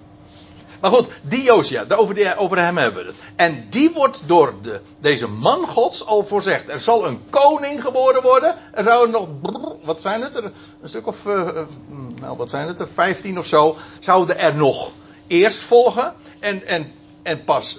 Maar 0.80 0.90
goed, 0.90 1.06
die 1.22 1.42
Josia, 1.42 1.84
over, 1.88 2.14
die, 2.14 2.36
over 2.36 2.58
hem 2.58 2.76
hebben 2.76 3.04
we 3.04 3.10
het. 3.10 3.18
En 3.36 3.66
die 3.70 3.90
wordt 3.92 4.28
door 4.28 4.54
de, 4.62 4.80
deze 5.00 5.26
man 5.26 5.66
gods 5.66 6.06
al 6.06 6.24
voorzegd. 6.24 6.70
Er 6.70 6.78
zal 6.78 7.06
een 7.06 7.20
koning 7.30 7.82
geboren 7.82 8.22
worden. 8.22 8.56
Er 8.72 8.84
zouden 8.84 9.10
nog, 9.10 9.28
wat 9.82 10.00
zijn 10.00 10.22
het 10.22 10.36
er? 10.36 10.44
Een 10.82 10.88
stuk 10.88 11.06
of, 11.06 11.24
uh, 11.24 11.50
nou 12.20 12.36
wat 12.36 12.50
zijn 12.50 12.66
het 12.68 12.80
er? 12.80 12.88
Vijftien 12.94 13.38
of 13.38 13.46
zo. 13.46 13.76
Zouden 13.98 14.38
er 14.38 14.54
nog 14.54 14.92
eerst 15.26 15.58
volgen. 15.58 16.14
En, 16.38 16.66
en, 16.66 16.92
en 17.24 17.44
pas 17.44 17.78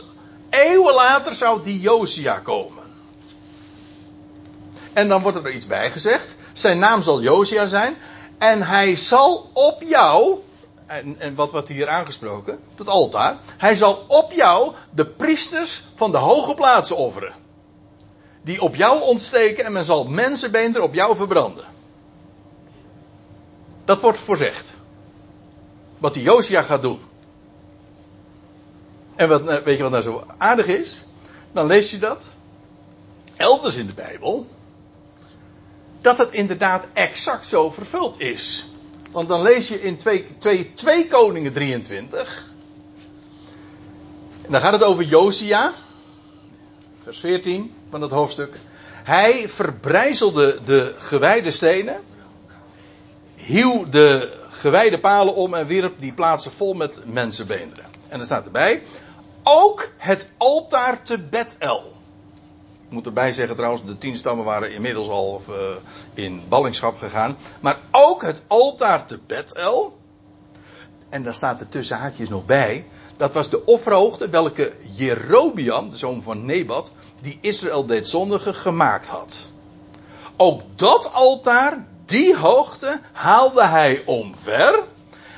eeuwen 0.50 0.94
later 0.94 1.34
zou 1.34 1.64
die 1.64 1.80
Josia 1.80 2.40
komen. 2.40 2.84
En 4.94 5.08
dan 5.08 5.22
wordt 5.22 5.38
er 5.38 5.52
iets 5.52 5.68
bij 5.68 5.92
gezegd. 5.92 6.36
Zijn 6.54 6.80
naam 6.80 7.02
zal 7.02 7.22
Josia 7.22 7.68
zijn. 7.68 7.98
En 8.38 8.62
hij 8.62 8.96
zal 8.96 9.50
op 9.54 9.82
jou, 9.82 10.40
en, 10.86 11.20
en 11.20 11.36
wat 11.36 11.52
wordt 11.52 11.68
hier 11.68 11.88
aangesproken? 11.88 12.60
Het 12.76 12.90
altaar. 12.90 13.38
Hij 13.58 13.76
zal 13.76 14.06
op 14.08 14.32
jou 14.32 14.74
de 14.90 15.06
priesters 15.06 15.84
van 15.96 16.12
de 16.12 16.18
hoge 16.18 16.54
plaatsen 16.54 16.98
offeren. 16.98 17.34
Die 18.42 18.62
op 18.62 18.76
jou 18.76 19.02
ontsteken 19.02 19.66
en 19.66 19.72
men 19.72 19.86
zal 19.86 20.06
mensenbeenderen 20.06 20.88
op 20.88 20.94
jou 20.94 21.16
verbranden. 21.16 21.66
Dat 23.86 24.02
wordt 24.02 24.20
voorzegd. 24.20 24.74
Wat 25.98 26.14
die 26.14 26.24
Josia 26.24 26.62
gaat 26.62 26.82
doen. 26.82 27.00
En 29.15 29.30
wat, 29.30 29.47
eh, 29.47 29.58
weet 29.58 29.78
je 29.78 29.84
wat 29.84 29.91
nou 29.91 30.04
zo 30.04 30.23
aardig 30.38 30.67
is? 30.67 31.04
Dan 31.51 31.65
lees 31.65 31.91
je 31.91 31.97
dat. 31.97 32.34
Elders 33.36 33.75
in 33.75 33.86
de 33.86 33.93
Bijbel. 33.93 34.47
Dat 36.01 36.17
het 36.17 36.32
inderdaad 36.32 36.86
exact 36.93 37.47
zo 37.47 37.71
vervuld 37.71 38.19
is. 38.19 38.65
Want 39.12 39.28
dan 39.28 39.41
lees 39.41 39.67
je 39.67 39.82
in 39.82 39.97
2, 39.97 40.28
2, 40.38 40.73
2 40.73 41.08
Koningen 41.08 41.54
23. 41.54 42.54
En 44.41 44.51
dan 44.51 44.62
gaat 44.62 44.73
het 44.73 44.84
over 44.84 45.04
Josia. 45.04 45.73
Vers 47.04 47.19
14 47.19 47.73
van 47.89 48.01
het 48.01 48.12
hoofdstuk. 48.12 48.58
Hij 49.04 49.49
verbrijzelde 49.49 50.60
de 50.65 50.95
gewijde 50.97 51.51
stenen. 51.51 52.04
Hieuw 53.36 53.89
de 53.89 54.34
gewijde 54.49 54.99
palen 54.99 55.36
om 55.36 55.54
en 55.54 55.67
wierp 55.67 55.99
die 55.99 56.13
plaatsen 56.13 56.51
vol 56.51 56.73
met 56.73 57.06
mensenbeenderen. 57.06 57.86
En 58.08 58.19
er 58.19 58.25
staat 58.25 58.45
erbij. 58.45 58.82
Ook 59.48 59.90
het 59.98 60.30
altaar 60.38 61.04
te 61.04 61.18
Bethel. 61.18 61.94
Ik 62.88 62.92
moet 62.92 63.06
erbij 63.06 63.32
zeggen 63.32 63.56
trouwens, 63.56 63.86
de 63.86 63.98
tien 63.98 64.18
stammen 64.18 64.46
waren 64.46 64.74
inmiddels 64.74 65.08
al 65.08 65.42
uh, 65.50 65.56
in 66.14 66.44
ballingschap 66.48 66.98
gegaan. 66.98 67.38
Maar 67.60 67.80
ook 67.92 68.22
het 68.22 68.42
altaar 68.48 69.06
te 69.06 69.20
Bethel. 69.28 69.98
En 71.10 71.24
daar 71.24 71.34
staat 71.34 71.62
er 71.62 71.70
tussen 71.70 71.98
haakjes 71.98 72.30
nog 72.30 72.46
bij. 72.46 72.86
Dat 73.18 73.34
was 73.34 73.50
de 73.50 73.66
offerhoogte 73.66 74.30
welke 74.30 74.74
Jerobiam, 74.96 75.90
de 75.90 75.98
zoon 75.98 76.22
van 76.22 76.46
Nebat, 76.46 76.92
die 77.22 77.38
Israël 77.42 77.86
deed 77.86 78.08
zondigen, 78.08 78.56
gemaakt 78.56 79.08
had. 79.08 79.50
Ook 80.38 80.62
dat 80.76 81.14
altaar, 81.14 81.86
die 82.06 82.38
hoogte, 82.38 83.00
haalde 83.12 83.66
hij 83.66 84.04
omver. 84.06 84.84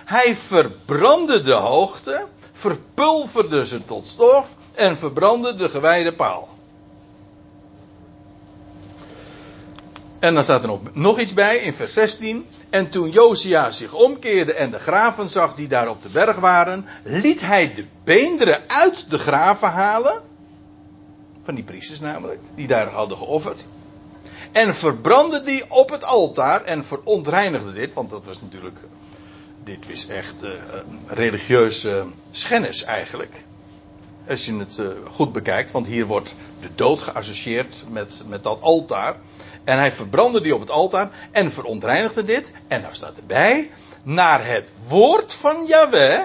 Hij 0.06 0.36
verbrandde 0.36 1.42
de 1.42 1.54
hoogte, 1.54 2.26
verpulverde 2.58 3.66
ze 3.66 3.86
tot 3.86 4.08
stof 4.08 4.50
en 4.74 4.98
verbrandde 4.98 5.56
de 5.56 5.70
gewijde 5.70 6.14
paal. 6.14 6.48
En 10.20 10.34
dan 10.34 10.44
staat 10.44 10.62
er 10.62 10.68
nog, 10.68 10.80
nog 10.94 11.20
iets 11.20 11.34
bij 11.34 11.58
in 11.58 11.74
vers 11.74 11.94
16. 11.94 12.48
En 12.70 12.90
toen 12.90 13.10
Josia 13.10 13.72
zich 13.72 13.94
omkeerde 13.94 14.54
en 14.54 14.72
de 14.72 14.80
graven 14.80 15.30
zag 15.30 15.56
die 15.56 15.68
daar 15.68 15.90
op 15.90 16.02
de 16.02 16.10
berg 16.10 16.38
waren, 16.38 16.86
liet 17.04 17.42
hij 17.42 17.74
de 17.74 17.86
beenderen 18.04 18.62
uit 18.68 19.10
de 19.10 19.18
graven 19.18 19.70
halen. 19.70 20.22
Van 21.44 21.56
die 21.56 21.64
priesters 21.64 22.00
namelijk, 22.00 22.40
die 22.56 22.68
daar 22.68 22.90
hadden 22.90 23.18
geofferd. 23.18 23.66
En 24.52 24.76
verbrandde 24.76 25.44
die 25.44 25.64
op 25.72 25.90
het 25.90 26.04
altaar 26.04 26.64
en 26.64 26.86
verontreinigde 26.86 27.74
dit, 27.74 27.94
want 27.94 28.10
dat 28.10 28.26
was 28.26 28.42
natuurlijk, 28.42 28.80
dit 29.68 29.90
was 29.90 30.08
echt 30.08 30.44
uh, 30.44 30.50
religieuze 31.08 32.06
schennis 32.32 32.84
eigenlijk. 32.84 33.44
Als 34.28 34.46
je 34.46 34.58
het 34.58 34.78
uh, 34.78 34.88
goed 35.10 35.32
bekijkt, 35.32 35.72
want 35.72 35.88
hier 35.88 36.06
wordt 36.06 36.36
de 36.62 36.70
dood 36.76 37.02
geassocieerd 37.02 37.84
met, 37.90 38.22
met 38.28 38.44
dat 38.44 38.62
altaar. 38.62 39.16
En 39.64 39.78
hij 39.78 39.92
verbrandde 39.92 40.42
die 40.42 40.54
op 40.54 40.60
het 40.60 40.72
altaar 40.72 41.10
en 41.32 41.52
verontreinigde 41.52 42.24
dit. 42.24 42.52
En 42.68 42.82
nou 42.82 42.94
staat 42.94 43.18
erbij, 43.18 43.72
naar 44.04 44.46
het 44.48 44.72
woord 44.88 45.34
van 45.34 45.66
Yahweh, 45.66 46.22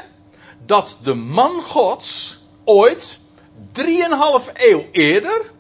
dat 0.67 0.99
de 1.03 1.15
man 1.15 1.63
gods 1.63 2.41
ooit, 2.65 3.21
drieënhalf 3.73 4.51
eeuw 4.55 4.87
eerder, 4.93 5.51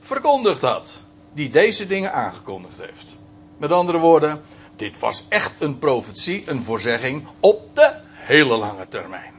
verkondigd 0.00 0.60
had. 0.60 1.04
Die 1.32 1.50
deze 1.50 1.86
dingen 1.86 2.12
aangekondigd 2.12 2.80
heeft. 2.80 3.18
Met 3.58 3.72
andere 3.72 3.98
woorden, 3.98 4.42
dit 4.76 4.98
was 4.98 5.24
echt 5.28 5.52
een 5.58 5.78
profetie, 5.78 6.42
een 6.46 6.64
voorzegging 6.64 7.26
op 7.40 7.76
de 7.76 7.92
hele 8.10 8.56
lange 8.56 8.88
termijn. 8.88 9.34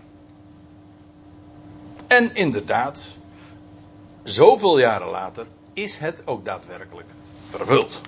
En 2.08 2.36
inderdaad, 2.36 3.18
zoveel 4.24 4.80
jaren 4.80 5.08
later 5.08 5.46
is 5.74 5.98
het 5.98 6.22
ook 6.26 6.46
daadwerkelijk 6.46 7.08
vervuld. 7.50 8.02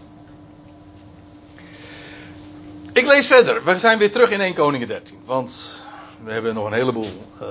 Ik 2.94 3.06
lees 3.06 3.28
verder. 3.28 3.64
We 3.64 3.80
zijn 3.80 3.98
weer 3.98 4.12
terug 4.12 4.30
in 4.30 4.42
1 4.42 4.54
Koningen 4.54 4.88
13. 4.88 5.20
Want 5.26 5.84
we 6.24 6.32
hebben 6.32 6.54
nog 6.54 6.66
een 6.66 6.74
heleboel 6.74 7.28
uh, 7.42 7.48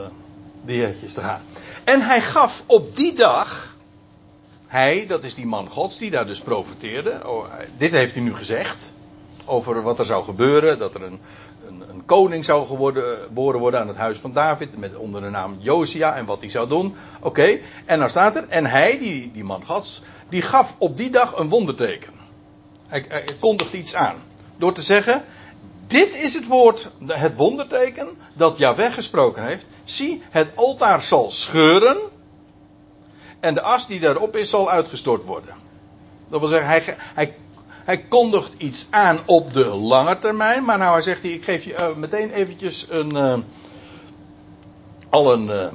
diertjes 0.63 1.13
te 1.13 1.21
gaan. 1.21 1.43
En 1.85 2.01
hij 2.01 2.21
gaf 2.21 2.65
op 2.67 2.97
die 2.97 3.15
dag. 3.15 3.77
Hij, 4.67 5.07
dat 5.07 5.25
is 5.25 5.35
die 5.35 5.47
man 5.47 5.69
gods 5.69 5.99
die 5.99 6.11
daar 6.11 6.27
dus 6.27 6.41
profeteerde. 6.41 7.21
Oh, 7.29 7.45
dit 7.77 7.91
heeft 7.91 8.15
hij 8.15 8.23
nu 8.23 8.35
gezegd. 8.35 8.93
Over 9.49 9.83
wat 9.83 9.99
er 9.99 10.07
zou 10.07 10.25
gebeuren. 10.25 10.79
Dat 10.79 10.95
er 10.95 11.03
een, 11.03 11.21
een, 11.69 11.83
een 11.91 12.05
koning 12.05 12.45
zou 12.45 12.67
geboren 12.67 13.61
worden 13.61 13.81
aan 13.81 13.89
het 13.89 13.97
huis 13.97 14.19
van 14.19 14.33
David. 14.33 14.79
Met, 14.79 14.97
onder 14.97 15.21
de 15.21 15.31
naam 15.31 15.57
Josia. 15.61 16.17
En 16.17 16.27
wat 16.27 16.41
hij 16.41 16.51
zou 16.51 16.69
doen. 16.69 16.95
Oké. 17.21 17.59
En 17.85 17.99
dan 17.99 18.11
staat 18.11 18.37
er. 18.37 18.45
En 18.49 18.67
hij, 18.67 18.99
die, 18.99 19.31
die 19.33 19.45
man 19.45 19.65
gods 19.65 20.03
die 20.29 20.43
gaf 20.43 20.75
op 20.79 20.97
die 20.97 21.11
dag 21.11 21.37
een 21.37 21.49
wonderteken. 21.49 22.13
Hij, 22.87 23.05
hij 23.09 23.25
kondigt 23.41 23.73
iets 23.73 23.95
aan. 23.95 24.17
Door 24.57 24.73
te 24.73 24.83
zeggen, 24.83 25.25
dit 25.87 26.15
is 26.15 26.35
het 26.35 26.47
woord, 26.47 26.91
het 27.07 27.37
wonderteken 27.37 28.09
dat 28.33 28.59
Yahweh 28.59 28.93
gesproken 28.93 29.45
heeft. 29.45 29.69
Zie, 29.85 30.23
het 30.31 30.53
altaar 30.55 31.03
zal 31.03 31.31
scheuren 31.31 31.99
en 33.41 33.55
de 33.55 33.63
as 33.63 33.87
die 33.87 34.01
daarop 34.01 34.37
is 34.37 34.51
zal 34.51 34.71
uitgestort 34.71 35.25
worden. 35.25 35.55
Dat 36.29 36.41
wil 36.41 36.49
zeggen, 36.49 36.69
hij, 36.69 36.97
hij, 37.15 37.37
hij 37.89 38.05
kondigt 38.09 38.53
iets 38.57 38.87
aan 38.91 39.19
op 39.27 39.53
de 39.53 39.65
lange 39.65 40.19
termijn, 40.19 40.65
maar 40.65 40.79
nou 40.79 40.93
hij 40.93 41.03
zegt 41.03 41.23
hij, 41.23 41.31
ik 41.31 41.45
geef 41.45 41.65
je 41.65 41.73
uh, 41.73 41.95
meteen 41.95 42.31
eventjes 42.31 42.87
een, 42.89 43.15
uh, 43.15 43.39
al 45.09 45.33
een, 45.33 45.47
uh, 45.47 45.67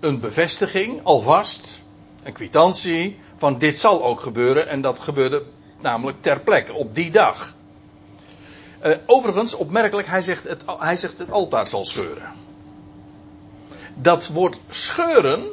een 0.00 0.20
bevestiging, 0.20 1.00
alvast, 1.02 1.82
een 2.22 2.32
kwitantie, 2.32 3.18
van 3.36 3.58
dit 3.58 3.78
zal 3.78 4.04
ook 4.04 4.20
gebeuren 4.20 4.68
en 4.68 4.80
dat 4.80 4.98
gebeurde 4.98 5.42
namelijk 5.80 6.22
ter 6.22 6.40
plekke 6.40 6.72
op 6.72 6.94
die 6.94 7.10
dag. 7.10 7.54
Overigens, 9.06 9.54
opmerkelijk, 9.54 10.08
hij 10.08 10.22
zegt, 10.22 10.44
het, 10.48 10.62
hij 10.66 10.96
zegt 10.96 11.18
het 11.18 11.30
altaar 11.30 11.66
zal 11.66 11.84
scheuren. 11.84 12.32
Dat 13.94 14.28
woord 14.28 14.58
scheuren, 14.68 15.44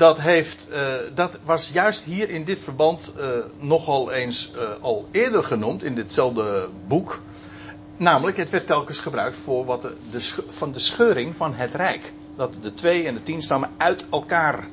dat, 0.00 0.20
heeft, 0.20 0.66
uh, 0.70 0.78
dat 1.14 1.38
was 1.44 1.70
juist 1.72 2.04
hier 2.04 2.30
in 2.30 2.44
dit 2.44 2.60
verband 2.60 3.12
uh, 3.18 3.28
nogal 3.58 4.12
eens 4.12 4.52
al 4.80 5.08
eerder 5.10 5.44
genoemd 5.44 5.82
in 5.82 5.94
ditzelfde 5.94 6.68
boek. 6.86 7.20
Namelijk, 7.96 8.36
het 8.36 8.50
werd 8.50 8.66
telkens 8.66 8.98
gebruikt 8.98 9.36
voor 9.36 9.64
wat 9.64 9.82
de, 9.82 10.34
van 10.48 10.72
de 10.72 10.78
scheuring 10.78 11.36
van 11.36 11.54
het 11.54 11.74
rijk. 11.74 12.12
Dat 12.36 12.54
de 12.62 12.74
twee 12.74 13.06
en 13.06 13.14
de 13.14 13.22
tien 13.22 13.42
stammen 13.42 13.70
uit 13.76 14.06
elkaar 14.10 14.68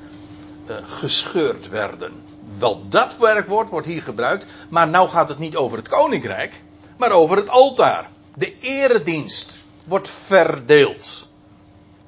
gescheurd 0.82 1.68
werden. 1.68 2.12
Wel 2.58 2.88
dat 2.88 3.16
werkwoord 3.16 3.68
wordt 3.68 3.86
hier 3.86 4.02
gebruikt, 4.02 4.46
maar 4.68 4.88
nou 4.88 5.08
gaat 5.08 5.28
het 5.28 5.38
niet 5.38 5.56
over 5.56 5.78
het 5.78 5.88
koninkrijk, 5.88 6.62
maar 6.96 7.12
over 7.12 7.36
het 7.36 7.48
altaar. 7.48 8.10
De 8.34 8.58
eredienst 8.60 9.58
wordt 9.84 10.10
verdeeld. 10.26 11.17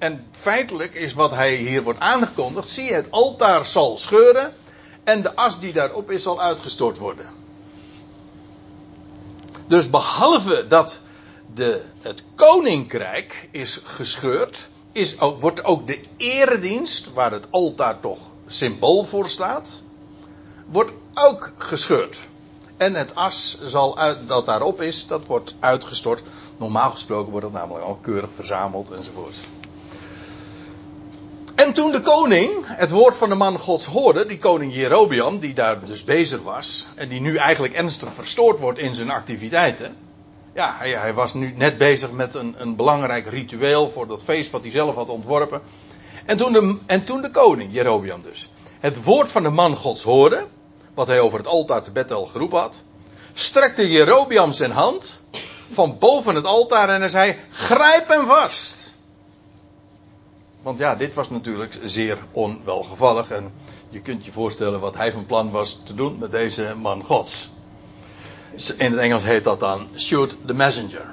En 0.01 0.27
feitelijk 0.31 0.95
is 0.95 1.13
wat 1.13 1.31
hij 1.31 1.55
hier 1.55 1.83
wordt 1.83 2.01
aangekondigd, 2.01 2.69
zie 2.69 2.93
het 2.93 3.11
altaar 3.11 3.65
zal 3.65 3.99
scheuren 3.99 4.55
en 5.05 5.23
de 5.23 5.37
as 5.37 5.61
die 5.61 5.73
daarop 5.73 6.11
is 6.11 6.23
zal 6.23 6.41
uitgestort 6.41 6.99
worden. 6.99 7.27
Dus 9.67 9.91
behalve 9.91 10.67
dat 10.69 11.01
de, 11.55 11.83
het 12.01 12.25
koninkrijk 12.35 13.49
is 13.51 13.81
gescheurd, 13.85 14.69
is 14.93 15.17
wordt 15.17 15.65
ook 15.65 15.87
de 15.87 16.01
eredienst, 16.17 17.13
waar 17.13 17.33
het 17.33 17.47
altaar 17.51 18.01
toch 18.01 18.19
symbool 18.47 19.05
voor 19.05 19.29
staat, 19.29 19.83
wordt 20.67 20.93
ook 21.15 21.53
gescheurd. 21.57 22.21
En 22.77 22.95
het 22.95 23.15
as 23.15 23.59
zal 23.63 23.99
uit, 23.99 24.29
dat 24.29 24.47
daarop 24.47 24.81
is, 24.81 25.07
dat 25.07 25.27
wordt 25.27 25.55
uitgestort. 25.59 26.23
Normaal 26.57 26.91
gesproken 26.91 27.31
wordt 27.31 27.47
het 27.47 27.55
namelijk 27.55 27.85
al 27.85 27.99
keurig 28.03 28.31
verzameld 28.35 28.91
enzovoort. 28.91 29.37
En 31.61 31.73
toen 31.73 31.91
de 31.91 32.01
koning 32.01 32.51
het 32.67 32.91
woord 32.91 33.17
van 33.17 33.29
de 33.29 33.35
man 33.35 33.59
Gods 33.59 33.85
hoorde, 33.85 34.27
die 34.27 34.39
koning 34.39 34.75
Jerobiam, 34.75 35.39
die 35.39 35.55
daar 35.55 35.85
dus 35.85 36.05
bezig 36.05 36.43
was, 36.43 36.89
en 36.95 37.09
die 37.09 37.21
nu 37.21 37.37
eigenlijk 37.37 37.75
ernstig 37.75 38.13
verstoord 38.13 38.59
wordt 38.59 38.79
in 38.79 38.95
zijn 38.95 39.11
activiteiten. 39.11 39.97
Ja, 40.55 40.75
hij, 40.79 40.91
hij 40.91 41.15
was 41.15 41.35
nu 41.35 41.53
net 41.57 41.79
bezig 41.79 42.11
met 42.11 42.35
een, 42.35 42.55
een, 42.59 42.77
belangrijk 42.77 43.27
ritueel 43.27 43.91
voor 43.91 44.07
dat 44.07 44.25
feest 44.25 44.51
wat 44.51 44.61
hij 44.61 44.71
zelf 44.71 44.95
had 44.95 45.09
ontworpen. 45.09 45.61
En 46.27 46.37
toen, 46.37 46.53
de, 46.53 46.79
en 46.87 47.05
toen 47.05 47.23
de 47.23 47.31
koning, 47.31 47.73
Jerobiam 47.73 48.23
dus, 48.23 48.51
het 48.81 49.05
woord 49.05 49.33
van 49.33 49.43
de 49.43 49.51
man 49.51 49.77
Gods 49.77 50.03
hoorde, 50.03 50.47
wat 50.95 51.07
hij 51.07 51.21
over 51.21 51.39
het 51.39 51.49
altaar 51.49 51.83
te 51.83 51.91
Bethel 51.91 52.27
geroepen 52.27 52.59
had, 52.59 52.85
strekte 53.33 53.91
Jerobiam 53.91 54.53
zijn 54.53 54.73
hand 54.73 55.21
van 55.71 55.97
boven 55.99 56.35
het 56.35 56.47
altaar 56.47 56.89
en 56.89 57.01
hij 57.01 57.09
zei: 57.09 57.37
Grijp 57.51 58.09
hem 58.09 58.27
vast. 58.27 58.80
Want 60.63 60.79
ja, 60.79 60.95
dit 60.95 61.15
was 61.15 61.31
natuurlijk 61.31 61.79
zeer 61.83 62.19
onwelgevallig 62.31 63.31
en 63.31 63.53
je 63.89 64.01
kunt 64.01 64.25
je 64.25 64.33
voorstellen 64.33 64.81
wat 64.81 64.97
hij 64.97 65.13
van 65.13 65.27
plan 65.27 65.51
was 65.51 65.81
te 65.85 65.95
doen 65.95 66.19
met 66.19 66.31
deze 66.31 66.75
man 66.77 67.05
Gods. 67.05 67.51
In 68.77 68.91
het 68.91 69.01
Engels 69.01 69.23
heet 69.23 69.45
dat 69.45 69.61
dan 69.61 69.89
shoot 69.97 70.37
the 70.47 70.55
messenger. 70.55 71.07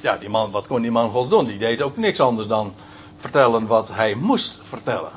Ja, 0.00 0.16
die 0.16 0.28
man, 0.28 0.50
wat 0.50 0.66
kon 0.66 0.82
die 0.82 0.90
man 0.90 1.10
Gods 1.10 1.28
doen? 1.28 1.44
Die 1.44 1.58
deed 1.58 1.82
ook 1.82 1.96
niks 1.96 2.20
anders 2.20 2.48
dan 2.48 2.74
vertellen 3.16 3.66
wat 3.66 3.88
hij 3.94 4.14
moest 4.14 4.58
vertellen. 4.62 5.12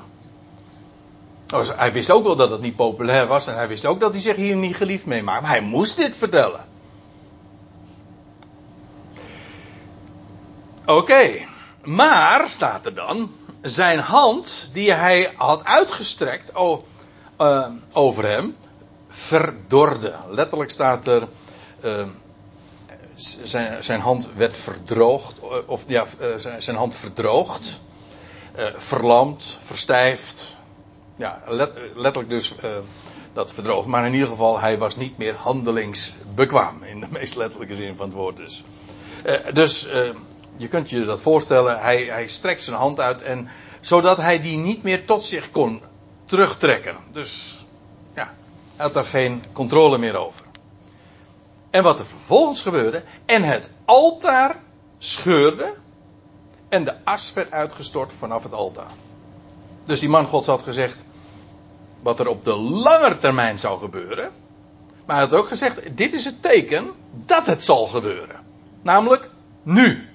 Oh, 1.54 1.68
hij 1.76 1.92
wist 1.92 2.12
ook 2.12 2.24
wel 2.24 2.36
dat 2.36 2.50
het 2.50 2.62
niet 2.62 2.76
populair 2.76 3.28
was 3.28 3.48
en 3.48 3.56
hij 3.56 3.68
wist 3.68 3.86
ook 3.86 4.00
dat 4.00 4.12
hij 4.12 4.22
zich 4.22 4.36
hier 4.36 4.56
niet 4.56 4.76
geliefd 4.76 5.06
mee 5.06 5.24
maakte. 5.24 5.42
Maar 5.42 5.52
hij 5.52 5.62
moest 5.62 5.98
dit 5.98 6.18
vertellen. 6.18 6.66
Oké, 10.86 11.32
maar 11.84 12.50
staat 12.50 12.86
er 12.86 12.94
dan, 12.94 13.32
zijn 13.64 14.00
hand 14.00 14.70
die 14.72 14.94
hij 14.94 15.34
had 15.36 15.64
uitgestrekt 15.64 16.52
uh, 16.58 17.66
over 17.92 18.26
hem, 18.26 18.56
verdorde. 19.08 20.14
Letterlijk 20.30 20.72
staat 20.72 21.06
er, 21.06 21.28
uh, 21.84 22.04
zijn, 23.44 23.84
zijn, 23.84 24.00
hand 24.00 24.30
werd 24.36 24.58
verdroogd, 24.58 25.40
of 25.66 25.84
ja, 25.88 26.06
uh, 26.22 26.28
zijn 26.60 26.76
hand 26.76 26.96
verdroogd, 26.96 27.80
verlamd, 28.78 29.58
verstijfd, 29.64 30.58
ja, 31.16 31.42
letterlijk 31.96 32.30
dus 32.30 32.54
uh, 32.64 32.70
dat 33.34 33.54
verdroogd. 33.54 33.88
Maar 33.88 34.06
in 34.06 34.14
ieder 34.14 34.28
geval, 34.28 34.60
hij 34.60 34.78
was 34.78 34.96
niet 34.96 35.18
meer 35.18 35.36
handelingsbekwaam. 35.36 36.84
In 36.84 37.00
de 37.00 37.08
meest 37.10 37.36
letterlijke 37.36 37.76
zin 37.76 37.96
van 37.96 38.06
het 38.06 38.16
woord 38.16 38.38
dus. 38.38 38.64
Dus 39.54 39.88
uh, 39.88 40.10
je 40.58 40.68
kunt 40.68 40.90
je 40.90 41.06
dat 41.06 41.22
voorstellen. 41.22 41.80
Hij, 41.80 42.04
hij 42.04 42.28
strekt 42.28 42.64
zijn 42.64 42.78
hand 42.78 43.00
uit. 43.00 43.22
En, 43.22 43.50
zodat 43.82 44.18
hij 44.18 44.40
die 44.40 44.58
niet 44.58 44.84
meer 44.84 45.06
tot 45.06 45.26
zich 45.26 45.52
kon 45.52 45.82
terugtrekken. 46.26 46.98
Dus 47.12 47.66
ja, 48.16 48.34
hij 48.76 48.86
had 48.86 48.96
er 48.96 49.06
geen 49.06 49.44
controle 49.52 49.98
meer 49.98 50.16
over. 50.16 50.46
En 51.70 51.84
wat 51.84 52.00
er 52.00 52.06
vervolgens 52.06 52.62
gebeurde. 52.62 53.04
En 53.26 53.44
het 53.44 53.72
altaar 53.86 54.56
scheurde. 54.98 55.74
En 56.70 56.84
de 56.84 56.94
as 57.04 57.34
werd 57.34 57.52
uitgestort 57.52 58.14
vanaf 58.18 58.44
het 58.44 58.54
altaar. 58.54 58.92
Dus 59.86 60.00
die 60.00 60.10
man 60.10 60.28
Gods 60.28 60.48
had 60.48 60.64
gezegd 60.64 61.04
wat 62.02 62.20
er 62.20 62.28
op 62.28 62.46
de 62.46 62.56
lange 62.56 63.18
termijn 63.18 63.60
zou 63.60 63.80
gebeuren. 63.80 64.32
Maar 65.06 65.16
hij 65.16 65.26
had 65.26 65.34
ook 65.34 65.48
gezegd, 65.48 65.98
dit 65.98 66.14
is 66.14 66.26
het 66.26 66.42
teken 66.42 66.92
dat 67.12 67.46
het 67.46 67.64
zal 67.64 67.88
gebeuren. 67.88 68.36
Namelijk 68.82 69.30
nu. 69.64 70.13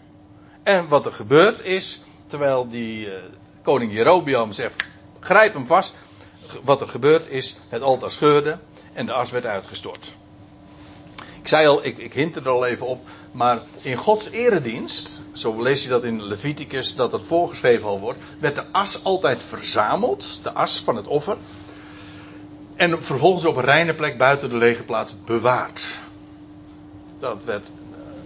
En 0.68 0.88
wat 0.88 1.06
er 1.06 1.12
gebeurt 1.12 1.64
is, 1.64 2.00
terwijl 2.26 2.68
die 2.68 3.06
uh, 3.06 3.12
koning 3.62 3.92
Jerobiam 3.92 4.52
zegt, 4.52 4.84
grijp 5.20 5.52
hem 5.52 5.66
vast. 5.66 5.94
Wat 6.64 6.80
er 6.80 6.88
gebeurt 6.88 7.28
is, 7.28 7.56
het 7.68 7.82
altaar 7.82 8.10
scheurde 8.10 8.58
en 8.92 9.06
de 9.06 9.12
as 9.12 9.30
werd 9.30 9.46
uitgestort. 9.46 10.12
Ik 11.40 11.48
zei 11.48 11.66
al, 11.66 11.84
ik, 11.84 11.98
ik 11.98 12.12
hint 12.12 12.36
er 12.36 12.48
al 12.48 12.66
even 12.66 12.86
op, 12.86 13.08
maar 13.32 13.62
in 13.82 13.96
Gods 13.96 14.30
eredienst, 14.30 15.20
zo 15.32 15.62
lees 15.62 15.82
je 15.82 15.88
dat 15.88 16.04
in 16.04 16.22
Leviticus, 16.22 16.94
dat 16.94 17.12
het 17.12 17.24
voorgeschreven 17.24 17.88
al 17.88 18.00
wordt, 18.00 18.18
werd 18.38 18.54
de 18.54 18.64
as 18.72 19.04
altijd 19.04 19.42
verzameld, 19.42 20.40
de 20.42 20.52
as 20.52 20.80
van 20.80 20.96
het 20.96 21.06
offer, 21.06 21.36
en 22.76 23.04
vervolgens 23.04 23.44
op 23.44 23.56
een 23.56 23.64
reine 23.64 23.94
plek 23.94 24.18
buiten 24.18 24.50
de 24.50 24.56
lege 24.56 24.82
plaats 24.82 25.14
bewaard. 25.24 25.84
Dat 27.18 27.44
werd, 27.44 27.66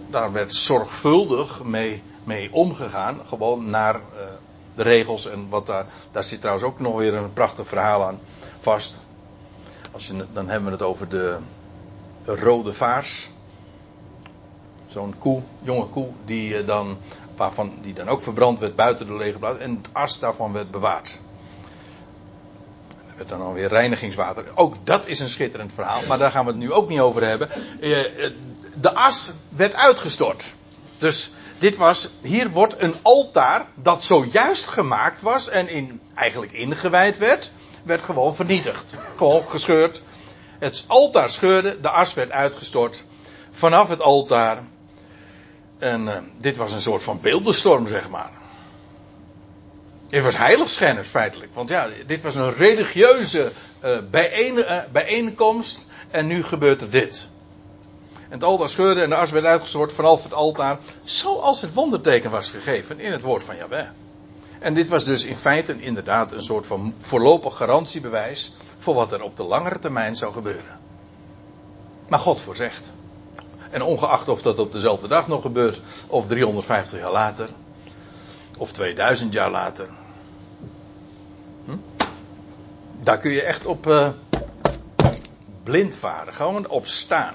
daar 0.09 0.31
werd 0.31 0.55
zorgvuldig 0.55 1.63
mee, 1.63 2.01
mee 2.23 2.53
omgegaan, 2.53 3.19
gewoon 3.27 3.69
naar 3.69 3.95
uh, 3.95 4.01
de 4.75 4.83
regels 4.83 5.27
en 5.27 5.49
wat 5.49 5.65
daar, 5.65 5.85
daar 6.11 6.23
zit 6.23 6.39
trouwens 6.39 6.65
ook 6.65 6.79
nog 6.79 6.97
weer 6.97 7.13
een 7.13 7.33
prachtig 7.33 7.67
verhaal 7.67 8.03
aan 8.03 8.19
vast. 8.59 9.03
Als 9.91 10.07
je, 10.07 10.25
dan 10.33 10.49
hebben 10.49 10.65
we 10.65 10.75
het 10.75 10.85
over 10.85 11.09
de 11.09 11.37
rode 12.25 12.73
vaars. 12.73 13.29
Zo'n 14.87 15.15
koe, 15.17 15.41
jonge 15.61 15.85
koe, 15.85 16.09
die 16.25 16.57
eh, 16.57 16.67
dan, 16.67 16.97
waarvan, 17.35 17.73
die 17.81 17.93
dan 17.93 18.09
ook 18.09 18.21
verbrand 18.21 18.59
werd 18.59 18.75
buiten 18.75 19.07
de 19.07 19.15
lege 19.15 19.37
plaats. 19.37 19.59
En 19.59 19.75
het 19.75 19.89
as 19.91 20.19
daarvan 20.19 20.53
werd 20.53 20.71
bewaard. 20.71 21.19
Er 23.09 23.17
werd 23.17 23.29
dan 23.29 23.41
alweer 23.41 23.67
reinigingswater. 23.67 24.45
Ook 24.55 24.75
dat 24.83 25.07
is 25.07 25.19
een 25.19 25.29
schitterend 25.29 25.73
verhaal, 25.73 26.01
maar 26.07 26.17
daar 26.17 26.31
gaan 26.31 26.45
we 26.45 26.51
het 26.51 26.59
nu 26.59 26.71
ook 26.71 26.89
niet 26.89 26.99
over 26.99 27.23
hebben. 27.27 27.49
Eh, 27.81 28.25
eh, 28.25 28.31
de 28.81 28.93
as 28.93 29.31
werd 29.49 29.73
uitgestort. 29.73 30.53
Dus 30.97 31.31
dit 31.63 31.75
was, 31.75 32.09
hier 32.21 32.49
wordt 32.49 32.75
een 32.77 32.95
altaar 33.01 33.65
dat 33.75 34.03
zojuist 34.03 34.67
gemaakt 34.67 35.21
was 35.21 35.49
en 35.49 35.67
in, 35.67 36.01
eigenlijk 36.13 36.51
ingewijd 36.51 37.17
werd, 37.17 37.51
werd 37.83 38.03
gewoon 38.03 38.35
vernietigd. 38.35 38.95
Gewoon 39.17 39.43
gescheurd. 39.47 40.01
Het 40.59 40.85
altaar 40.87 41.29
scheurde, 41.29 41.81
de 41.81 41.89
as 41.89 42.13
werd 42.13 42.31
uitgestort 42.31 43.03
vanaf 43.51 43.89
het 43.89 44.01
altaar 44.01 44.63
en 45.79 46.07
uh, 46.07 46.17
dit 46.37 46.57
was 46.57 46.73
een 46.73 46.81
soort 46.81 47.03
van 47.03 47.21
beeldenstorm, 47.21 47.87
zeg 47.87 48.09
maar. 48.09 48.31
Dit 50.09 50.23
was 50.23 50.37
heiligschennis 50.37 51.07
feitelijk. 51.07 51.53
Want 51.53 51.69
ja, 51.69 51.89
dit 52.05 52.21
was 52.21 52.35
een 52.35 52.53
religieuze 52.53 53.51
uh, 53.83 53.97
bijeen, 54.11 54.57
uh, 54.57 54.77
bijeenkomst. 54.91 55.87
En 56.11 56.27
nu 56.27 56.43
gebeurt 56.43 56.81
er 56.81 56.89
dit. 56.89 57.29
En 58.33 58.39
het 58.39 58.47
altaar 58.47 58.69
scheurde 58.69 59.01
en 59.01 59.09
de 59.09 59.15
as 59.15 59.31
werd 59.31 59.45
uitgestort 59.45 59.93
vanaf 59.93 60.23
het 60.23 60.33
altaar. 60.33 60.77
Zoals 61.03 61.61
het 61.61 61.73
wonderteken 61.73 62.31
was 62.31 62.49
gegeven 62.49 62.99
in 62.99 63.11
het 63.11 63.21
woord 63.21 63.43
van 63.43 63.55
Yahweh. 63.55 63.87
En 64.59 64.73
dit 64.73 64.89
was 64.89 65.05
dus 65.05 65.25
in 65.25 65.37
feite 65.37 65.79
inderdaad 65.79 66.31
een 66.31 66.43
soort 66.43 66.65
van 66.65 66.95
voorlopig 66.99 67.55
garantiebewijs. 67.57 68.53
voor 68.77 68.93
wat 68.93 69.11
er 69.11 69.21
op 69.21 69.37
de 69.37 69.43
langere 69.43 69.79
termijn 69.79 70.15
zou 70.15 70.33
gebeuren. 70.33 70.79
Maar 72.07 72.19
God 72.19 72.41
voorzegt. 72.41 72.91
En 73.69 73.81
ongeacht 73.81 74.27
of 74.27 74.41
dat 74.41 74.59
op 74.59 74.71
dezelfde 74.71 75.07
dag 75.07 75.27
nog 75.27 75.41
gebeurt, 75.41 75.81
of 76.07 76.27
350 76.27 76.99
jaar 76.99 77.11
later, 77.11 77.49
of 78.57 78.71
2000 78.71 79.33
jaar 79.33 79.51
later. 79.51 79.87
Hm? 81.65 81.75
Daar 83.01 83.19
kun 83.19 83.31
je 83.31 83.41
echt 83.41 83.65
op 83.65 83.87
uh, 83.87 84.09
blind 85.63 85.95
varen, 85.95 86.33
gewoon 86.33 86.67
op 86.67 86.87
staan. 86.87 87.33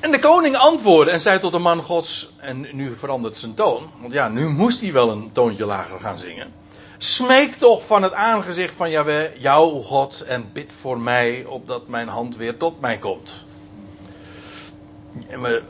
En 0.00 0.10
de 0.10 0.18
koning 0.18 0.56
antwoordde 0.56 1.12
en 1.12 1.20
zei 1.20 1.38
tot 1.38 1.52
de 1.52 1.58
man 1.58 1.82
gods, 1.82 2.30
en 2.36 2.68
nu 2.72 2.92
verandert 2.92 3.36
zijn 3.36 3.54
toon, 3.54 3.90
want 4.00 4.12
ja, 4.12 4.28
nu 4.28 4.48
moest 4.48 4.80
hij 4.80 4.92
wel 4.92 5.10
een 5.10 5.32
toontje 5.32 5.66
lager 5.66 6.00
gaan 6.00 6.18
zingen. 6.18 6.52
Smeek 6.98 7.54
toch 7.54 7.86
van 7.86 8.02
het 8.02 8.12
aangezicht 8.12 8.74
van 8.76 8.90
Jahweh, 8.90 9.36
jouw 9.38 9.68
God, 9.68 10.20
en 10.20 10.50
bid 10.52 10.72
voor 10.72 10.98
mij, 10.98 11.44
opdat 11.44 11.88
mijn 11.88 12.08
hand 12.08 12.36
weer 12.36 12.56
tot 12.56 12.80
mij 12.80 12.98
komt 12.98 13.46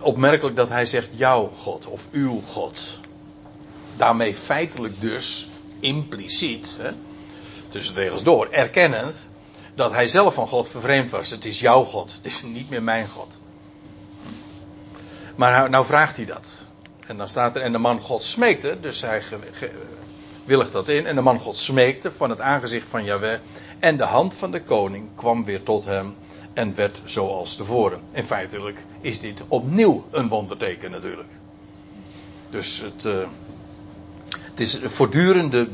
opmerkelijk 0.00 0.56
dat 0.56 0.68
hij 0.68 0.86
zegt 0.86 1.08
jouw 1.10 1.52
God 1.56 1.86
of 1.86 2.02
uw 2.10 2.40
God. 2.40 2.98
Daarmee 3.96 4.34
feitelijk 4.34 5.00
dus 5.00 5.48
impliciet, 5.80 6.78
hè, 6.80 6.90
tussen 7.68 7.94
de 7.94 8.00
regels 8.00 8.22
door, 8.22 8.48
erkennend 8.50 9.28
dat 9.74 9.92
hij 9.92 10.08
zelf 10.08 10.34
van 10.34 10.48
God 10.48 10.68
vervreemd 10.68 11.10
was. 11.10 11.30
Het 11.30 11.44
is 11.44 11.60
jouw 11.60 11.84
God, 11.84 12.12
het 12.12 12.26
is 12.26 12.42
niet 12.42 12.70
meer 12.70 12.82
mijn 12.82 13.08
God. 13.08 13.40
Maar 15.36 15.52
nou, 15.52 15.68
nou 15.68 15.84
vraagt 15.84 16.16
hij 16.16 16.24
dat. 16.24 16.66
En 17.06 17.16
dan 17.16 17.28
staat 17.28 17.56
er, 17.56 17.62
en 17.62 17.72
de 17.72 17.78
man 17.78 18.00
God 18.00 18.22
smeekte, 18.22 18.80
dus 18.80 19.00
hij 19.02 19.22
willigt 20.44 20.72
dat 20.72 20.88
in. 20.88 21.06
En 21.06 21.14
de 21.14 21.20
man 21.20 21.40
God 21.40 21.56
smeekte 21.56 22.12
van 22.12 22.30
het 22.30 22.40
aangezicht 22.40 22.88
van 22.88 23.04
Yahweh. 23.04 23.38
En 23.78 23.96
de 23.96 24.04
hand 24.04 24.34
van 24.34 24.50
de 24.50 24.62
koning 24.62 25.08
kwam 25.14 25.44
weer 25.44 25.62
tot 25.62 25.84
hem 25.84 26.16
en 26.54 26.74
werd 26.74 27.02
zoals 27.04 27.56
tevoren. 27.56 28.00
En 28.12 28.24
feitelijk 28.24 28.84
is 29.00 29.20
dit 29.20 29.42
opnieuw 29.48 30.04
een 30.10 30.28
wonderteken 30.28 30.90
natuurlijk. 30.90 31.28
Dus 32.50 32.80
het, 32.80 33.04
uh, 33.04 33.26
Het 34.56 34.60
is 34.60 34.74
een 34.74 34.90
voortdurende 34.90 35.68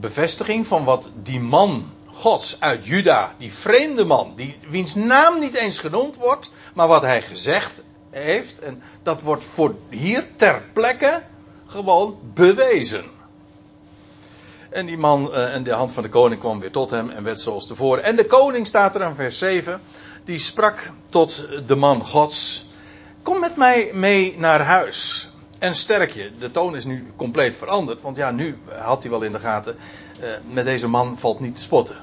bevestiging 0.00 0.66
van 0.66 0.84
wat 0.84 1.10
die 1.22 1.40
man 1.40 1.90
Gods 2.06 2.56
uit 2.60 2.86
Juda, 2.86 3.34
die 3.38 3.52
vreemde 3.52 4.04
man, 4.04 4.32
die, 4.36 4.58
wiens 4.68 4.94
naam 4.94 5.40
niet 5.40 5.54
eens 5.54 5.78
genoemd 5.78 6.16
wordt, 6.16 6.52
maar 6.74 6.88
wat 6.88 7.02
hij 7.02 7.22
gezegd 7.22 7.82
heeft, 8.18 8.58
en 8.58 8.82
dat 9.02 9.22
wordt 9.22 9.44
voor 9.44 9.74
hier 9.88 10.26
ter 10.36 10.62
plekke 10.72 11.22
gewoon 11.66 12.18
bewezen. 12.34 13.04
En 14.70 14.86
die 14.86 14.98
man 14.98 15.28
uh, 15.30 15.54
en 15.54 15.62
de 15.62 15.72
hand 15.72 15.92
van 15.92 16.02
de 16.02 16.08
koning 16.08 16.40
kwam 16.40 16.60
weer 16.60 16.70
tot 16.70 16.90
hem 16.90 17.10
en 17.10 17.24
werd 17.24 17.40
zoals 17.40 17.66
tevoren. 17.66 18.04
En 18.04 18.16
de 18.16 18.26
koning 18.26 18.66
staat 18.66 18.94
er 18.94 19.02
aan 19.02 19.14
vers 19.14 19.38
7, 19.38 19.80
die 20.24 20.38
sprak 20.38 20.90
tot 21.08 21.44
de 21.66 21.74
man 21.74 22.04
Gods: 22.04 22.66
Kom 23.22 23.40
met 23.40 23.56
mij 23.56 23.90
mee 23.92 24.34
naar 24.38 24.60
huis 24.60 25.30
en 25.58 25.74
sterk 25.74 26.12
je. 26.12 26.30
De 26.38 26.50
toon 26.50 26.76
is 26.76 26.84
nu 26.84 27.06
compleet 27.16 27.56
veranderd, 27.56 28.02
want 28.02 28.16
ja, 28.16 28.30
nu 28.30 28.58
had 28.78 29.02
hij 29.02 29.10
wel 29.10 29.22
in 29.22 29.32
de 29.32 29.38
gaten, 29.38 29.76
uh, 30.20 30.26
met 30.50 30.64
deze 30.64 30.88
man 30.88 31.18
valt 31.18 31.40
niet 31.40 31.56
te 31.56 31.62
spotten. 31.62 31.96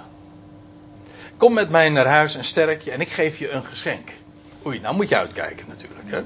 Kom 1.37 1.53
met 1.53 1.69
mij 1.69 1.89
naar 1.89 2.07
huis 2.07 2.35
en 2.35 2.43
sterk 2.43 2.81
je 2.81 2.91
en 2.91 3.01
ik 3.01 3.09
geef 3.09 3.37
je 3.37 3.49
een 3.49 3.65
geschenk. 3.65 4.13
Oei, 4.65 4.79
nou 4.79 4.95
moet 4.95 5.09
je 5.09 5.17
uitkijken 5.17 5.65
natuurlijk. 5.67 6.09
Hè? 6.11 6.21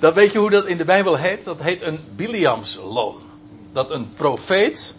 dat 0.00 0.14
weet 0.14 0.32
je 0.32 0.38
hoe 0.38 0.50
dat 0.50 0.66
in 0.66 0.76
de 0.76 0.84
Bijbel 0.84 1.16
heet? 1.16 1.44
Dat 1.44 1.62
heet 1.62 1.82
een 1.82 2.00
Biliamsloon. 2.16 3.16
Dat 3.72 3.90
een 3.90 4.12
profeet. 4.14 4.94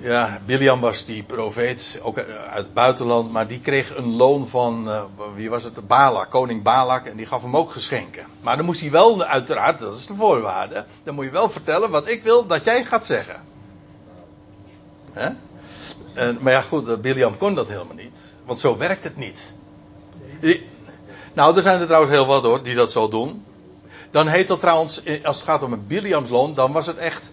Ja, 0.00 0.40
Biliam 0.44 0.80
was 0.80 1.04
die 1.04 1.22
profeet, 1.22 2.00
ook 2.02 2.18
uit 2.18 2.64
het 2.64 2.74
buitenland, 2.74 3.32
maar 3.32 3.46
die 3.46 3.60
kreeg 3.60 3.96
een 3.96 4.16
loon 4.16 4.48
van, 4.48 4.88
uh, 4.88 5.02
wie 5.34 5.50
was 5.50 5.64
het, 5.64 5.86
Balak, 5.86 6.30
koning 6.30 6.62
Balak, 6.62 7.06
en 7.06 7.16
die 7.16 7.26
gaf 7.26 7.42
hem 7.42 7.56
ook 7.56 7.70
geschenken. 7.70 8.26
Maar 8.40 8.56
dan 8.56 8.64
moest 8.64 8.80
hij 8.80 8.90
wel, 8.90 9.24
uiteraard, 9.24 9.78
dat 9.78 9.96
is 9.96 10.06
de 10.06 10.14
voorwaarde, 10.14 10.84
dan 11.02 11.14
moet 11.14 11.24
je 11.24 11.30
wel 11.30 11.50
vertellen 11.50 11.90
wat 11.90 12.08
ik 12.08 12.22
wil 12.22 12.46
dat 12.46 12.64
jij 12.64 12.84
gaat 12.84 13.06
zeggen. 13.06 13.42
Hè? 15.12 15.28
En, 16.14 16.38
maar 16.40 16.52
ja, 16.52 16.60
goed, 16.60 17.00
Biliam 17.00 17.36
kon 17.36 17.54
dat 17.54 17.68
helemaal 17.68 17.94
niet. 17.94 18.29
Want 18.50 18.62
zo 18.62 18.76
werkt 18.76 19.04
het 19.04 19.16
niet. 19.16 19.54
nou, 21.32 21.56
er 21.56 21.62
zijn 21.62 21.80
er 21.80 21.86
trouwens 21.86 22.12
heel 22.12 22.26
wat 22.26 22.42
hoor, 22.42 22.62
die 22.62 22.74
dat 22.74 22.90
zo 22.90 23.08
doen. 23.08 23.44
Dan 24.10 24.26
heet 24.26 24.48
dat 24.48 24.60
trouwens, 24.60 25.02
eh, 25.02 25.24
als 25.24 25.36
het 25.36 25.46
gaat 25.46 25.62
om 25.62 25.72
een 25.72 25.86
Biliamsloon, 25.86 26.54
dan 26.54 26.72
was 26.72 26.86
het 26.86 26.96
echt. 26.96 27.30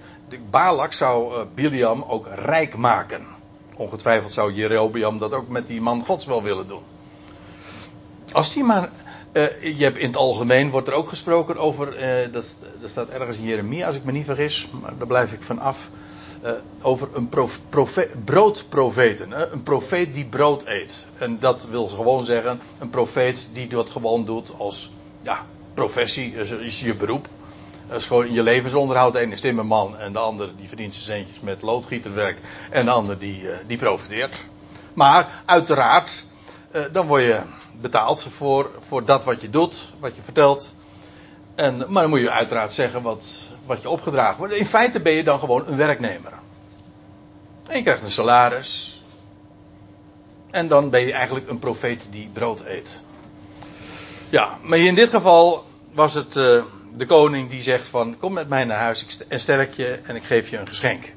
Balak 0.49 0.93
zou 0.93 1.34
uh, 1.34 1.41
Biliam 1.53 2.03
ook 2.07 2.28
rijk 2.28 2.76
maken. 2.76 3.26
Ongetwijfeld 3.76 4.34
zou 4.34 4.53
Jerobeam 4.53 5.18
dat 5.18 5.34
ook 5.34 5.47
met 5.47 5.68
die 5.68 5.82
man 5.82 6.05
Gods 6.05 6.26
wel 6.26 6.43
willen 6.43 6.68
doen. 6.68 6.84
Als 8.32 8.53
die 8.53 8.63
maar. 8.63 8.89
Uh, 9.34 9.78
je 9.78 9.84
hebt 9.84 9.97
in 9.97 10.07
het 10.07 10.18
algemeen 10.18 10.70
wordt 10.70 10.88
er 10.88 10.93
ook 10.93 11.09
gesproken 11.09 11.57
over. 11.57 11.99
Uh, 11.99 12.34
dat, 12.34 12.55
dat 12.82 12.89
staat 12.89 13.09
ergens 13.09 13.38
in 13.38 13.43
Jeremia, 13.43 13.88
als 13.88 13.95
ik 13.95 14.03
me 14.03 14.11
niet 14.11 14.26
vergis. 14.26 14.70
Maar 14.82 14.97
daar 14.97 15.07
blijf 15.07 15.34
ik 15.34 15.41
van 15.41 15.59
af. 15.59 15.89
Uh, 16.47 16.53
over 16.81 17.09
een 17.13 17.29
profe, 17.69 18.09
broodprofeten. 18.25 19.51
Een 19.53 19.63
profeet 19.63 20.13
die 20.13 20.25
brood 20.25 20.63
eet. 20.65 21.07
En 21.17 21.39
dat 21.39 21.67
wil 21.67 21.87
gewoon 21.87 22.23
zeggen, 22.23 22.61
een 22.79 22.89
profeet 22.89 23.49
die 23.53 23.67
dat 23.67 23.89
gewoon 23.89 24.25
doet 24.25 24.51
als 24.57 24.91
ja, 25.21 25.45
professie, 25.73 26.33
is, 26.33 26.51
is 26.51 26.79
je 26.79 26.95
beroep. 26.95 27.27
Dat 27.87 27.97
is 27.97 28.05
gewoon 28.05 28.33
je 28.33 28.43
levensonderhoud. 28.43 29.13
De 29.13 29.19
ene 29.19 29.33
is 29.33 29.41
timmerman 29.41 29.97
en 29.97 30.13
de 30.13 30.19
andere 30.19 30.55
die 30.55 30.67
verdient 30.67 30.93
zijn 30.93 31.17
centjes 31.17 31.39
met 31.39 31.61
loodgieterwerk. 31.61 32.37
En 32.69 32.85
de 32.85 32.91
ander 32.91 33.17
die, 33.17 33.41
uh, 33.41 33.55
die 33.67 33.77
profiteert. 33.77 34.45
Maar 34.93 35.43
uiteraard, 35.45 36.25
dan 36.91 37.07
word 37.07 37.21
je 37.21 37.41
betaald 37.81 38.23
voor, 38.23 38.71
voor 38.87 39.05
dat 39.05 39.23
wat 39.23 39.41
je 39.41 39.49
doet, 39.49 39.93
wat 39.99 40.15
je 40.15 40.21
vertelt. 40.21 40.75
En, 41.55 41.85
maar 41.87 42.01
dan 42.01 42.09
moet 42.09 42.19
je 42.19 42.31
uiteraard 42.31 42.73
zeggen 42.73 43.01
wat, 43.01 43.39
wat 43.68 43.82
je 43.82 43.89
opgedragen 43.89 44.38
wordt. 44.38 44.53
In 44.53 44.65
feite 44.65 44.99
ben 44.99 45.13
je 45.13 45.24
dan 45.24 45.39
gewoon 45.39 45.68
een 45.68 45.78
werknemer. 45.78 46.34
En 47.68 47.78
je 47.78 47.84
krijgt 47.84 48.03
een 48.03 48.11
salaris. 48.11 49.01
En 50.51 50.68
dan 50.68 50.89
ben 50.89 51.01
je 51.01 51.13
eigenlijk 51.13 51.49
een 51.49 51.59
profeet 51.59 52.07
die 52.11 52.30
brood 52.34 52.63
eet. 52.65 53.03
Ja, 54.30 54.57
maar 54.61 54.78
in 54.78 54.95
dit 54.95 55.09
geval 55.09 55.63
was 55.93 56.13
het 56.13 56.36
uh, 56.36 56.63
de 56.97 57.05
koning 57.05 57.49
die 57.49 57.61
zegt 57.61 57.88
van 57.88 58.18
kom 58.18 58.34
met 58.34 58.49
mij 58.49 58.63
naar 58.63 58.80
huis 58.80 59.05
en 59.28 59.39
sterk 59.39 59.74
je 59.74 59.99
en 60.03 60.15
ik 60.15 60.24
geef 60.24 60.49
je 60.49 60.57
een 60.57 60.68
geschenk. 60.68 61.13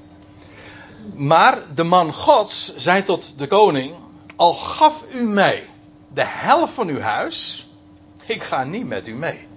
Maar 1.14 1.58
de 1.74 1.82
man 1.82 2.12
gods 2.12 2.76
zei 2.76 3.02
tot 3.02 3.38
de 3.38 3.46
koning, 3.46 3.94
al 4.36 4.54
gaf 4.54 5.14
u 5.14 5.22
mij 5.22 5.68
de 6.12 6.24
helft 6.26 6.74
van 6.74 6.88
uw 6.88 7.00
huis, 7.00 7.68
ik 8.26 8.42
ga 8.42 8.64
niet 8.64 8.86
met 8.86 9.06
u 9.06 9.14
mee. 9.14 9.48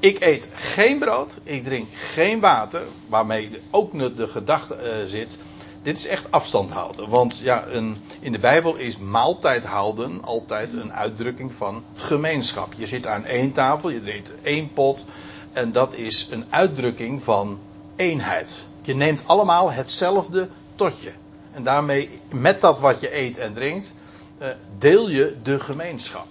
Ik 0.00 0.20
eet 0.20 0.48
geen 0.54 0.98
brood, 0.98 1.40
ik 1.42 1.64
drink 1.64 1.88
geen 1.94 2.40
water, 2.40 2.82
waarmee 3.08 3.50
ook 3.70 4.16
de 4.16 4.28
gedachte 4.28 4.76
uh, 4.76 5.08
zit. 5.08 5.38
Dit 5.82 5.96
is 5.96 6.06
echt 6.06 6.30
afstand 6.30 6.70
houden. 6.70 7.08
Want 7.08 7.38
ja, 7.38 7.66
een, 7.66 7.96
in 8.20 8.32
de 8.32 8.38
Bijbel 8.38 8.76
is 8.76 8.96
maaltijd 8.96 9.64
houden 9.64 10.24
altijd 10.24 10.72
een 10.72 10.92
uitdrukking 10.92 11.54
van 11.54 11.84
gemeenschap. 11.94 12.72
Je 12.76 12.86
zit 12.86 13.06
aan 13.06 13.24
één 13.24 13.52
tafel, 13.52 13.90
je 13.90 14.02
drinkt 14.02 14.32
één 14.42 14.72
pot. 14.72 15.04
En 15.52 15.72
dat 15.72 15.94
is 15.94 16.28
een 16.30 16.44
uitdrukking 16.50 17.22
van 17.22 17.60
eenheid. 17.96 18.68
Je 18.82 18.94
neemt 18.94 19.22
allemaal 19.26 19.72
hetzelfde 19.72 20.48
totje. 20.74 21.12
En 21.52 21.62
daarmee, 21.62 22.20
met 22.30 22.60
dat 22.60 22.80
wat 22.80 23.00
je 23.00 23.16
eet 23.16 23.38
en 23.38 23.54
drinkt, 23.54 23.94
uh, 24.42 24.48
deel 24.78 25.08
je 25.08 25.36
de 25.42 25.60
gemeenschap. 25.60 26.26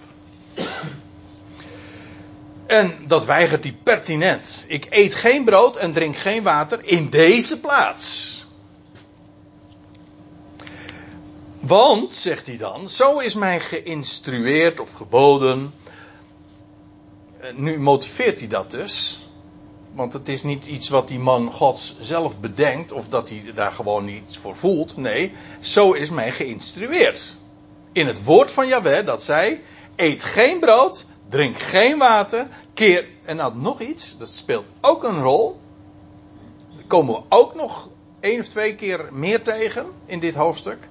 En 2.70 2.98
dat 3.06 3.24
weigert 3.24 3.64
hij 3.64 3.76
pertinent. 3.82 4.64
Ik 4.66 4.86
eet 4.90 5.14
geen 5.14 5.44
brood 5.44 5.76
en 5.76 5.92
drink 5.92 6.16
geen 6.16 6.42
water 6.42 6.78
in 6.82 7.08
deze 7.08 7.60
plaats. 7.60 8.36
Want, 11.60 12.14
zegt 12.14 12.46
hij 12.46 12.56
dan, 12.56 12.90
zo 12.90 13.18
is 13.18 13.34
mij 13.34 13.60
geïnstrueerd 13.60 14.80
of 14.80 14.92
geboden. 14.92 15.74
Nu 17.54 17.78
motiveert 17.78 18.38
hij 18.38 18.48
dat 18.48 18.70
dus. 18.70 19.26
Want 19.92 20.12
het 20.12 20.28
is 20.28 20.42
niet 20.42 20.66
iets 20.66 20.88
wat 20.88 21.08
die 21.08 21.18
man 21.18 21.52
Gods 21.52 21.96
zelf 22.00 22.40
bedenkt 22.40 22.92
of 22.92 23.08
dat 23.08 23.28
hij 23.28 23.52
daar 23.54 23.72
gewoon 23.72 24.08
iets 24.08 24.38
voor 24.38 24.56
voelt. 24.56 24.96
Nee, 24.96 25.32
zo 25.60 25.92
is 25.92 26.10
mij 26.10 26.32
geïnstrueerd. 26.32 27.36
In 27.92 28.06
het 28.06 28.24
woord 28.24 28.50
van 28.50 28.66
Jahweh 28.66 29.06
dat 29.06 29.22
zij 29.22 29.62
eet 29.96 30.24
geen 30.24 30.60
brood 30.60 31.08
drink 31.30 31.58
geen 31.58 31.98
water, 31.98 32.46
keer, 32.74 33.06
en 33.22 33.36
nou 33.36 33.56
nog 33.56 33.80
iets, 33.80 34.18
dat 34.18 34.28
speelt 34.28 34.68
ook 34.80 35.04
een 35.04 35.22
rol. 35.22 35.60
Daar 36.76 36.84
komen 36.86 37.14
we 37.14 37.20
ook 37.28 37.54
nog 37.54 37.88
één 38.20 38.40
of 38.40 38.48
twee 38.48 38.74
keer 38.74 39.08
meer 39.10 39.42
tegen 39.42 39.86
in 40.06 40.20
dit 40.20 40.34
hoofdstuk. 40.34 40.88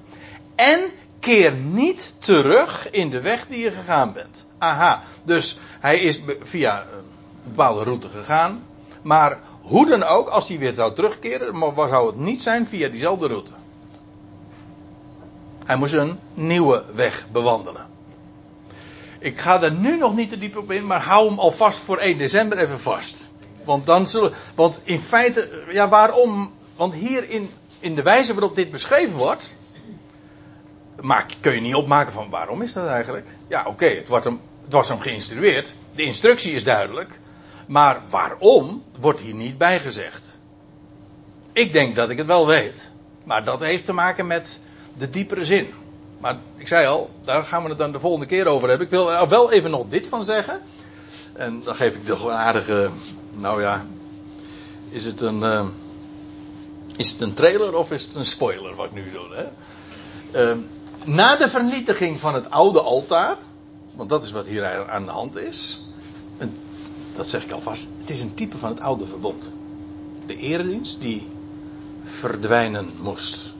En 0.56 0.80
keer 1.20 1.54
niet 1.54 2.14
terug 2.18 2.90
in 2.90 3.10
de 3.10 3.22
weg 3.22 3.48
die 3.48 3.60
je 3.60 3.72
gegaan 3.72 4.14
bent. 4.14 4.48
Aha, 4.58 5.04
dus 5.24 5.60
hij 5.80 6.00
is 6.00 6.22
via 6.42 6.82
een 6.82 7.04
bepaalde 7.44 7.84
route 7.84 8.10
gegaan. 8.10 8.64
Maar 9.02 9.40
hoe 9.62 9.90
dan 9.90 10.04
ook, 10.04 10.28
als 10.28 10.48
hij 10.48 10.60
weer 10.60 10.74
zou 10.74 10.96
terugkeren, 10.96 11.74
zou 11.76 12.08
het 12.08 12.16
niet 12.16 12.42
zijn 12.42 12.68
via 12.68 12.90
diezelfde 12.90 13.28
route. 13.28 13.52
Hij 15.66 15.76
moest 15.76 15.94
een 15.94 16.20
nieuwe 16.34 16.84
weg 16.94 17.28
bewandelen. 17.32 17.88
Ik 19.20 19.40
ga 19.40 19.62
er 19.62 19.72
nu 19.72 19.98
nog 19.98 20.16
niet 20.16 20.30
te 20.30 20.38
diep 20.38 20.58
op 20.58 20.72
in, 20.72 20.86
maar 20.88 21.02
hou 21.02 21.28
hem 21.28 21.40
alvast 21.40 21.80
voor 21.80 21.98
1 21.98 22.18
december 22.18 22.58
even 22.58 22.80
vast. 22.80 23.18
Want 23.64 23.86
dan 23.86 24.08
zullen. 24.08 24.34
Want 24.56 24.80
in 24.84 25.00
feite, 25.00 25.50
ja, 25.72 25.90
waarom? 25.90 26.54
Want 26.76 26.94
hier 26.94 27.30
in, 27.30 27.50
in 27.80 27.96
de 27.96 28.02
wijze 28.02 28.34
waarop 28.34 28.56
dit 28.56 28.72
beschreven 28.72 29.18
wordt. 29.18 29.54
Maak, 31.02 31.32
kun 31.40 31.54
je 31.54 31.62
niet 31.62 31.76
opmaken 31.76 32.14
van 32.14 32.30
waarom 32.30 32.62
is 32.62 32.74
dat 32.74 32.88
eigenlijk? 32.88 33.28
Ja, 33.48 33.66
oké, 33.66 33.86
het, 33.86 34.08
het 34.64 34.74
was 34.74 34.90
hem 34.90 35.00
geïnstrueerd. 35.00 35.76
De 35.96 36.04
instructie 36.04 36.52
is 36.52 36.64
duidelijk. 36.64 37.20
Maar 37.68 38.02
waarom 38.10 38.84
wordt 39.00 39.20
hier 39.20 39.34
niet 39.34 39.58
bijgezegd? 39.58 40.38
Ik 41.54 41.74
denk 41.74 41.96
dat 41.96 42.10
ik 42.10 42.18
het 42.18 42.28
wel 42.28 42.48
weet. 42.48 42.92
Maar 43.26 43.44
dat 43.44 43.60
heeft 43.60 43.86
te 43.86 43.94
maken 43.94 44.28
met 44.28 44.60
de 44.98 45.10
diepere 45.10 45.46
zin. 45.46 45.74
Maar 46.20 46.38
ik 46.56 46.68
zei 46.68 46.88
al, 46.88 47.10
daar 47.24 47.44
gaan 47.44 47.64
we 47.64 47.70
het 47.70 47.78
dan 47.78 47.92
de 47.92 48.00
volgende 48.00 48.26
keer 48.26 48.48
over 48.48 48.70
hebben. 48.70 48.88
Ik 48.88 48.94
wil 48.94 49.12
er 49.12 49.28
wel 49.28 49.52
even 49.52 49.72
nog 49.72 49.86
dit 49.90 50.08
van 50.08 50.24
zeggen. 50.24 50.62
En 51.34 51.62
dan 51.64 51.76
geef 51.76 51.96
ik 51.96 52.06
de 52.06 52.32
aardige. 52.32 52.90
Nou 53.34 53.62
ja. 53.62 53.86
Is 54.90 55.06
het 55.06 55.22
een. 55.22 55.42
Uh, 55.42 55.66
is 56.96 57.12
het 57.12 57.22
een 57.22 57.34
trailer 57.34 57.76
of 57.76 57.92
is 57.92 58.04
het 58.04 58.16
een 58.16 58.26
spoiler 58.26 58.76
wat 58.76 58.86
ik 58.86 58.94
nu 58.94 59.12
doe? 59.12 59.36
Hè? 59.36 60.52
Uh, 60.52 60.58
na 61.04 61.36
de 61.36 61.50
vernietiging 61.50 62.20
van 62.20 62.34
het 62.34 62.50
oude 62.50 62.82
altaar. 62.82 63.38
Want 63.96 64.10
dat 64.10 64.24
is 64.24 64.32
wat 64.32 64.46
hier 64.46 64.90
aan 64.90 65.06
de 65.06 65.12
hand 65.12 65.38
is. 65.38 65.82
Dat 67.16 67.30
zeg 67.30 67.44
ik 67.44 67.52
alvast. 67.52 67.88
Het 68.00 68.10
is 68.10 68.22
een 68.22 68.34
type 68.34 68.58
van 68.58 68.70
het 68.70 68.80
oude 68.80 69.06
verbond. 69.06 69.52
De 70.26 70.36
eredienst 70.36 71.02
die 71.02 71.28
verdwijnen 72.04 72.90
moest. 73.00 73.54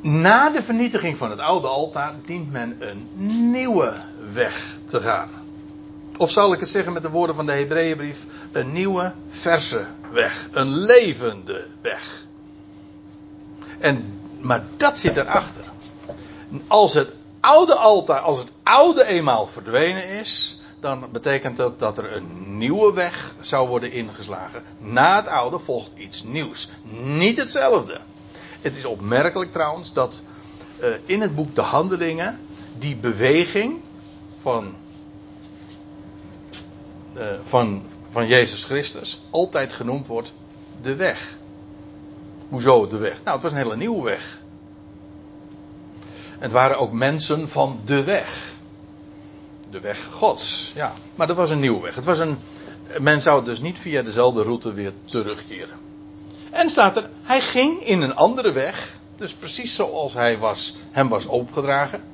Na 0.00 0.50
de 0.50 0.62
vernietiging 0.62 1.16
van 1.16 1.30
het 1.30 1.38
oude 1.38 1.66
altaar 1.66 2.14
dient 2.24 2.50
men 2.50 2.76
een 2.78 3.08
nieuwe 3.50 3.92
weg 4.32 4.76
te 4.84 5.00
gaan. 5.00 5.30
Of 6.16 6.30
zal 6.30 6.52
ik 6.52 6.60
het 6.60 6.68
zeggen 6.68 6.92
met 6.92 7.02
de 7.02 7.10
woorden 7.10 7.34
van 7.34 7.46
de 7.46 7.52
Hebreeënbrief, 7.52 8.24
een 8.52 8.72
nieuwe, 8.72 9.12
verse 9.28 9.86
weg. 10.10 10.48
Een 10.52 10.76
levende 10.76 11.66
weg. 11.80 12.26
En, 13.78 14.20
maar 14.40 14.64
dat 14.76 14.98
zit 14.98 15.16
erachter. 15.16 15.64
Als 16.66 16.94
het 16.94 17.14
oude 17.40 17.74
altaar, 17.74 18.20
als 18.20 18.38
het 18.38 18.48
oude 18.62 19.04
eenmaal 19.04 19.46
verdwenen 19.46 20.08
is, 20.08 20.60
dan 20.80 21.04
betekent 21.12 21.56
dat 21.56 21.78
dat 21.78 21.98
er 21.98 22.16
een 22.16 22.58
nieuwe 22.58 22.92
weg 22.92 23.34
zou 23.40 23.68
worden 23.68 23.92
ingeslagen. 23.92 24.62
Na 24.78 25.16
het 25.16 25.28
oude 25.28 25.58
volgt 25.58 25.90
iets 25.96 26.22
nieuws. 26.22 26.70
Niet 27.02 27.38
hetzelfde. 27.38 28.00
Het 28.60 28.76
is 28.76 28.84
opmerkelijk 28.84 29.52
trouwens 29.52 29.92
dat 29.92 30.22
uh, 30.80 30.88
in 31.04 31.20
het 31.20 31.34
boek 31.34 31.54
De 31.54 31.60
Handelingen 31.60 32.40
die 32.78 32.96
beweging 32.96 33.80
van, 34.40 34.74
uh, 37.16 37.22
van, 37.42 37.82
van 38.10 38.26
Jezus 38.26 38.64
Christus 38.64 39.20
altijd 39.30 39.72
genoemd 39.72 40.06
wordt 40.06 40.32
de 40.82 40.96
weg. 40.96 41.36
Hoezo 42.48 42.86
de 42.86 42.98
weg? 42.98 43.20
Nou, 43.24 43.32
het 43.32 43.42
was 43.42 43.52
een 43.52 43.58
hele 43.58 43.76
nieuwe 43.76 44.02
weg. 44.02 44.40
Het 46.38 46.52
waren 46.52 46.78
ook 46.78 46.92
mensen 46.92 47.48
van 47.48 47.80
de 47.84 48.04
weg. 48.04 48.52
De 49.70 49.80
weg 49.80 50.04
Gods, 50.04 50.72
ja. 50.74 50.92
Maar 51.14 51.26
dat 51.26 51.36
was 51.36 51.50
een 51.50 51.60
nieuwe 51.60 51.80
weg. 51.80 51.94
Het 51.94 52.04
was 52.04 52.18
een, 52.18 52.38
men 52.98 53.22
zou 53.22 53.44
dus 53.44 53.60
niet 53.60 53.78
via 53.78 54.02
dezelfde 54.02 54.42
route 54.42 54.72
weer 54.72 54.92
terugkeren. 55.04 55.87
En 56.50 56.70
staat 56.70 56.96
er, 56.96 57.10
hij 57.22 57.40
ging 57.40 57.80
in 57.80 58.00
een 58.00 58.14
andere 58.14 58.52
weg. 58.52 58.96
Dus 59.16 59.32
precies 59.34 59.74
zoals 59.74 60.14
hij 60.14 60.38
was, 60.38 60.76
hem 60.90 61.08
was 61.08 61.26
opgedragen. 61.26 62.04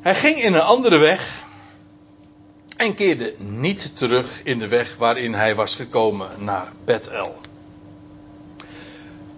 Hij 0.00 0.14
ging 0.14 0.42
in 0.42 0.54
een 0.54 0.60
andere 0.60 0.96
weg. 0.96 1.44
En 2.76 2.94
keerde 2.94 3.34
niet 3.38 3.96
terug 3.96 4.40
in 4.42 4.58
de 4.58 4.68
weg 4.68 4.96
waarin 4.96 5.34
hij 5.34 5.54
was 5.54 5.74
gekomen 5.74 6.28
naar 6.38 6.72
Bethel. 6.84 7.40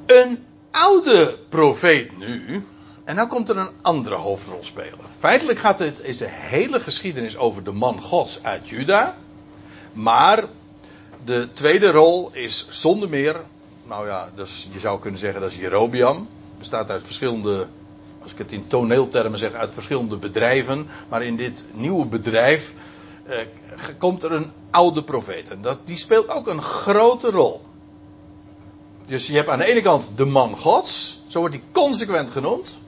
Een 0.07 0.45
oude 0.71 1.39
profeet 1.49 2.19
nu. 2.19 2.65
En 3.05 3.15
nou 3.15 3.29
komt 3.29 3.49
er 3.49 3.57
een 3.57 3.71
andere 3.83 4.15
hoofdrolspeler. 4.15 4.99
Feitelijk 5.19 5.59
gaat 5.59 5.79
het, 5.79 6.01
is 6.01 6.19
de 6.19 6.29
hele 6.29 6.81
geschiedenis 6.81 7.37
over 7.37 7.65
de 7.65 7.73
man 7.73 8.01
Gods 8.01 8.43
uit 8.43 8.69
Juda. 8.69 9.17
Maar 9.93 10.45
de 11.25 11.49
tweede 11.53 11.91
rol 11.91 12.31
is 12.33 12.67
zonder 12.71 13.09
meer. 13.09 13.41
Nou 13.87 14.07
ja, 14.07 14.31
dus 14.35 14.69
je 14.73 14.79
zou 14.79 15.01
kunnen 15.01 15.21
zeggen 15.21 15.41
dat 15.41 15.51
is 15.51 15.57
Jerobiam. 15.57 16.29
Bestaat 16.59 16.91
uit 16.91 17.03
verschillende. 17.03 17.67
Als 18.23 18.33
ik 18.33 18.39
het 18.39 18.53
in 18.53 18.67
toneeltermen 18.67 19.39
zeg, 19.39 19.53
uit 19.53 19.73
verschillende 19.73 20.17
bedrijven. 20.17 20.87
Maar 21.09 21.23
in 21.23 21.37
dit 21.37 21.65
nieuwe 21.73 22.07
bedrijf 22.07 22.75
eh, 23.27 23.37
komt 23.99 24.23
er 24.23 24.33
een 24.33 24.53
oude 24.71 25.05
profeet. 25.05 25.51
En 25.51 25.63
dat, 25.63 25.79
die 25.85 25.97
speelt 25.97 26.29
ook 26.29 26.47
een 26.47 26.63
grote 26.63 27.31
rol. 27.31 27.61
Dus 29.07 29.27
je 29.27 29.35
hebt 29.35 29.49
aan 29.49 29.59
de 29.59 29.65
ene 29.65 29.83
kant 29.83 30.11
de 30.17 30.25
man 30.25 30.59
Gods, 30.59 31.21
zo 31.27 31.39
wordt 31.39 31.55
hij 31.55 31.65
consequent 31.73 32.31
genoemd. 32.31 32.79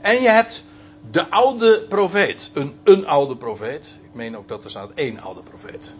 En 0.00 0.22
je 0.22 0.30
hebt 0.30 0.64
de 1.10 1.30
oude 1.30 1.86
profeet, 1.88 2.50
een, 2.54 2.74
een 2.84 3.06
oude 3.06 3.36
profeet. 3.36 3.98
Ik 4.02 4.14
meen 4.14 4.36
ook 4.36 4.48
dat 4.48 4.64
er 4.64 4.70
staat 4.70 4.90
één 4.94 5.20
oude 5.20 5.40
profeet. 5.42 5.94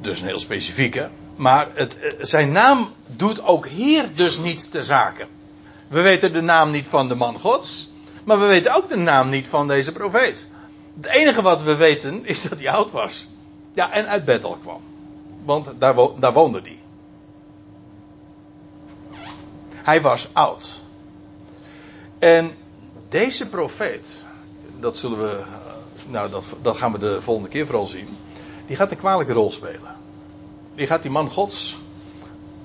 Dus 0.00 0.20
een 0.20 0.26
heel 0.26 0.38
specifieke. 0.38 1.10
Maar 1.36 1.68
het, 1.74 1.98
eh, 1.98 2.10
zijn 2.18 2.52
naam 2.52 2.92
doet 3.06 3.42
ook 3.42 3.66
hier 3.66 4.14
dus 4.14 4.38
niet 4.38 4.70
ter 4.70 4.84
zake. 4.84 5.26
We 5.88 6.00
weten 6.00 6.32
de 6.32 6.40
naam 6.40 6.70
niet 6.70 6.88
van 6.88 7.08
de 7.08 7.14
man 7.14 7.38
Gods, 7.38 7.90
maar 8.24 8.40
we 8.40 8.46
weten 8.46 8.74
ook 8.74 8.88
de 8.88 8.96
naam 8.96 9.28
niet 9.28 9.48
van 9.48 9.68
deze 9.68 9.92
profeet. 9.92 10.48
Het 10.96 11.06
enige 11.06 11.42
wat 11.42 11.62
we 11.62 11.76
weten 11.76 12.26
is 12.26 12.42
dat 12.42 12.58
hij 12.58 12.70
oud 12.70 12.90
was. 12.90 13.26
Ja, 13.74 13.92
en 13.92 14.08
uit 14.08 14.24
Bethel 14.24 14.58
kwam. 14.60 14.80
Want 15.44 15.70
daar, 15.78 15.94
daar 16.18 16.32
woonde 16.32 16.60
hij. 16.60 16.78
Hij 19.72 20.00
was 20.00 20.28
oud. 20.32 20.82
En 22.18 22.54
deze 23.08 23.48
profeet, 23.48 24.24
dat 24.80 24.96
zullen 24.96 25.18
we, 25.18 25.44
nou 26.06 26.30
dat, 26.30 26.44
dat 26.62 26.76
gaan 26.76 26.92
we 26.92 26.98
de 26.98 27.22
volgende 27.22 27.48
keer 27.48 27.66
vooral 27.66 27.86
zien, 27.86 28.16
die 28.68 28.76
gaat 28.76 28.90
een 28.90 28.96
kwalijke 28.98 29.32
rol 29.32 29.52
spelen. 29.52 29.96
Die 30.74 30.86
gaat 30.86 31.02
die 31.02 31.10
man 31.10 31.30
Gods 31.30 31.80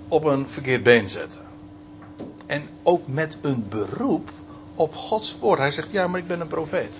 op 0.07 0.23
een 0.23 0.49
verkeerd 0.49 0.83
been 0.83 1.09
zetten. 1.09 1.41
En 2.45 2.69
ook 2.81 3.07
met 3.07 3.37
een 3.41 3.65
beroep 3.69 4.29
op 4.75 4.95
Gods 4.95 5.37
woord. 5.39 5.59
Hij 5.59 5.71
zegt, 5.71 5.91
ja, 5.91 6.07
maar 6.07 6.19
ik 6.19 6.27
ben 6.27 6.41
een 6.41 6.47
profeet. 6.47 6.97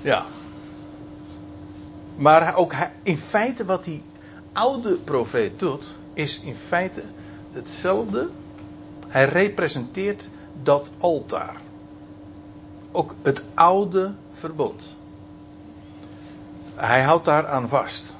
Ja. 0.00 0.26
Maar 2.14 2.54
ook 2.54 2.74
in 3.02 3.16
feite 3.16 3.64
wat 3.64 3.84
die 3.84 4.02
oude 4.52 4.94
profeet 4.94 5.58
doet, 5.58 5.84
is 6.12 6.40
in 6.40 6.56
feite 6.56 7.02
hetzelfde. 7.52 8.30
Hij 9.06 9.24
representeert 9.24 10.28
dat 10.62 10.90
altaar. 10.98 11.56
Ook 12.92 13.14
het 13.22 13.42
oude 13.54 14.14
verbond. 14.30 14.96
Hij 16.78 17.02
houdt 17.02 17.24
daar 17.24 17.46
aan 17.46 17.68
vast. 17.68 18.16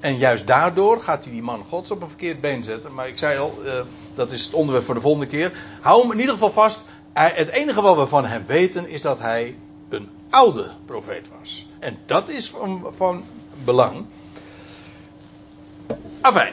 En 0.00 0.18
juist 0.18 0.46
daardoor 0.46 1.02
gaat 1.02 1.24
hij 1.24 1.32
die 1.32 1.42
man 1.42 1.64
gods 1.68 1.90
op 1.90 2.02
een 2.02 2.08
verkeerd 2.08 2.40
been 2.40 2.64
zetten. 2.64 2.94
Maar 2.94 3.08
ik 3.08 3.18
zei 3.18 3.38
al, 3.38 3.58
uh, 3.64 3.72
dat 4.14 4.32
is 4.32 4.44
het 4.44 4.54
onderwerp 4.54 4.84
voor 4.84 4.94
de 4.94 5.00
volgende 5.00 5.26
keer. 5.26 5.52
Hou 5.80 6.02
hem 6.02 6.12
in 6.12 6.18
ieder 6.18 6.34
geval 6.34 6.52
vast. 6.52 6.86
Het 7.12 7.48
enige 7.48 7.80
wat 7.80 7.96
we 7.96 8.06
van 8.06 8.24
hem 8.24 8.44
weten 8.46 8.88
is 8.88 9.02
dat 9.02 9.18
hij 9.18 9.56
een 9.88 10.08
oude 10.30 10.70
profeet 10.84 11.28
was. 11.38 11.66
En 11.78 11.98
dat 12.06 12.28
is 12.28 12.50
van, 12.50 12.86
van 12.90 13.24
belang. 13.64 14.06
Afijn 16.20 16.52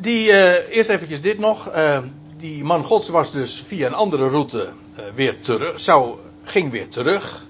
die, 0.00 0.28
uh, 0.28 0.76
eerst 0.76 0.90
eventjes 0.90 1.20
dit 1.20 1.38
nog. 1.38 1.76
Uh, 1.76 1.98
die 2.36 2.64
man 2.64 2.84
gods 2.84 3.08
was 3.08 3.32
dus 3.32 3.62
via 3.66 3.86
een 3.86 3.94
andere 3.94 4.28
route 4.28 4.72
weer 5.14 5.40
terug. 5.40 5.80
Zou, 5.80 6.18
ging 6.42 6.70
weer 6.70 6.88
terug. 6.88 7.46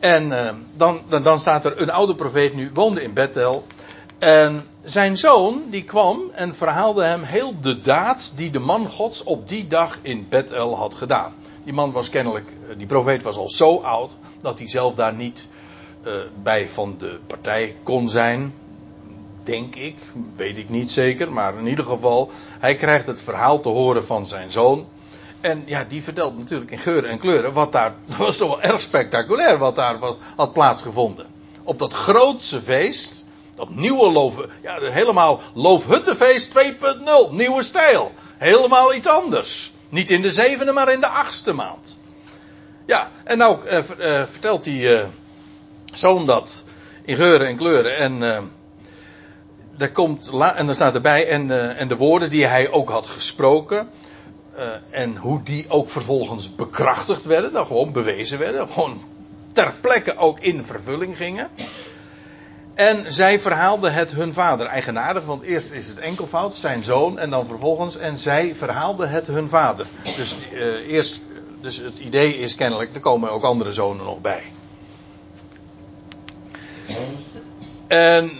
En 0.00 0.28
dan, 0.76 1.00
dan, 1.08 1.22
dan, 1.22 1.40
staat 1.40 1.64
er 1.64 1.80
een 1.80 1.90
oude 1.90 2.14
profeet 2.14 2.54
nu, 2.54 2.70
woonde 2.74 3.02
in 3.02 3.12
Bethel. 3.12 3.66
En 4.18 4.66
zijn 4.84 5.18
zoon, 5.18 5.62
die 5.70 5.84
kwam 5.84 6.20
en 6.34 6.54
verhaalde 6.54 7.04
hem 7.04 7.22
heel 7.22 7.60
de 7.60 7.80
daad 7.80 8.32
die 8.36 8.50
de 8.50 8.58
man 8.58 8.88
gods 8.88 9.22
op 9.22 9.48
die 9.48 9.66
dag 9.66 9.98
in 10.02 10.26
Bethel 10.28 10.76
had 10.76 10.94
gedaan. 10.94 11.34
Die 11.64 11.72
man 11.72 11.92
was 11.92 12.10
kennelijk, 12.10 12.56
die 12.76 12.86
profeet 12.86 13.22
was 13.22 13.36
al 13.36 13.48
zo 13.48 13.76
oud, 13.76 14.16
dat 14.40 14.58
hij 14.58 14.68
zelf 14.68 14.94
daar 14.94 15.14
niet 15.14 15.46
bij 16.42 16.68
van 16.68 16.94
de 16.98 17.18
partij 17.26 17.76
kon 17.82 18.08
zijn 18.08 18.52
denk 19.42 19.74
ik, 19.74 19.96
weet 20.36 20.56
ik 20.56 20.68
niet 20.68 20.90
zeker, 20.90 21.32
maar 21.32 21.58
in 21.58 21.66
ieder 21.66 21.84
geval, 21.84 22.30
hij 22.58 22.76
krijgt 22.76 23.06
het 23.06 23.22
verhaal 23.22 23.60
te 23.60 23.68
horen 23.68 24.06
van 24.06 24.26
zijn 24.26 24.52
zoon. 24.52 24.86
En 25.40 25.62
ja, 25.66 25.84
die 25.84 26.02
vertelt 26.02 26.38
natuurlijk 26.38 26.70
in 26.70 26.78
geuren 26.78 27.10
en 27.10 27.18
kleuren 27.18 27.52
wat 27.52 27.72
daar, 27.72 27.94
dat 28.06 28.16
was 28.16 28.38
wel 28.38 28.62
erg 28.62 28.80
spectaculair 28.80 29.58
wat 29.58 29.76
daar 29.76 29.98
was, 29.98 30.16
had 30.36 30.52
plaatsgevonden. 30.52 31.26
Op 31.62 31.78
dat 31.78 31.92
grootse 31.92 32.62
feest, 32.62 33.24
dat 33.56 33.68
nieuwe 33.70 34.12
loof, 34.12 34.46
ja, 34.62 34.80
helemaal 34.80 35.40
loofhuttenfeest 35.54 36.58
2.0, 36.58 37.30
nieuwe 37.30 37.62
stijl. 37.62 38.12
Helemaal 38.38 38.94
iets 38.94 39.06
anders. 39.06 39.72
Niet 39.88 40.10
in 40.10 40.22
de 40.22 40.30
zevende, 40.30 40.72
maar 40.72 40.92
in 40.92 41.00
de 41.00 41.08
achtste 41.08 41.52
maand. 41.52 41.98
Ja, 42.86 43.10
en 43.24 43.38
nou 43.38 43.66
eh, 43.66 43.78
eh, 43.78 44.26
vertelt 44.28 44.64
die 44.64 44.94
eh, 44.94 45.06
zoon 45.92 46.26
dat 46.26 46.64
in 47.02 47.16
geuren 47.16 47.46
en 47.46 47.56
kleuren 47.56 47.96
en 47.96 48.22
daar 49.80 49.92
komt, 49.92 50.30
en 50.54 50.66
dan 50.66 50.74
staat 50.74 50.94
erbij, 50.94 51.28
en, 51.28 51.48
uh, 51.48 51.80
en 51.80 51.88
de 51.88 51.96
woorden 51.96 52.30
die 52.30 52.46
hij 52.46 52.70
ook 52.70 52.90
had 52.90 53.06
gesproken. 53.06 53.90
Uh, 54.58 54.64
en 54.90 55.16
hoe 55.16 55.42
die 55.42 55.64
ook 55.68 55.90
vervolgens 55.90 56.54
bekrachtigd 56.54 57.24
werden, 57.24 57.52
dan 57.52 57.66
gewoon 57.66 57.92
bewezen 57.92 58.38
werden, 58.38 58.68
gewoon 58.68 59.02
ter 59.52 59.74
plekke 59.80 60.16
ook 60.16 60.40
in 60.40 60.64
vervulling 60.64 61.16
gingen. 61.16 61.48
En 62.74 63.12
zij 63.12 63.40
verhaalden 63.40 63.92
het 63.92 64.10
hun 64.10 64.32
vader, 64.32 64.66
eigenaardig, 64.66 65.24
want 65.24 65.42
eerst 65.42 65.70
is 65.70 65.88
het 65.88 65.98
enkelvoud, 65.98 66.54
zijn 66.54 66.82
zoon, 66.82 67.18
en 67.18 67.30
dan 67.30 67.46
vervolgens, 67.46 67.96
en 67.96 68.18
zij 68.18 68.54
verhaalden 68.54 69.10
het 69.10 69.26
hun 69.26 69.48
vader. 69.48 69.86
Dus 70.16 70.36
uh, 70.52 70.60
eerst, 70.92 71.20
dus 71.60 71.76
het 71.76 71.98
idee 71.98 72.38
is 72.38 72.54
kennelijk, 72.54 72.94
er 72.94 73.00
komen 73.00 73.30
ook 73.30 73.44
andere 73.44 73.72
zonen 73.72 74.04
nog 74.04 74.20
bij. 74.20 74.42
En 77.86 78.30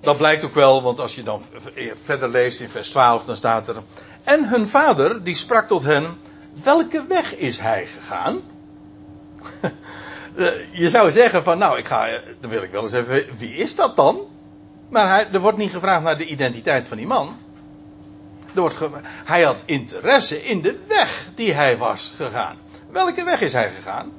dat 0.00 0.16
blijkt 0.16 0.44
ook 0.44 0.54
wel, 0.54 0.82
want 0.82 1.00
als 1.00 1.14
je 1.14 1.22
dan 1.22 1.42
verder 2.02 2.28
leest 2.28 2.60
in 2.60 2.68
vers 2.68 2.90
12, 2.90 3.24
dan 3.24 3.36
staat 3.36 3.68
er. 3.68 3.76
En 4.24 4.48
hun 4.48 4.68
vader, 4.68 5.24
die 5.24 5.36
sprak 5.36 5.68
tot 5.68 5.82
hen: 5.82 6.18
Welke 6.62 7.04
weg 7.06 7.36
is 7.36 7.58
hij 7.58 7.86
gegaan? 7.86 8.40
je 10.82 10.88
zou 10.88 11.10
zeggen 11.10 11.42
van, 11.42 11.58
nou, 11.58 11.78
ik 11.78 11.86
ga, 11.86 12.08
dan 12.40 12.50
wil 12.50 12.62
ik 12.62 12.70
wel 12.70 12.82
eens 12.82 12.92
even, 12.92 13.24
wie 13.38 13.54
is 13.54 13.74
dat 13.74 13.96
dan? 13.96 14.20
Maar 14.88 15.08
hij, 15.08 15.28
er 15.32 15.40
wordt 15.40 15.58
niet 15.58 15.72
gevraagd 15.72 16.02
naar 16.02 16.18
de 16.18 16.26
identiteit 16.26 16.86
van 16.86 16.96
die 16.96 17.06
man. 17.06 17.36
Er 18.54 18.60
wordt 18.60 18.78
hij 19.24 19.42
had 19.42 19.62
interesse 19.66 20.42
in 20.42 20.62
de 20.62 20.78
weg 20.88 21.28
die 21.34 21.52
hij 21.52 21.78
was 21.78 22.12
gegaan. 22.16 22.56
Welke 22.90 23.24
weg 23.24 23.40
is 23.40 23.52
hij 23.52 23.70
gegaan? 23.70 24.12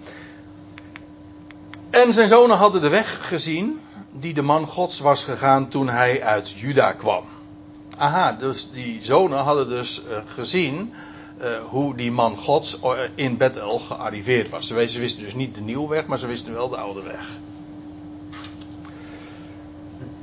En 1.89 2.13
zijn 2.13 2.27
zonen 2.27 2.57
hadden 2.57 2.81
de 2.81 2.89
weg 2.89 3.27
gezien 3.27 3.79
die 4.11 4.33
de 4.33 4.41
man 4.41 4.65
Gods 4.67 4.99
was 4.99 5.23
gegaan 5.23 5.67
toen 5.67 5.89
hij 5.89 6.23
uit 6.23 6.49
Juda 6.49 6.91
kwam. 6.91 7.23
Aha, 7.97 8.31
dus 8.31 8.69
die 8.71 9.03
zonen 9.03 9.39
hadden 9.39 9.69
dus 9.69 10.01
uh, 10.09 10.17
gezien 10.25 10.93
uh, 11.41 11.47
hoe 11.69 11.95
die 11.95 12.11
man 12.11 12.37
Gods 12.37 12.79
uh, 12.83 12.91
in 13.15 13.37
Bethel 13.37 13.79
gearriveerd 13.79 14.49
was. 14.49 14.67
Ze 14.67 14.73
wisten 14.73 15.23
dus 15.23 15.33
niet 15.33 15.55
de 15.55 15.61
nieuwe 15.61 15.89
weg, 15.89 16.05
maar 16.05 16.19
ze 16.19 16.27
wisten 16.27 16.53
wel 16.53 16.69
de 16.69 16.77
oude 16.77 17.01
weg. 17.01 17.27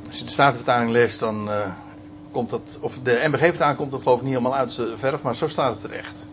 Als 0.07 0.19
je 0.19 0.25
de 0.25 0.31
Statenvertaling 0.31 0.91
leest, 0.91 1.19
dan 1.19 1.51
komt 2.31 2.51
dat, 2.51 2.79
of 2.81 2.99
de 3.03 3.21
MBG-vertaling 3.25 3.77
komt 3.77 3.91
dat 3.91 4.03
geloof 4.03 4.19
ik 4.19 4.25
niet 4.25 4.35
helemaal 4.35 4.59
uit 4.59 4.73
zijn 4.73 4.99
verf, 4.99 5.23
maar 5.23 5.37
zo 5.37 5.49
staat 5.49 5.73
het 5.73 5.81
terecht. 5.81 6.27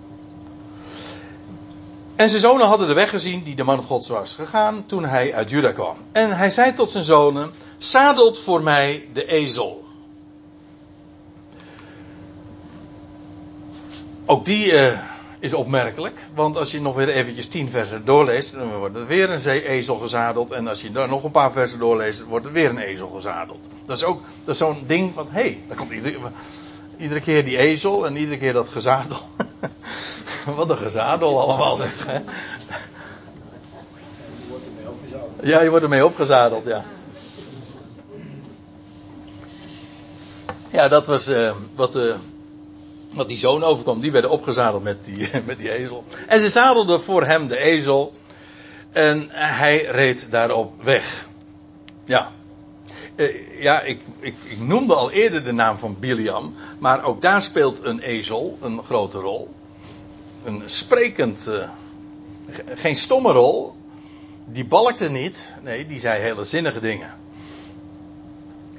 En 2.15 2.29
zijn 2.29 2.41
zonen 2.41 2.67
hadden 2.67 2.87
de 2.87 2.93
weg 2.93 3.09
gezien 3.09 3.43
die 3.43 3.55
de 3.55 3.63
man 3.63 3.83
Gods 3.83 4.07
was 4.07 4.35
gegaan 4.35 4.83
toen 4.85 5.05
hij 5.05 5.33
uit 5.33 5.49
Juda 5.49 5.71
kwam. 5.71 5.97
En 6.11 6.37
hij 6.37 6.49
zei 6.49 6.73
tot 6.73 6.91
zijn 6.91 7.03
zonen, 7.03 7.51
zadelt 7.77 8.39
voor 8.39 8.63
mij 8.63 9.09
de 9.13 9.25
ezel. 9.25 9.84
Ook 14.25 14.45
die 14.45 14.71
uh, 14.71 14.99
is 15.39 15.53
opmerkelijk, 15.53 16.19
want 16.33 16.57
als 16.57 16.71
je 16.71 16.81
nog 16.81 16.95
weer 16.95 17.09
eventjes 17.09 17.47
tien 17.47 17.69
versen 17.69 18.05
doorleest, 18.05 18.51
dan 18.51 18.77
wordt 18.77 18.95
er 18.95 19.07
weer 19.07 19.29
een 19.29 19.47
ezel 19.47 19.95
gezadeld. 19.95 20.51
En 20.51 20.67
als 20.67 20.81
je 20.81 20.91
daar 20.91 21.07
nog 21.07 21.23
een 21.23 21.31
paar 21.31 21.51
versen 21.51 21.79
doorleest, 21.79 22.23
wordt 22.23 22.45
er 22.45 22.51
weer 22.51 22.69
een 22.69 22.77
ezel 22.77 23.07
gezadeld. 23.07 23.67
Dat 23.85 23.97
is 23.97 24.03
ook 24.03 24.21
dat 24.43 24.57
zo'n 24.57 24.83
ding 24.87 25.11
van, 25.13 25.27
hé, 25.29 25.41
hey, 25.41 25.75
komt 25.75 25.91
iedere, 26.97 27.21
keer 27.21 27.45
die 27.45 27.57
ezel 27.57 28.05
en 28.05 28.15
iedere 28.15 28.37
keer 28.37 28.53
dat 28.53 28.69
gezadel. 28.69 29.17
Wat 30.55 30.69
een 30.69 30.77
gezadel 30.77 31.41
allemaal 31.41 31.75
zeg. 31.75 32.05
Hè? 32.05 32.19
Ja, 35.41 35.61
je 35.61 35.69
wordt 35.69 35.83
ermee 35.83 36.05
opgezadeld, 36.05 36.65
ja. 36.65 36.83
Ja, 40.71 40.87
dat 40.87 41.07
was 41.07 41.29
uh, 41.29 41.51
wat, 41.75 41.95
uh, 41.95 42.15
wat 43.15 43.27
die 43.27 43.37
zoon 43.37 43.63
overkwam. 43.63 43.99
Die 43.99 44.11
werden 44.11 44.31
opgezadeld 44.31 44.83
met 44.83 45.03
die, 45.03 45.29
met 45.45 45.57
die 45.57 45.71
ezel. 45.71 46.03
En 46.27 46.39
ze 46.39 46.49
zadelden 46.49 47.01
voor 47.01 47.25
hem 47.25 47.47
de 47.47 47.57
ezel. 47.57 48.13
En 48.91 49.27
hij 49.29 49.83
reed 49.83 50.27
daarop 50.31 50.83
weg. 50.83 51.27
Ja. 52.05 52.31
Uh, 53.15 53.61
ja, 53.61 53.81
ik, 53.81 54.01
ik, 54.19 54.35
ik, 54.43 54.59
noemde 54.59 54.95
al 54.95 55.11
eerder 55.11 55.43
de 55.43 55.51
naam 55.51 55.77
van 55.77 55.95
Biliam. 55.99 56.55
Maar 56.79 57.03
ook 57.03 57.21
daar 57.21 57.41
speelt 57.41 57.83
een 57.83 57.99
ezel 57.99 58.57
een 58.61 58.83
grote 58.83 59.17
rol 59.17 59.49
een 60.45 60.61
sprekend, 60.65 61.47
uh, 61.47 61.69
geen 62.75 62.97
stomme 62.97 63.31
rol. 63.31 63.75
Die 64.45 64.65
balkte 64.65 65.09
niet. 65.09 65.55
Nee, 65.61 65.85
die 65.85 65.99
zei 65.99 66.21
hele 66.21 66.43
zinnige 66.43 66.79
dingen. 66.79 67.13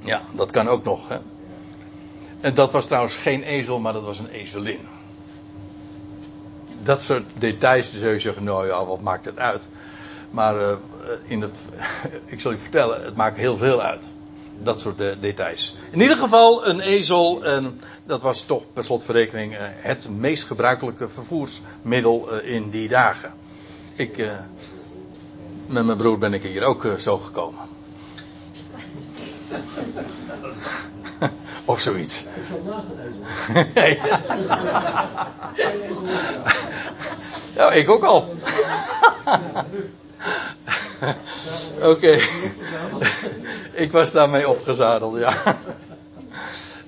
Ja, 0.01 0.23
dat 0.33 0.51
kan 0.51 0.69
ook 0.69 0.85
nog. 0.85 1.09
Hè? 1.09 1.19
En 2.41 2.55
dat 2.55 2.71
was 2.73 2.87
trouwens 2.87 3.17
geen 3.17 3.43
ezel, 3.43 3.79
maar 3.79 3.93
dat 3.93 4.05
was 4.05 4.19
een 4.19 4.29
ezelin. 4.29 4.81
Dat 6.83 7.03
soort 7.03 7.25
details 7.39 7.99
zul 7.99 8.11
je 8.11 8.19
zeggen, 8.19 8.45
nou 8.45 8.67
ja, 8.67 8.85
wat 8.85 9.01
maakt 9.01 9.25
het 9.25 9.39
uit? 9.39 9.69
Maar 10.31 10.61
uh, 10.61 10.73
in 11.27 11.41
het, 11.41 11.61
ik 12.27 12.41
zal 12.41 12.51
je 12.51 12.59
vertellen, 12.59 13.05
het 13.05 13.17
maakt 13.17 13.37
heel 13.37 13.57
veel 13.57 13.83
uit. 13.83 14.05
Dat 14.63 14.81
soort 14.81 15.01
uh, 15.01 15.15
details. 15.21 15.75
In 15.91 16.01
ieder 16.01 16.17
geval 16.17 16.67
een 16.67 16.81
ezel, 16.81 17.45
en 17.45 17.81
dat 18.05 18.23
was 18.23 18.43
toch 18.43 18.73
per 18.73 18.85
slotverrekening 18.85 19.53
uh, 19.53 19.59
het 19.63 20.09
meest 20.09 20.45
gebruikelijke 20.45 21.09
vervoersmiddel 21.09 22.41
in 22.41 22.71
die 22.71 22.89
dagen. 22.89 23.33
Ik, 23.95 24.17
met 25.67 25.85
mijn 25.85 25.99
broer 25.99 26.19
ben 26.19 26.35
ik 26.35 26.43
hier 26.43 26.65
ook 26.65 26.95
zo 26.99 27.19
gekomen. 27.19 27.61
Of 31.67 31.81
zoiets. 31.81 32.23
Ik 32.23 32.29
zat 32.49 32.65
naast 32.65 32.87
een 33.55 33.73
ezel. 33.75 34.01
ja, 37.57 37.73
ik 37.73 37.91
ook 37.91 38.05
al. 38.05 38.35
Oké. 41.77 41.87
Okay. 41.87 42.23
ik 43.73 43.93
was 43.93 44.13
daarmee 44.13 44.49
opgezadeld, 44.49 45.19
ja. 45.19 45.35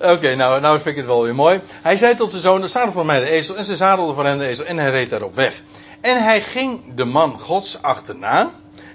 Oké, 0.01 0.13
okay, 0.13 0.35
nou, 0.35 0.61
nou 0.61 0.77
vind 0.77 0.89
ik 0.89 0.97
het 0.97 1.07
wel 1.07 1.23
weer 1.23 1.35
mooi. 1.35 1.61
Hij 1.83 1.97
zei 1.97 2.17
tot 2.17 2.31
zijn 2.31 2.43
zoon, 2.43 2.69
zadel 2.69 2.93
voor 2.93 3.07
mij 3.07 3.21
de 3.21 3.29
ezel. 3.29 3.57
En 3.57 3.65
ze 3.65 3.77
zadelden 3.77 4.15
voor 4.15 4.25
hem 4.25 4.39
de 4.39 4.47
ezel. 4.47 4.65
En 4.65 4.79
hij 4.79 4.91
reed 4.91 5.11
daarop 5.11 5.35
weg. 5.35 5.63
En 6.01 6.23
hij 6.23 6.43
ging 6.43 6.95
de 6.95 7.05
man 7.05 7.39
gods 7.39 7.83
achterna. 7.83 8.51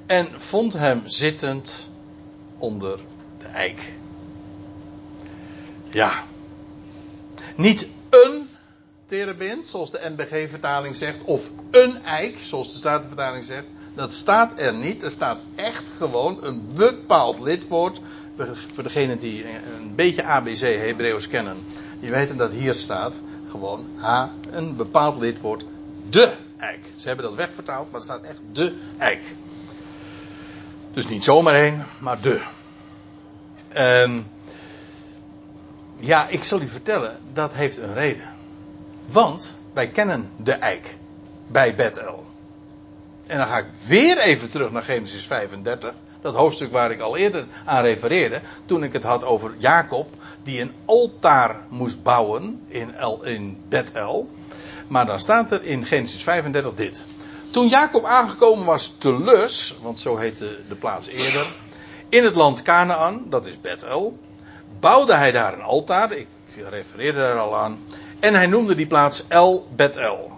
En 0.05 0.27
vond 0.37 0.73
hem 0.73 1.01
zittend 1.05 1.89
onder 2.57 2.99
de 3.37 3.47
eik. 3.47 3.79
Ja. 5.93 6.23
Niet 7.55 7.87
een 8.09 8.49
terebint, 9.05 9.67
zoals 9.67 9.91
de 9.91 10.11
NBG-vertaling 10.15 10.95
zegt. 10.95 11.17
Of 11.23 11.49
een 11.71 12.03
eik, 12.03 12.37
zoals 12.41 12.71
de 12.71 12.77
Statenvertaling 12.77 13.45
zegt. 13.45 13.65
Dat 13.93 14.11
staat 14.11 14.59
er 14.59 14.73
niet. 14.73 15.03
Er 15.03 15.11
staat 15.11 15.39
echt 15.55 15.89
gewoon 15.97 16.43
een 16.43 16.73
bepaald 16.73 17.39
lidwoord. 17.39 18.01
Voor 18.73 18.83
degenen 18.83 19.19
die 19.19 19.45
een 19.79 19.95
beetje 19.95 20.23
ABC 20.23 20.59
Hebreeuws 20.59 21.27
kennen. 21.27 21.57
Die 21.99 22.11
weten 22.11 22.37
dat 22.37 22.51
hier 22.51 22.73
staat 22.73 23.15
gewoon 23.49 23.87
H, 23.95 24.25
een 24.51 24.75
bepaald 24.75 25.17
lidwoord. 25.17 25.65
De 26.09 26.33
eik. 26.57 26.79
Ze 26.95 27.07
hebben 27.07 27.25
dat 27.25 27.35
wegvertaald, 27.35 27.91
maar 27.91 27.99
er 27.99 28.05
staat 28.05 28.25
echt 28.25 28.39
de 28.51 28.75
eik. 28.97 29.35
Dus 30.93 31.07
niet 31.07 31.23
zomaar 31.23 31.55
één, 31.55 31.85
maar 31.99 32.21
de. 32.21 32.41
En 33.67 34.25
ja, 36.05 36.27
ik 36.27 36.43
zal 36.43 36.61
u 36.61 36.67
vertellen, 36.67 37.17
dat 37.33 37.53
heeft 37.53 37.77
een 37.77 37.93
reden. 37.93 38.29
Want 39.05 39.57
wij 39.73 39.89
kennen 39.89 40.29
de 40.37 40.51
eik 40.51 40.97
bij 41.47 41.75
Bethel. 41.75 42.25
En 43.27 43.37
dan 43.37 43.47
ga 43.47 43.57
ik 43.57 43.65
weer 43.87 44.17
even 44.17 44.49
terug 44.49 44.71
naar 44.71 44.83
Genesis 44.83 45.25
35. 45.25 45.93
Dat 46.21 46.35
hoofdstuk 46.35 46.71
waar 46.71 46.91
ik 46.91 46.99
al 46.99 47.17
eerder 47.17 47.45
aan 47.65 47.83
refereerde. 47.83 48.41
Toen 48.65 48.83
ik 48.83 48.93
het 48.93 49.03
had 49.03 49.23
over 49.23 49.53
Jacob. 49.57 50.09
Die 50.43 50.61
een 50.61 50.73
altaar 50.85 51.61
moest 51.69 52.03
bouwen 52.03 52.61
in, 52.67 52.95
El, 52.95 53.23
in 53.23 53.57
Bethel. 53.69 54.29
Maar 54.87 55.05
dan 55.05 55.19
staat 55.19 55.51
er 55.51 55.63
in 55.63 55.85
Genesis 55.85 56.23
35 56.23 56.73
dit. 56.73 57.05
Toen 57.51 57.67
Jacob 57.67 58.05
aangekomen 58.05 58.65
was 58.65 58.95
te 58.97 59.23
Lus. 59.23 59.75
Want 59.81 59.99
zo 59.99 60.17
heette 60.17 60.57
de 60.67 60.75
plaats 60.75 61.07
eerder. 61.07 61.45
In 62.09 62.23
het 62.23 62.35
land 62.35 62.61
Canaan. 62.61 63.25
Dat 63.29 63.45
is 63.45 63.61
Bethel. 63.61 64.17
Bouwde 64.83 65.15
hij 65.15 65.31
daar 65.31 65.53
een 65.53 65.61
altaar. 65.61 66.11
Ik 66.11 66.27
refereerde 66.69 67.19
daar 67.19 67.39
al 67.39 67.57
aan. 67.57 67.79
En 68.19 68.33
hij 68.33 68.45
noemde 68.45 68.75
die 68.75 68.87
plaats 68.87 69.27
El 69.27 69.67
Bethel. 69.75 70.31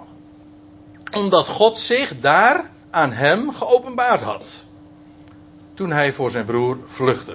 Omdat 1.12 1.48
God 1.48 1.78
zich 1.78 2.20
daar 2.20 2.70
aan 2.90 3.12
hem 3.12 3.54
geopenbaard 3.54 4.22
had. 4.22 4.64
Toen 5.74 5.92
hij 5.92 6.14
voor 6.14 6.32
zijn 6.32 6.46
broer 6.46 6.78
vluchtte. 6.86 7.34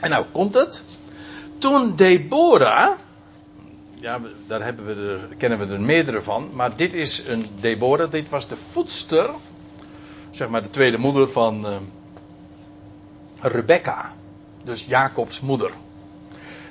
En 0.00 0.10
nou 0.10 0.24
komt 0.32 0.54
het. 0.54 0.84
Toen 1.58 1.96
Deborah. 1.96 2.98
Ja, 3.94 4.20
daar 4.46 4.62
hebben 4.62 4.86
we 4.86 5.20
kennen 5.36 5.58
we 5.58 5.74
er 5.74 5.80
meerdere 5.80 6.22
van. 6.22 6.50
Maar 6.52 6.76
dit 6.76 6.92
is 6.92 7.26
een 7.26 7.46
Deborah. 7.60 8.10
Dit 8.10 8.28
was 8.28 8.48
de 8.48 8.56
voedster. 8.56 9.30
Zeg 10.30 10.48
maar 10.48 10.62
de 10.62 10.70
tweede 10.70 10.98
moeder 10.98 11.30
van 11.30 11.66
uh, 11.66 11.76
Rebecca. 13.40 14.12
Dus 14.64 14.84
Jacobs 14.84 15.40
moeder. 15.40 15.70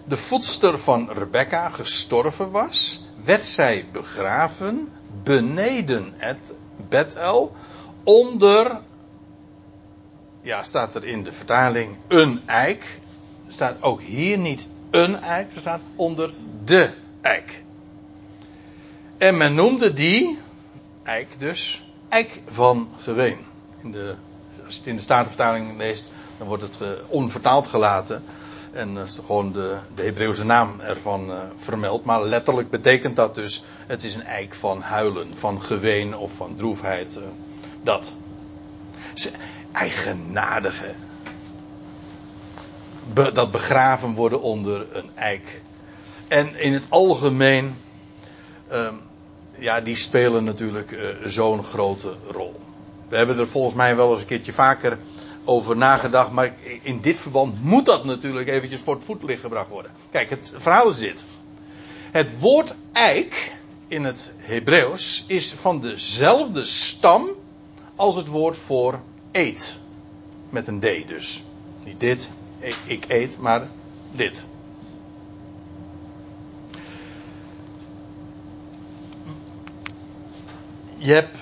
De 0.07 0.17
voedster 0.17 0.79
van 0.79 1.09
Rebecca 1.11 1.69
gestorven 1.69 2.51
was. 2.51 3.05
Werd 3.23 3.45
zij 3.45 3.85
begraven 3.91 4.91
beneden 5.23 6.13
het 6.15 6.53
Bethel 6.89 7.55
onder, 8.03 8.79
ja, 10.41 10.63
staat 10.63 10.95
er 10.95 11.03
in 11.05 11.23
de 11.23 11.31
vertaling 11.31 11.97
een 12.07 12.41
eik. 12.45 12.99
Staat 13.47 13.81
ook 13.81 14.01
hier 14.01 14.37
niet 14.37 14.67
een 14.89 15.15
eik, 15.15 15.53
er 15.53 15.59
staat 15.59 15.81
onder 15.95 16.33
de 16.63 16.93
eik. 17.21 17.63
En 19.17 19.37
men 19.37 19.53
noemde 19.53 19.93
die 19.93 20.39
eik 21.03 21.39
dus 21.39 21.83
eik 22.09 22.41
van 22.47 22.89
geween. 22.97 23.37
In 23.81 23.91
de, 23.91 24.15
als 24.65 24.73
je 24.73 24.79
het 24.79 24.87
in 24.87 24.95
de 24.95 25.01
Statenvertaling 25.01 25.77
leest, 25.77 26.09
dan 26.37 26.47
wordt 26.47 26.63
het 26.63 26.77
uh, 26.81 26.89
onvertaald 27.07 27.67
gelaten. 27.67 28.23
En 28.71 28.97
is 28.97 29.21
gewoon 29.25 29.51
de, 29.51 29.77
de 29.95 30.03
Hebreeuwse 30.03 30.45
naam 30.45 30.79
ervan 30.79 31.29
uh, 31.29 31.37
vermeld. 31.55 32.03
Maar 32.03 32.23
letterlijk 32.23 32.69
betekent 32.69 33.15
dat 33.15 33.35
dus: 33.35 33.63
het 33.87 34.03
is 34.03 34.15
een 34.15 34.23
eik 34.23 34.53
van 34.53 34.81
huilen, 34.81 35.27
van 35.35 35.61
geween 35.61 36.17
of 36.17 36.31
van 36.31 36.55
droefheid. 36.55 37.15
Uh, 37.15 37.23
dat. 37.83 38.15
Eigenadige. 39.71 40.93
Be, 43.13 43.31
dat 43.31 43.51
begraven 43.51 44.13
worden 44.13 44.41
onder 44.41 44.85
een 44.91 45.09
eik. 45.15 45.61
En 46.27 46.59
in 46.59 46.73
het 46.73 46.85
algemeen. 46.89 47.75
Uh, 48.71 48.93
ja, 49.59 49.81
die 49.81 49.95
spelen 49.95 50.43
natuurlijk 50.43 51.15
zo'n 51.25 51.63
grote 51.63 52.13
rol. 52.31 52.59
We 53.07 53.15
hebben 53.15 53.39
er 53.39 53.47
volgens 53.47 53.75
mij 53.75 53.95
wel 53.95 54.11
eens 54.11 54.21
een 54.21 54.27
keertje 54.27 54.53
vaker 54.53 54.97
over 55.47 55.77
nagedacht, 55.77 56.31
maar 56.31 56.55
in 56.81 57.01
dit 57.01 57.17
verband 57.17 57.63
moet 57.63 57.85
dat 57.85 58.05
natuurlijk 58.05 58.47
eventjes 58.49 58.81
voor 58.81 58.95
het 58.95 59.03
voetlicht 59.03 59.41
gebracht 59.41 59.69
worden. 59.69 59.91
Kijk, 60.11 60.29
het 60.29 60.53
verhaal 60.57 60.89
is 60.89 60.97
dit. 60.97 61.25
Het 62.11 62.39
woord 62.39 62.75
eik 62.91 63.55
in 63.87 64.03
het 64.03 64.33
Hebreeuws 64.37 65.23
is 65.27 65.53
van 65.53 65.81
dezelfde 65.81 66.65
stam 66.65 67.29
als 67.95 68.15
het 68.15 68.27
woord 68.27 68.57
voor 68.57 68.99
eet. 69.31 69.79
Met 70.49 70.67
een 70.67 70.79
D 70.79 71.07
dus. 71.07 71.43
Niet 71.83 71.99
dit, 71.99 72.29
ik 72.85 73.05
eet, 73.07 73.37
maar 73.39 73.67
dit. 74.11 74.45
Je 80.97 81.13
hebt, 81.13 81.37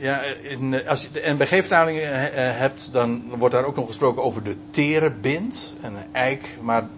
ja, 0.00 0.22
in, 0.42 0.86
als 0.86 1.02
je 1.02 1.10
de 1.12 1.22
NBG-vertaling 1.24 1.98
eh, 1.98 2.26
eh, 2.26 2.58
hebt, 2.58 2.92
dan 2.92 3.22
wordt 3.38 3.54
daar 3.54 3.64
ook 3.64 3.76
nog 3.76 3.86
gesproken 3.86 4.22
over 4.22 4.42
de 4.42 4.56
terebint, 4.70 5.74
een 5.82 5.96
eik. 6.12 6.44
Maar 6.60 6.88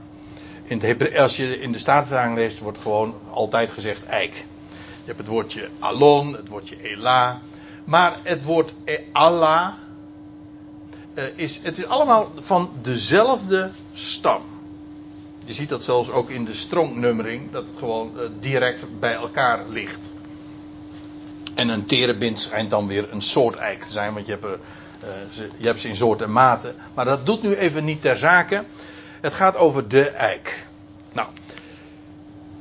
in 0.65 0.81
het 0.81 1.17
als 1.17 1.37
je 1.37 1.61
in 1.61 1.73
de 1.73 1.79
Statenvertaling 1.79 2.37
leest, 2.37 2.59
wordt 2.59 2.79
gewoon 2.79 3.15
altijd 3.31 3.73
gezegd 3.73 4.05
eik. 4.05 4.35
Je 4.75 5.07
hebt 5.09 5.19
het 5.19 5.27
woordje 5.27 5.69
alon, 5.79 6.33
het 6.33 6.49
woordje 6.49 6.77
ela. 6.83 7.41
Maar 7.85 8.17
het 8.23 8.45
woord 8.45 8.73
Allah 9.13 9.73
uh, 11.15 11.25
is, 11.35 11.61
het 11.63 11.79
is 11.79 11.87
allemaal 11.87 12.33
van 12.37 12.71
dezelfde 12.83 13.71
stam. 13.93 14.43
Je 15.45 15.53
ziet 15.53 15.69
dat 15.69 15.85
zelfs 15.85 16.11
ook 16.11 16.31
in 16.31 16.45
de 16.45 16.55
strongnummering, 16.55 17.51
dat 17.51 17.67
het 17.67 17.79
gewoon 17.79 18.13
direct 18.41 19.01
bij 19.01 19.15
elkaar 19.15 19.69
ligt. 19.69 20.13
En 21.55 21.69
een 21.69 21.87
terebint 21.87 22.39
schijnt 22.39 22.71
dan 22.71 22.87
weer 22.87 23.13
een 23.13 23.23
soort 23.23 23.57
eik 23.57 23.83
te 23.83 23.91
zijn, 23.91 24.15
want 24.15 24.27
je 24.27 24.33
hebt, 24.33 24.45
er, 24.45 24.59
uh, 25.05 25.45
je 25.57 25.67
hebt 25.67 25.81
ze 25.81 25.89
in 25.89 25.97
soorten 25.97 26.27
en 26.27 26.33
maten. 26.33 26.75
Maar 26.95 27.05
dat 27.05 27.27
doet 27.27 27.43
nu 27.43 27.55
even 27.55 27.85
niet 27.85 28.03
ter 28.03 28.17
zake. 28.17 28.65
Het 29.21 29.35
gaat 29.35 29.57
over 29.57 29.89
de 29.89 30.09
eik. 30.09 30.67
Nou. 31.13 31.29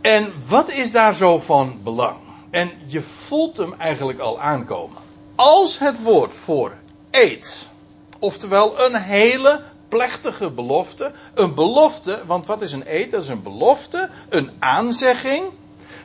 En 0.02 0.34
wat 0.48 0.72
is 0.72 0.92
daar 0.92 1.16
zo 1.16 1.39
van 1.39 1.80
belang? 1.84 2.18
En 2.50 2.72
je 2.86 3.02
voelt 3.02 3.58
hem 3.58 3.74
eigenlijk 3.74 4.20
al 4.20 4.42
aankomen. 4.42 4.98
Als 5.36 5.80
het 5.80 6.04
woord 6.04 6.36
voor 6.36 6.74
eet, 7.12 7.70
oftewel 8.20 8.82
een 8.82 8.96
hele 8.96 9.62
plechtige 9.88 10.50
belofte, 10.50 11.12
een 11.34 11.54
belofte, 11.54 12.20
want 12.26 12.46
wat 12.46 12.62
is 12.62 12.72
een 12.72 12.84
eed? 12.86 13.12
Dat 13.12 13.24
is 13.24 13.30
een 13.30 13.44
belofte, 13.44 14.10
een 14.30 14.52
aanzegging 14.60 15.44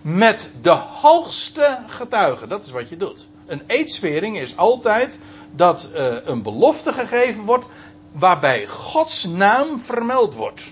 met 0.06 0.50
de 0.60 0.70
hoogste 0.70 1.78
getuigen. 1.86 2.48
Dat 2.48 2.66
is 2.66 2.72
wat 2.72 2.88
je 2.88 2.96
doet. 2.96 3.26
Een 3.46 3.62
eedswering 3.66 4.38
is 4.38 4.56
altijd 4.56 5.18
dat 5.50 5.88
uh, 5.94 6.16
een 6.22 6.42
belofte 6.42 6.92
gegeven 6.92 7.44
wordt 7.44 7.66
waarbij 8.12 8.66
Gods 8.66 9.24
naam 9.24 9.80
vermeld 9.80 10.34
wordt. 10.34 10.62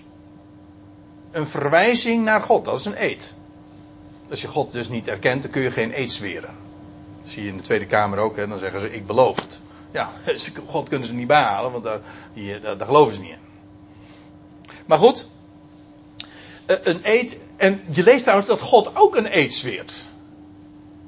Een 1.30 1.46
verwijzing 1.46 2.24
naar 2.24 2.42
God, 2.42 2.64
dat 2.64 2.78
is 2.78 2.84
een 2.84 3.02
eed. 3.02 3.34
Als 4.30 4.40
je 4.40 4.48
God 4.48 4.72
dus 4.72 4.88
niet 4.88 5.08
erkent, 5.08 5.42
dan 5.42 5.50
kun 5.50 5.62
je 5.62 5.70
geen 5.70 5.98
eed 5.98 6.12
zweren. 6.12 6.54
Zie 7.24 7.42
je 7.42 7.48
in 7.48 7.56
de 7.56 7.62
Tweede 7.62 7.86
Kamer 7.86 8.18
ook, 8.18 8.36
hè? 8.36 8.48
dan 8.48 8.58
zeggen 8.58 8.80
ze: 8.80 8.94
Ik 8.94 9.06
beloof 9.06 9.40
het. 9.40 9.60
Ja, 9.90 10.10
God 10.66 10.88
kunnen 10.88 11.08
ze 11.08 11.14
niet 11.14 11.26
bijhalen, 11.26 11.72
want 11.72 11.84
daar, 11.84 12.00
daar, 12.62 12.78
daar 12.78 12.86
geloven 12.86 13.14
ze 13.14 13.20
niet 13.20 13.30
in. 13.30 13.38
Maar 14.86 14.98
goed, 14.98 15.28
eh, 16.66 16.76
een 16.82 17.00
eed. 17.02 17.36
En 17.56 17.80
je 17.90 18.02
leest 18.02 18.22
trouwens 18.22 18.48
dat 18.48 18.60
God 18.60 18.96
ook 18.96 19.16
een 19.16 19.38
eed 19.38 19.52
zweert. 19.52 19.94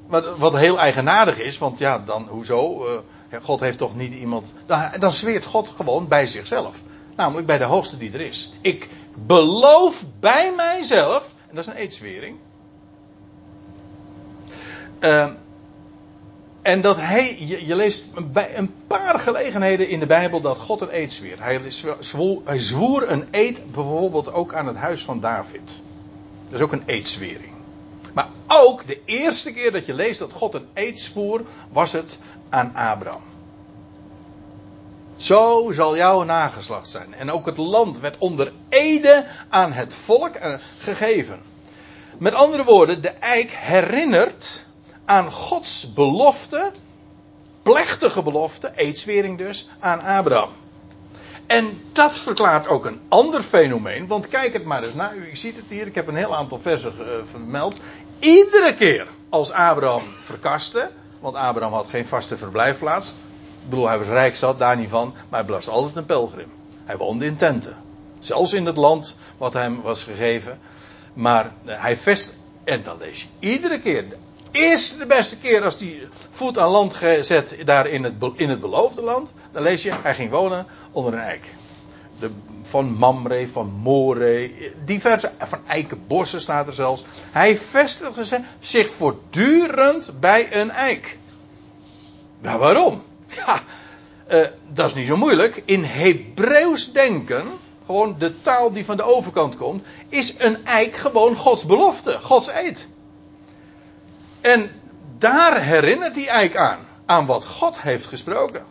Wat, 0.07 0.37
wat 0.37 0.57
heel 0.57 0.79
eigenaardig 0.79 1.39
is, 1.39 1.57
want 1.57 1.79
ja, 1.79 1.99
dan 1.99 2.27
hoezo? 2.29 2.87
Uh, 2.87 3.39
God 3.41 3.59
heeft 3.59 3.77
toch 3.77 3.95
niet 3.95 4.13
iemand. 4.13 4.53
Dan, 4.65 4.89
dan 4.99 5.11
zweert 5.11 5.45
God 5.45 5.73
gewoon 5.75 6.07
bij 6.07 6.27
zichzelf. 6.27 6.81
Namelijk 7.15 7.47
bij 7.47 7.57
de 7.57 7.63
hoogste 7.63 7.97
die 7.97 8.13
er 8.13 8.21
is. 8.21 8.53
Ik 8.61 8.89
beloof 9.15 10.05
bij 10.19 10.53
mijzelf. 10.55 11.33
En 11.47 11.55
dat 11.55 11.67
is 11.67 11.73
een 11.73 11.79
eedswering. 11.79 12.37
Uh, 14.99 15.29
en 16.61 16.81
dat 16.81 16.97
hij, 16.97 17.37
je, 17.39 17.65
je, 17.65 17.75
leest 17.75 18.31
bij 18.31 18.57
een 18.57 18.73
paar 18.87 19.19
gelegenheden 19.19 19.89
in 19.89 19.99
de 19.99 20.05
Bijbel 20.05 20.41
dat 20.41 20.57
God 20.57 20.81
een 20.81 20.95
eed 20.95 21.13
zweert. 21.13 21.39
Hij, 21.39 21.61
zwoer, 21.99 22.41
hij 22.45 22.59
zwoer 22.59 23.11
een 23.11 23.27
eed 23.31 23.71
bijvoorbeeld 23.71 24.33
ook 24.33 24.53
aan 24.53 24.67
het 24.67 24.75
huis 24.75 25.03
van 25.03 25.19
David. 25.19 25.81
Dat 26.49 26.59
is 26.59 26.65
ook 26.65 26.71
een 26.71 26.83
eedswering. 26.85 27.53
Maar 28.13 28.29
ook 28.47 28.87
de 28.87 29.01
eerste 29.05 29.53
keer 29.53 29.71
dat 29.71 29.85
je 29.85 29.93
leest 29.93 30.19
dat 30.19 30.33
God 30.33 30.53
een 30.53 30.67
eed 30.73 31.13
was 31.71 31.91
het 31.91 32.19
aan 32.49 32.75
Abraham. 32.75 33.21
Zo 35.15 35.71
zal 35.71 35.95
jouw 35.95 36.23
nageslacht 36.23 36.89
zijn. 36.89 37.13
En 37.13 37.31
ook 37.31 37.45
het 37.45 37.57
land 37.57 37.99
werd 37.99 38.17
onder 38.17 38.51
ede 38.69 39.25
aan 39.49 39.73
het 39.73 39.95
volk 39.95 40.35
eh, 40.35 40.53
gegeven. 40.79 41.39
Met 42.17 42.33
andere 42.33 42.63
woorden, 42.63 43.01
de 43.01 43.09
eik 43.09 43.51
herinnert 43.51 44.65
aan 45.05 45.31
Gods 45.31 45.93
belofte, 45.93 46.71
plechtige 47.63 48.23
belofte, 48.23 48.71
eedswering 48.75 49.37
dus, 49.37 49.67
aan 49.79 49.99
Abraham. 49.99 50.49
En 51.47 51.81
dat 51.91 52.17
verklaart 52.17 52.67
ook 52.67 52.85
een 52.85 52.99
ander 53.07 53.43
fenomeen, 53.43 54.07
want 54.07 54.27
kijk 54.27 54.53
het 54.53 54.63
maar 54.63 54.83
eens 54.83 54.93
naar. 54.93 55.15
U 55.15 55.35
ziet 55.35 55.55
het 55.55 55.65
hier, 55.67 55.87
ik 55.87 55.95
heb 55.95 56.07
een 56.07 56.15
heel 56.15 56.35
aantal 56.35 56.59
versen 56.59 56.93
uh, 56.99 57.05
vermeld. 57.29 57.75
Iedere 58.19 58.75
keer 58.75 59.07
als 59.29 59.51
Abraham 59.51 60.03
verkaste, 60.21 60.91
want 61.19 61.35
Abraham 61.35 61.73
had 61.73 61.87
geen 61.87 62.05
vaste 62.05 62.37
verblijfplaats. 62.37 63.07
Ik 63.63 63.69
bedoel, 63.69 63.87
hij 63.87 63.97
was 63.97 64.07
rijk 64.07 64.35
zat, 64.35 64.59
daar 64.59 64.77
niet 64.77 64.89
van, 64.89 65.13
maar 65.29 65.43
hij 65.43 65.53
was 65.53 65.67
altijd 65.67 65.95
een 65.95 66.05
pelgrim. 66.05 66.51
Hij 66.85 66.97
woonde 66.97 67.25
in 67.25 67.35
tenten. 67.35 67.75
Zelfs 68.19 68.53
in 68.53 68.65
het 68.65 68.77
land 68.77 69.15
wat 69.37 69.53
hem 69.53 69.81
was 69.81 70.03
gegeven. 70.03 70.59
Maar 71.13 71.51
uh, 71.65 71.81
hij 71.81 71.97
vest, 71.97 72.33
en 72.63 72.83
dan 72.83 72.97
lees 72.97 73.21
je 73.21 73.27
iedere 73.39 73.79
keer, 73.79 74.05
eerste 74.51 74.97
de 74.97 75.05
beste 75.05 75.37
keer 75.37 75.63
als 75.63 75.79
hij 75.79 76.07
voet 76.29 76.57
aan 76.57 76.69
land 76.69 76.93
gezet 76.93 77.57
daar 77.65 77.87
in 77.87 78.03
het, 78.03 78.13
in 78.35 78.49
het 78.49 78.59
beloofde 78.59 79.01
land, 79.01 79.33
dan 79.51 79.63
lees 79.63 79.83
je, 79.83 79.91
hij 80.01 80.15
ging 80.15 80.31
wonen 80.31 80.65
onder 80.91 81.13
een 81.13 81.19
eik. 81.19 81.45
De, 82.19 82.29
van 82.63 82.93
Mamre, 82.97 83.47
van 83.47 83.71
More, 83.81 84.51
diverse, 84.85 85.31
van 85.37 85.59
eikenbossen 85.67 86.41
staat 86.41 86.67
er 86.67 86.73
zelfs. 86.73 87.05
Hij 87.31 87.57
vestigde 87.57 88.41
zich 88.59 88.89
voortdurend 88.89 90.19
bij 90.19 90.53
een 90.61 90.71
eik. 90.71 91.17
Nou, 92.41 92.59
waarom? 92.59 93.03
Ja, 93.27 93.59
uh, 94.31 94.47
dat 94.71 94.85
is 94.85 94.93
niet 94.93 95.05
zo 95.05 95.17
moeilijk. 95.17 95.61
In 95.65 95.83
Hebreeuws 95.83 96.91
denken, 96.91 97.47
gewoon 97.85 98.15
de 98.17 98.41
taal 98.41 98.71
die 98.71 98.85
van 98.85 98.97
de 98.97 99.03
overkant 99.03 99.57
komt, 99.57 99.83
is 100.09 100.35
een 100.37 100.65
eik 100.65 100.95
gewoon 100.95 101.35
Gods 101.35 101.65
belofte, 101.65 102.19
Gods 102.21 102.47
eed. 102.47 102.87
En 104.47 104.71
daar 105.17 105.63
herinnert 105.63 106.13
die 106.13 106.29
eik 106.29 106.57
aan. 106.57 106.79
Aan 107.05 107.25
wat 107.25 107.45
God 107.45 107.81
heeft 107.81 108.05
gesproken. 108.05 108.65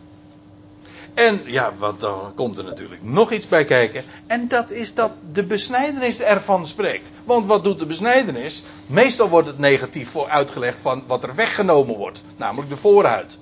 En 1.13 1.41
ja, 1.45 1.73
wat, 1.77 1.99
dan 1.99 2.33
komt 2.35 2.57
er 2.57 2.63
natuurlijk 2.63 3.03
nog 3.03 3.31
iets 3.31 3.47
bij 3.47 3.65
kijken. 3.65 4.03
En 4.27 4.47
dat 4.47 4.71
is 4.71 4.93
dat 4.93 5.11
de 5.31 5.43
besnijdenis 5.43 6.19
ervan 6.19 6.67
spreekt. 6.67 7.11
Want 7.23 7.47
wat 7.47 7.63
doet 7.63 7.79
de 7.79 7.85
besnijdenis? 7.85 8.63
Meestal 8.87 9.29
wordt 9.29 9.47
het 9.47 9.57
negatief 9.57 10.09
voor 10.09 10.29
uitgelegd 10.29 10.81
van 10.81 11.03
wat 11.07 11.23
er 11.23 11.35
weggenomen 11.35 11.97
wordt. 11.97 12.23
Namelijk 12.35 12.69
de 12.69 12.77
voorhuid. 12.77 13.37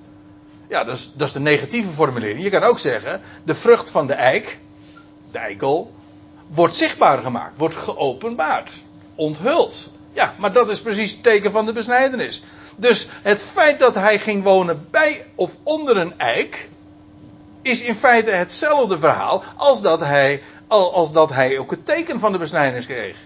Ja, 0.70 0.84
dat 0.84 0.96
is, 0.96 1.12
dat 1.14 1.28
is 1.28 1.34
de 1.34 1.40
negatieve 1.40 1.92
formulering. 1.92 2.44
Je 2.44 2.50
kan 2.50 2.64
ook 2.64 2.80
zeggen, 2.80 3.22
de 3.44 3.56
vrucht 3.56 3.90
van 3.90 4.08
de 4.08 4.14
eik, 4.14 4.60
de 5.32 5.38
eikel, 5.38 5.94
wordt 6.48 6.76
zichtbaar 6.76 7.22
gemaakt. 7.22 7.58
Wordt 7.58 7.76
geopenbaard. 7.76 8.72
Onthuld. 9.16 9.90
Ja, 10.16 10.34
maar 10.38 10.52
dat 10.52 10.70
is 10.70 10.82
precies 10.82 11.12
het 11.12 11.24
teken 11.24 11.52
van 11.52 11.66
de 11.66 11.72
besnijdenis. 11.72 12.44
Dus 12.76 13.08
het 13.22 13.44
feit 13.44 13.80
dat 13.80 13.96
hij 13.96 14.20
ging 14.20 14.44
wonen 14.44 14.88
bij 14.92 15.26
of 15.36 15.52
onder 15.64 15.98
een 15.98 16.20
eik. 16.20 16.70
is 17.62 17.82
in 17.82 17.96
feite 17.96 18.32
hetzelfde 18.32 19.00
verhaal 19.00 19.44
als 19.56 19.82
dat 19.82 20.00
hij, 20.00 20.44
als 20.68 21.12
dat 21.12 21.30
hij 21.30 21.58
ook 21.58 21.72
het 21.72 21.86
teken 21.86 22.20
van 22.20 22.32
de 22.32 22.38
besnijdenis 22.38 22.86
kreeg. 22.86 23.18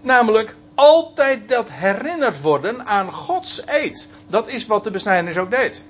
Namelijk 0.00 0.56
altijd 0.74 1.48
dat 1.48 1.70
herinnerd 1.70 2.40
worden 2.40 2.86
aan 2.86 3.12
Gods 3.12 3.62
eed. 3.66 4.08
Dat 4.26 4.48
is 4.48 4.66
wat 4.66 4.84
de 4.84 4.90
besnijdenis 4.90 5.36
ook 5.36 5.50
deed. 5.50 5.84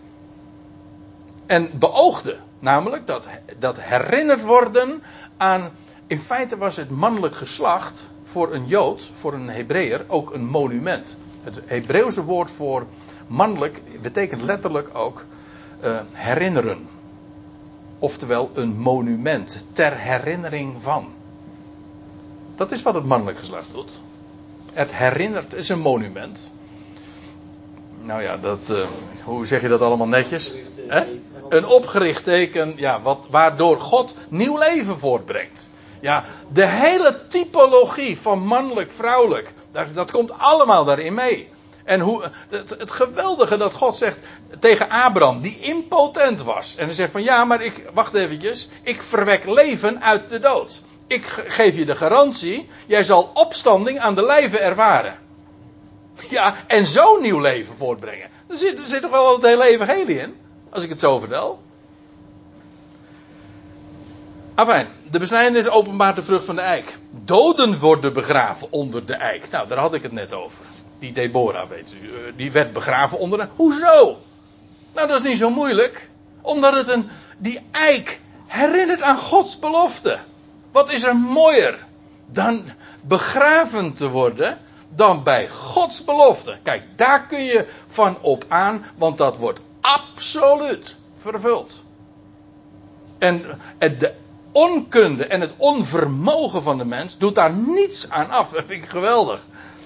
En 1.46 1.78
beoogde. 1.78 2.38
Namelijk 2.58 3.06
dat, 3.06 3.26
dat 3.58 3.80
herinnerd 3.80 4.42
worden 4.42 5.02
aan. 5.36 5.70
In 6.06 6.20
feite 6.20 6.56
was 6.56 6.76
het 6.76 6.90
mannelijk 6.90 7.34
geslacht 7.34 8.10
voor 8.32 8.54
een 8.54 8.66
Jood, 8.66 9.10
voor 9.14 9.34
een 9.34 9.48
Hebreeër, 9.48 10.04
ook 10.08 10.34
een 10.34 10.44
monument. 10.44 11.16
Het 11.42 11.62
Hebreeuwse 11.66 12.24
woord 12.24 12.50
voor 12.50 12.86
mannelijk 13.26 13.80
betekent 14.02 14.42
letterlijk 14.42 14.90
ook 14.92 15.24
uh, 15.84 16.00
herinneren. 16.12 16.88
Oftewel 17.98 18.50
een 18.54 18.78
monument 18.78 19.66
ter 19.72 19.98
herinnering 19.98 20.82
van. 20.82 21.06
Dat 22.56 22.72
is 22.72 22.82
wat 22.82 22.94
het 22.94 23.04
mannelijk 23.04 23.38
geslacht 23.38 23.72
doet. 23.72 24.00
Het 24.72 24.94
herinnert, 24.94 25.54
is 25.54 25.68
een 25.68 25.80
monument. 25.80 26.52
Nou 28.02 28.22
ja, 28.22 28.36
dat, 28.36 28.70
uh, 28.70 28.84
hoe 29.24 29.46
zeg 29.46 29.60
je 29.60 29.68
dat 29.68 29.80
allemaal 29.80 30.08
netjes? 30.08 30.52
Een 31.48 31.66
opgericht 31.66 32.24
teken, 32.24 32.72
ja, 32.76 33.02
wat, 33.02 33.26
waardoor 33.30 33.80
God 33.80 34.16
nieuw 34.28 34.58
leven 34.58 34.98
voortbrengt. 34.98 35.70
Ja, 36.02 36.24
de 36.52 36.66
hele 36.66 37.26
typologie 37.26 38.20
van 38.20 38.46
mannelijk, 38.46 38.90
vrouwelijk, 38.90 39.52
dat, 39.92 40.10
komt 40.10 40.38
allemaal 40.38 40.84
daarin 40.84 41.14
mee. 41.14 41.48
En 41.84 42.00
hoe, 42.00 42.30
het, 42.48 42.70
het, 42.70 42.90
geweldige 42.90 43.56
dat 43.56 43.72
God 43.72 43.96
zegt 43.96 44.18
tegen 44.60 44.90
Abraham, 44.90 45.40
die 45.40 45.58
impotent 45.60 46.42
was. 46.42 46.76
En 46.76 46.84
hij 46.84 46.94
zegt 46.94 47.12
van 47.12 47.22
ja, 47.22 47.44
maar 47.44 47.62
ik, 47.62 47.90
wacht 47.94 48.14
eventjes, 48.14 48.68
ik 48.82 49.02
verwek 49.02 49.44
leven 49.44 50.02
uit 50.02 50.30
de 50.30 50.38
dood. 50.38 50.82
Ik 51.06 51.24
geef 51.26 51.76
je 51.76 51.84
de 51.84 51.96
garantie, 51.96 52.68
jij 52.86 53.04
zal 53.04 53.30
opstanding 53.34 53.98
aan 53.98 54.14
de 54.14 54.24
lijve 54.24 54.58
ervaren. 54.58 55.18
Ja, 56.28 56.54
en 56.66 56.86
zo'n 56.86 57.22
nieuw 57.22 57.40
leven 57.40 57.74
voortbrengen. 57.78 58.28
Er 58.48 58.56
zit, 58.56 58.78
er 58.78 58.84
zit 58.84 59.02
toch 59.02 59.10
wel 59.10 59.34
het 59.34 59.46
hele 59.46 59.64
evangelie 59.64 60.18
in, 60.18 60.36
als 60.70 60.82
ik 60.82 60.88
het 60.88 61.00
zo 61.00 61.18
vertel. 61.18 61.61
Afijn, 64.62 64.88
de 65.10 65.18
besnijdenis 65.18 65.68
openbaart 65.68 66.16
de 66.16 66.22
vrucht 66.22 66.44
van 66.44 66.54
de 66.54 66.60
eik. 66.60 66.98
Doden 67.10 67.78
worden 67.78 68.12
begraven 68.12 68.66
onder 68.70 69.06
de 69.06 69.14
eik. 69.14 69.50
Nou, 69.50 69.68
daar 69.68 69.78
had 69.78 69.94
ik 69.94 70.02
het 70.02 70.12
net 70.12 70.32
over. 70.32 70.64
Die 70.98 71.12
Deborah, 71.12 71.68
weet 71.68 71.92
u, 71.92 71.96
eh, 71.96 72.32
die 72.36 72.52
werd 72.52 72.72
begraven 72.72 73.18
onder 73.18 73.38
de... 73.38 73.48
Hoezo? 73.56 74.18
Nou, 74.94 75.08
dat 75.08 75.16
is 75.16 75.22
niet 75.22 75.38
zo 75.38 75.50
moeilijk. 75.50 76.08
Omdat 76.42 76.74
het 76.74 76.88
een... 76.88 77.08
Die 77.38 77.60
eik 77.70 78.20
herinnert 78.46 79.02
aan 79.02 79.16
Gods 79.16 79.58
belofte. 79.58 80.18
Wat 80.72 80.92
is 80.92 81.02
er 81.02 81.16
mooier 81.16 81.86
dan 82.26 82.64
begraven 83.00 83.92
te 83.94 84.08
worden 84.08 84.58
dan 84.88 85.22
bij 85.22 85.48
Gods 85.48 86.04
belofte? 86.04 86.58
Kijk, 86.62 86.82
daar 86.96 87.26
kun 87.26 87.44
je 87.44 87.66
van 87.86 88.16
op 88.20 88.44
aan, 88.48 88.84
want 88.96 89.18
dat 89.18 89.36
wordt 89.36 89.60
absoluut 89.80 90.96
vervuld. 91.18 91.84
En 93.18 93.44
de 93.78 94.14
onkunde 94.52 95.26
en 95.26 95.40
het 95.40 95.52
onvermogen 95.56 96.62
van 96.62 96.78
de 96.78 96.84
mens 96.84 97.18
doet 97.18 97.34
daar 97.34 97.52
niets 97.52 98.10
aan 98.10 98.30
af. 98.30 98.50
Dat 98.50 98.64
vind 98.66 98.82
ik 98.82 98.88
geweldig. 98.88 99.40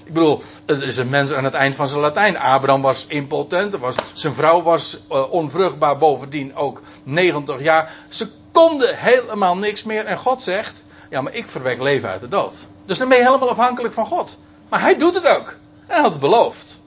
Ik 0.05 0.13
bedoel, 0.13 0.43
het 0.67 0.81
is 0.81 0.97
een 0.97 1.09
mens 1.09 1.33
aan 1.33 1.45
het 1.45 1.55
eind 1.55 1.75
van 1.75 1.89
zijn 1.89 2.01
Latijn. 2.01 2.39
Abraham 2.39 2.83
was 2.83 3.07
impotent, 3.07 3.77
was, 3.79 3.95
zijn 4.13 4.35
vrouw 4.35 4.63
was 4.63 4.99
uh, 5.13 5.33
onvruchtbaar, 5.33 5.99
bovendien 5.99 6.57
ook 6.57 6.83
90 7.03 7.63
jaar. 7.63 7.93
Ze 8.09 8.29
konden 8.53 8.97
helemaal 8.99 9.57
niks 9.57 9.83
meer. 9.83 10.05
En 10.05 10.19
God 10.19 10.43
zegt: 10.43 10.83
Ja, 11.11 11.21
maar 11.21 11.35
ik 11.35 11.49
verwek 11.49 11.83
leven 11.83 12.09
uit 12.09 12.21
de 12.21 12.29
dood. 12.29 12.59
Dus 12.85 12.99
dan 12.99 13.09
ben 13.09 13.19
je 13.19 13.25
helemaal 13.25 13.51
afhankelijk 13.51 13.95
van 13.95 14.07
God. 14.07 14.39
Maar 14.69 14.81
hij 14.81 14.97
doet 14.99 15.15
het 15.15 15.25
ook. 15.25 15.57
Hij 15.87 16.01
had 16.01 16.11
het 16.11 16.21
beloofd. 16.21 16.81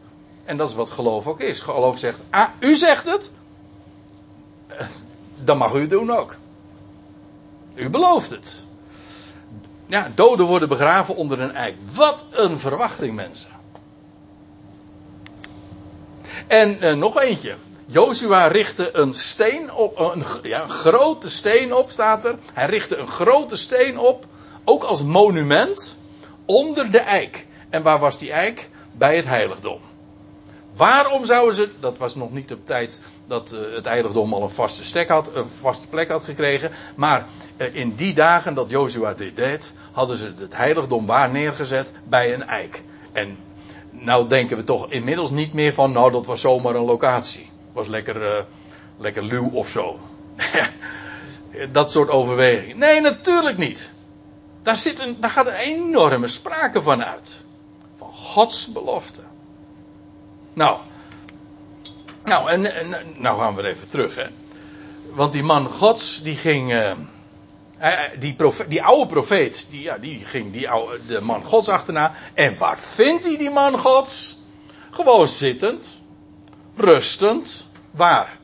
En 0.46 0.58
dat 0.58 0.70
is 0.70 0.76
wat 0.76 0.92
geloof 0.92 1.28
ook 1.28 1.40
is. 1.40 1.60
Geloof 1.60 1.98
zegt: 1.98 2.20
Ah, 2.30 2.48
u 2.60 2.76
zegt 2.76 3.06
het. 3.06 3.32
Eh, 4.68 4.86
dan 5.44 5.58
mag 5.58 5.74
u 5.74 5.80
het 5.80 5.90
doen 5.90 6.12
ook. 6.12 6.36
U 7.80 7.90
belooft 7.90 8.30
het. 8.30 8.64
Ja, 9.86 10.12
doden 10.16 10.46
worden 10.46 10.70
begraven 10.70 11.16
onder 11.16 11.40
een 11.40 11.56
eik. 11.56 11.76
Wat 11.96 12.26
een 12.32 12.60
verwachting, 12.60 13.16
mensen. 13.16 13.50
En 16.48 16.84
uh, 16.84 16.94
nog 16.94 17.22
eentje. 17.22 17.56
Jozua 17.86 18.48
richtte 18.48 18.96
een 18.98 19.14
steen 19.14 19.74
op, 19.74 20.00
een, 20.00 20.24
ja, 20.42 20.62
een 20.62 20.70
grote 20.70 21.30
steen 21.30 21.74
op, 21.74 21.92
staat 21.92 22.26
er. 22.26 22.36
Hij 22.54 22.66
richtte 22.66 22.98
een 22.98 23.08
grote 23.08 23.56
steen 23.56 24.00
op, 24.00 24.26
ook 24.64 24.84
als 24.84 25.04
monument, 25.04 25.98
onder 26.46 26.92
de 26.92 27.00
eik. 27.00 27.48
En 27.70 27.84
waar 27.84 28.00
was 28.00 28.18
die 28.18 28.32
eik? 28.32 28.70
Bij 28.92 29.16
het 29.16 29.26
heiligdom. 29.26 29.80
Waarom 30.80 31.26
zouden 31.26 31.56
ze, 31.56 31.70
dat 31.80 31.98
was 31.98 32.16
nog 32.16 32.32
niet 32.32 32.52
op 32.52 32.66
tijd 32.66 33.00
dat 33.28 33.52
uh, 33.54 33.76
het 33.76 33.86
heiligdom 33.86 34.34
al 34.34 34.44
een 34.44 34.50
vaste, 34.50 34.86
stek 34.86 35.08
had, 35.10 35.36
een 35.36 35.50
vaste 35.60 35.88
plek 35.88 36.10
had 36.10 36.24
gekregen. 36.24 36.72
Maar 36.96 37.26
uh, 37.58 37.76
in 37.76 37.96
die 37.96 38.14
dagen 38.14 38.54
dat 38.54 38.70
Jozua 38.70 39.14
dit 39.14 39.36
deed, 39.36 39.74
hadden 39.92 40.18
ze 40.18 40.34
het 40.38 40.56
heiligdom 40.56 41.06
waar 41.06 41.32
neergezet 41.32 41.92
bij 42.04 42.34
een 42.34 42.44
eik. 42.44 42.84
En 43.12 43.38
nou 43.90 44.28
denken 44.28 44.58
we 44.58 44.64
toch 44.64 44.92
inmiddels 44.92 45.30
niet 45.30 45.54
meer 45.54 45.74
van, 45.74 45.92
nou 45.92 46.12
dat 46.12 46.26
was 46.26 46.42
zomaar 46.42 46.76
een 46.76 46.86
locatie. 46.86 47.50
Was 47.74 47.88
lekker, 47.88 48.22
uh, 48.22 48.44
lekker 48.98 49.24
luw 49.24 49.50
of 49.50 49.70
zo. 49.70 50.00
dat 51.72 51.92
soort 51.92 52.10
overwegingen. 52.10 52.78
Nee, 52.78 53.02
natuurlijk 53.02 53.58
niet. 53.58 53.92
Daar, 54.62 54.78
zit 54.78 55.00
een, 55.00 55.18
daar 55.20 55.30
gaat 55.30 55.48
een 55.48 55.54
enorme 55.54 56.28
sprake 56.28 56.82
van 56.82 57.04
uit. 57.04 57.42
Van 57.98 58.14
Gods 58.14 58.72
belofte. 58.72 59.22
Nou, 60.60 60.78
nou, 62.24 62.50
en, 62.50 62.76
en 62.76 62.96
nou 63.16 63.40
gaan 63.40 63.56
we 63.56 63.68
even 63.68 63.90
terug, 63.90 64.16
hè. 64.16 64.26
Want 65.14 65.34
die 65.34 65.44
man 65.44 65.66
Gods, 65.66 66.22
die 66.22 66.36
ging. 66.36 66.72
Uh, 66.72 66.92
die, 68.20 68.36
die 68.68 68.84
oude 68.84 69.06
profeet, 69.06 69.68
die, 69.70 69.82
ja, 69.82 69.98
die 69.98 70.26
ging 70.26 70.52
die 70.52 70.70
oude, 70.70 71.06
de 71.08 71.22
man 71.22 71.44
Gods 71.44 71.70
achterna. 71.70 72.14
En 72.34 72.58
waar 72.58 72.78
vindt 72.78 73.24
hij 73.24 73.38
die 73.38 73.50
man 73.50 73.78
Gods? 73.78 74.38
Gewoon 74.92 75.28
zittend, 75.28 75.88
rustend. 76.76 77.68
Waar? 77.92 78.38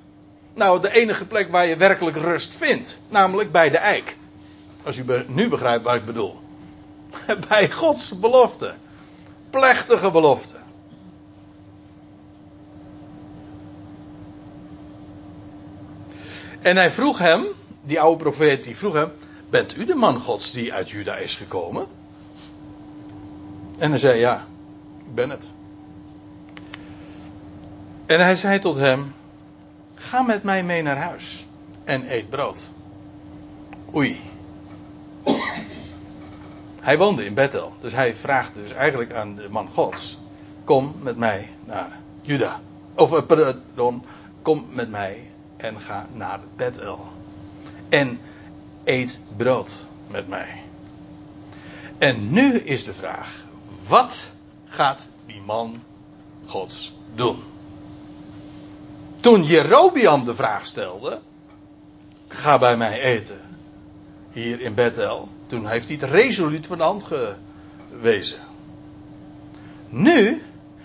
Nou, 0.54 0.82
de 0.82 0.92
enige 0.92 1.26
plek 1.26 1.52
waar 1.52 1.66
je 1.66 1.76
werkelijk 1.76 2.18
rust 2.18 2.56
vindt, 2.56 3.02
namelijk 3.08 3.52
bij 3.52 3.70
de 3.70 3.78
eik. 3.78 4.18
Als 4.84 4.98
u 4.98 5.06
nu 5.28 5.50
begrijpt 5.50 5.84
wat 5.84 5.96
ik 5.96 6.06
bedoel. 6.06 6.40
Bij 7.50 7.72
Gods 7.72 8.20
belofte. 8.20 8.74
Plechtige 9.50 10.12
belofte. 10.12 10.64
En 16.66 16.76
hij 16.76 16.92
vroeg 16.92 17.18
hem, 17.18 17.46
die 17.82 18.00
oude 18.02 18.24
profeet, 18.24 18.64
die 18.64 18.76
vroeg 18.76 18.94
hem: 18.94 19.12
Bent 19.50 19.78
u 19.78 19.86
de 19.86 19.96
man 19.96 20.20
Gods 20.20 20.52
die 20.52 20.74
uit 20.74 20.90
Juda 20.90 21.16
is 21.16 21.36
gekomen? 21.36 21.88
En 23.78 23.90
hij 23.90 24.00
zei: 24.00 24.20
Ja, 24.20 24.46
ik 25.06 25.16
ben 25.16 25.30
het. 25.30 25.46
En 28.06 28.20
hij 28.20 28.36
zei 28.36 28.60
tot 28.60 28.76
hem: 28.76 29.14
Ga 29.96 30.22
met 30.22 30.44
mij 30.44 30.64
mee 30.64 30.82
naar 30.82 30.98
huis 30.98 31.46
en 31.84 32.12
eet 32.14 32.30
brood. 32.30 32.62
Oei. 33.94 34.22
Hij 36.82 36.98
woonde 36.98 37.26
in 37.26 37.34
Bethel, 37.34 37.74
dus 37.80 37.94
hij 37.94 38.16
vraagt 38.16 38.54
dus 38.54 38.72
eigenlijk 38.72 39.14
aan 39.14 39.36
de 39.36 39.50
man 39.50 39.70
Gods: 39.70 40.20
Kom 40.64 40.96
met 41.00 41.18
mij 41.18 41.50
naar 41.66 42.00
Juda. 42.22 42.60
Of 42.96 43.14
eh, 43.14 43.26
pardon, 43.26 44.06
kom 44.42 44.66
met 44.72 44.90
mij 44.90 45.30
en 45.66 45.82
ga 45.82 46.08
naar 46.14 46.40
Bethel. 46.56 47.06
En 47.90 48.20
eet 48.84 49.20
brood 49.38 49.72
met 50.08 50.28
mij. 50.28 50.64
En 51.98 52.32
nu 52.32 52.58
is 52.58 52.84
de 52.84 52.94
vraag: 52.94 53.44
wat 53.88 54.32
gaat 54.66 55.10
die 55.26 55.42
man 55.42 55.84
Gods 56.46 56.96
doen? 57.16 57.44
Toen 59.20 59.44
Jerobiam 59.44 60.26
de 60.26 60.36
vraag 60.36 60.66
stelde: 60.66 61.20
ga 62.28 62.58
bij 62.58 62.78
mij 62.78 63.02
eten. 63.02 63.40
Hier 64.32 64.62
in 64.62 64.74
Bethel. 64.74 65.30
Toen 65.48 65.68
heeft 65.68 65.88
hij 65.88 65.98
het 66.00 66.10
resoluut 66.10 66.68
van 66.68 66.78
de 66.78 66.84
hand 66.84 67.06
gewezen. 67.92 68.40
Nu 69.90 70.44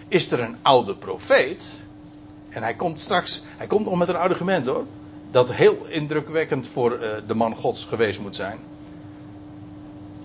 is 0.09 0.31
er 0.31 0.41
een 0.41 0.57
oude 0.63 0.97
profeet 0.97 1.81
en 2.51 2.63
hij 2.63 2.75
komt 2.75 3.01
straks, 3.01 3.43
hij 3.57 3.67
komt 3.67 3.85
nog 3.85 3.99
met 3.99 4.09
een 4.09 4.17
argument 4.17 4.67
hoor. 4.67 4.85
Dat 5.31 5.53
heel 5.53 5.87
indrukwekkend 5.89 6.69
voor 6.69 6.93
uh, 6.93 7.09
de 7.27 7.35
man 7.35 7.55
Gods 7.55 7.85
geweest 7.85 8.21
moet 8.21 8.37
zijn. 8.37 8.59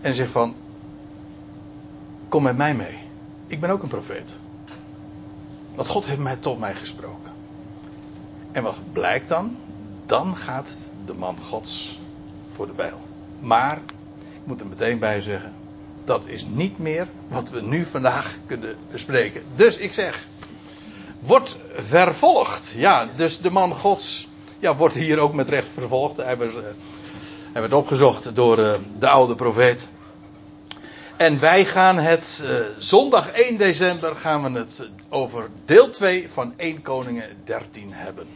En 0.02 0.14
zegt 0.14 0.32
van, 0.32 0.56
kom 2.28 2.44
met 2.44 2.58
mij 2.58 2.76
mee. 2.76 2.98
Ik 3.48 3.60
ben 3.60 3.70
ook 3.70 3.84
een 3.84 3.90
profeet. 3.90 4.36
Want 5.76 5.88
God 5.88 6.06
heeft 6.06 6.20
mij 6.20 6.36
tot 6.36 6.60
mij 6.60 6.76
gesproken. 6.76 7.32
En 8.52 8.64
wat 8.64 8.78
blijkt 8.92 9.30
dan? 9.30 9.58
Dan 10.06 10.36
gaat 10.36 10.92
de 11.06 11.14
man 11.14 11.38
Gods 11.42 12.00
voor 12.50 12.66
de 12.66 12.74
bijl. 12.74 13.00
Maar, 13.40 13.78
ik 14.18 14.44
moet 14.44 14.62
er 14.62 14.68
meteen 14.68 15.00
bij 15.00 15.22
zeggen, 15.22 15.54
dat 16.04 16.26
is 16.26 16.46
niet 16.46 16.80
meer 16.80 17.08
wat 17.28 17.50
we 17.50 17.62
nu 17.62 17.86
vandaag 17.86 18.38
kunnen 18.46 18.76
bespreken. 18.92 19.44
Dus 19.56 19.78
ik 19.78 19.94
zeg, 19.94 20.28
wordt 21.26 21.58
vervolgd. 21.78 22.74
Ja, 22.76 23.10
dus 23.16 23.40
de 23.40 23.52
man 23.52 23.74
Gods 23.74 24.28
ja, 24.60 24.76
wordt 24.76 24.96
hier 24.96 25.20
ook 25.20 25.34
met 25.34 25.50
recht 25.50 25.68
vervolgd. 25.74 26.18
Hij 26.18 26.38
hij 27.52 27.62
werd 27.62 27.74
opgezocht 27.74 28.36
door 28.36 28.60
uh, 28.60 28.74
de 29.00 29.10
oude 29.10 29.36
profeet. 29.36 29.88
En 31.18 31.40
wij 31.40 31.66
gaan 31.66 31.98
het 31.98 32.44
uh, 32.44 32.66
zondag 32.78 33.32
1 33.32 33.58
december 33.58 34.16
gaan 34.16 34.54
we 34.54 34.60
het 34.60 34.90
over 35.10 35.50
deel 35.66 35.90
2 35.90 36.30
van 36.30 36.54
1 36.58 36.82
Koningen 36.82 37.30
13 37.44 37.94
hebben. 37.94 38.28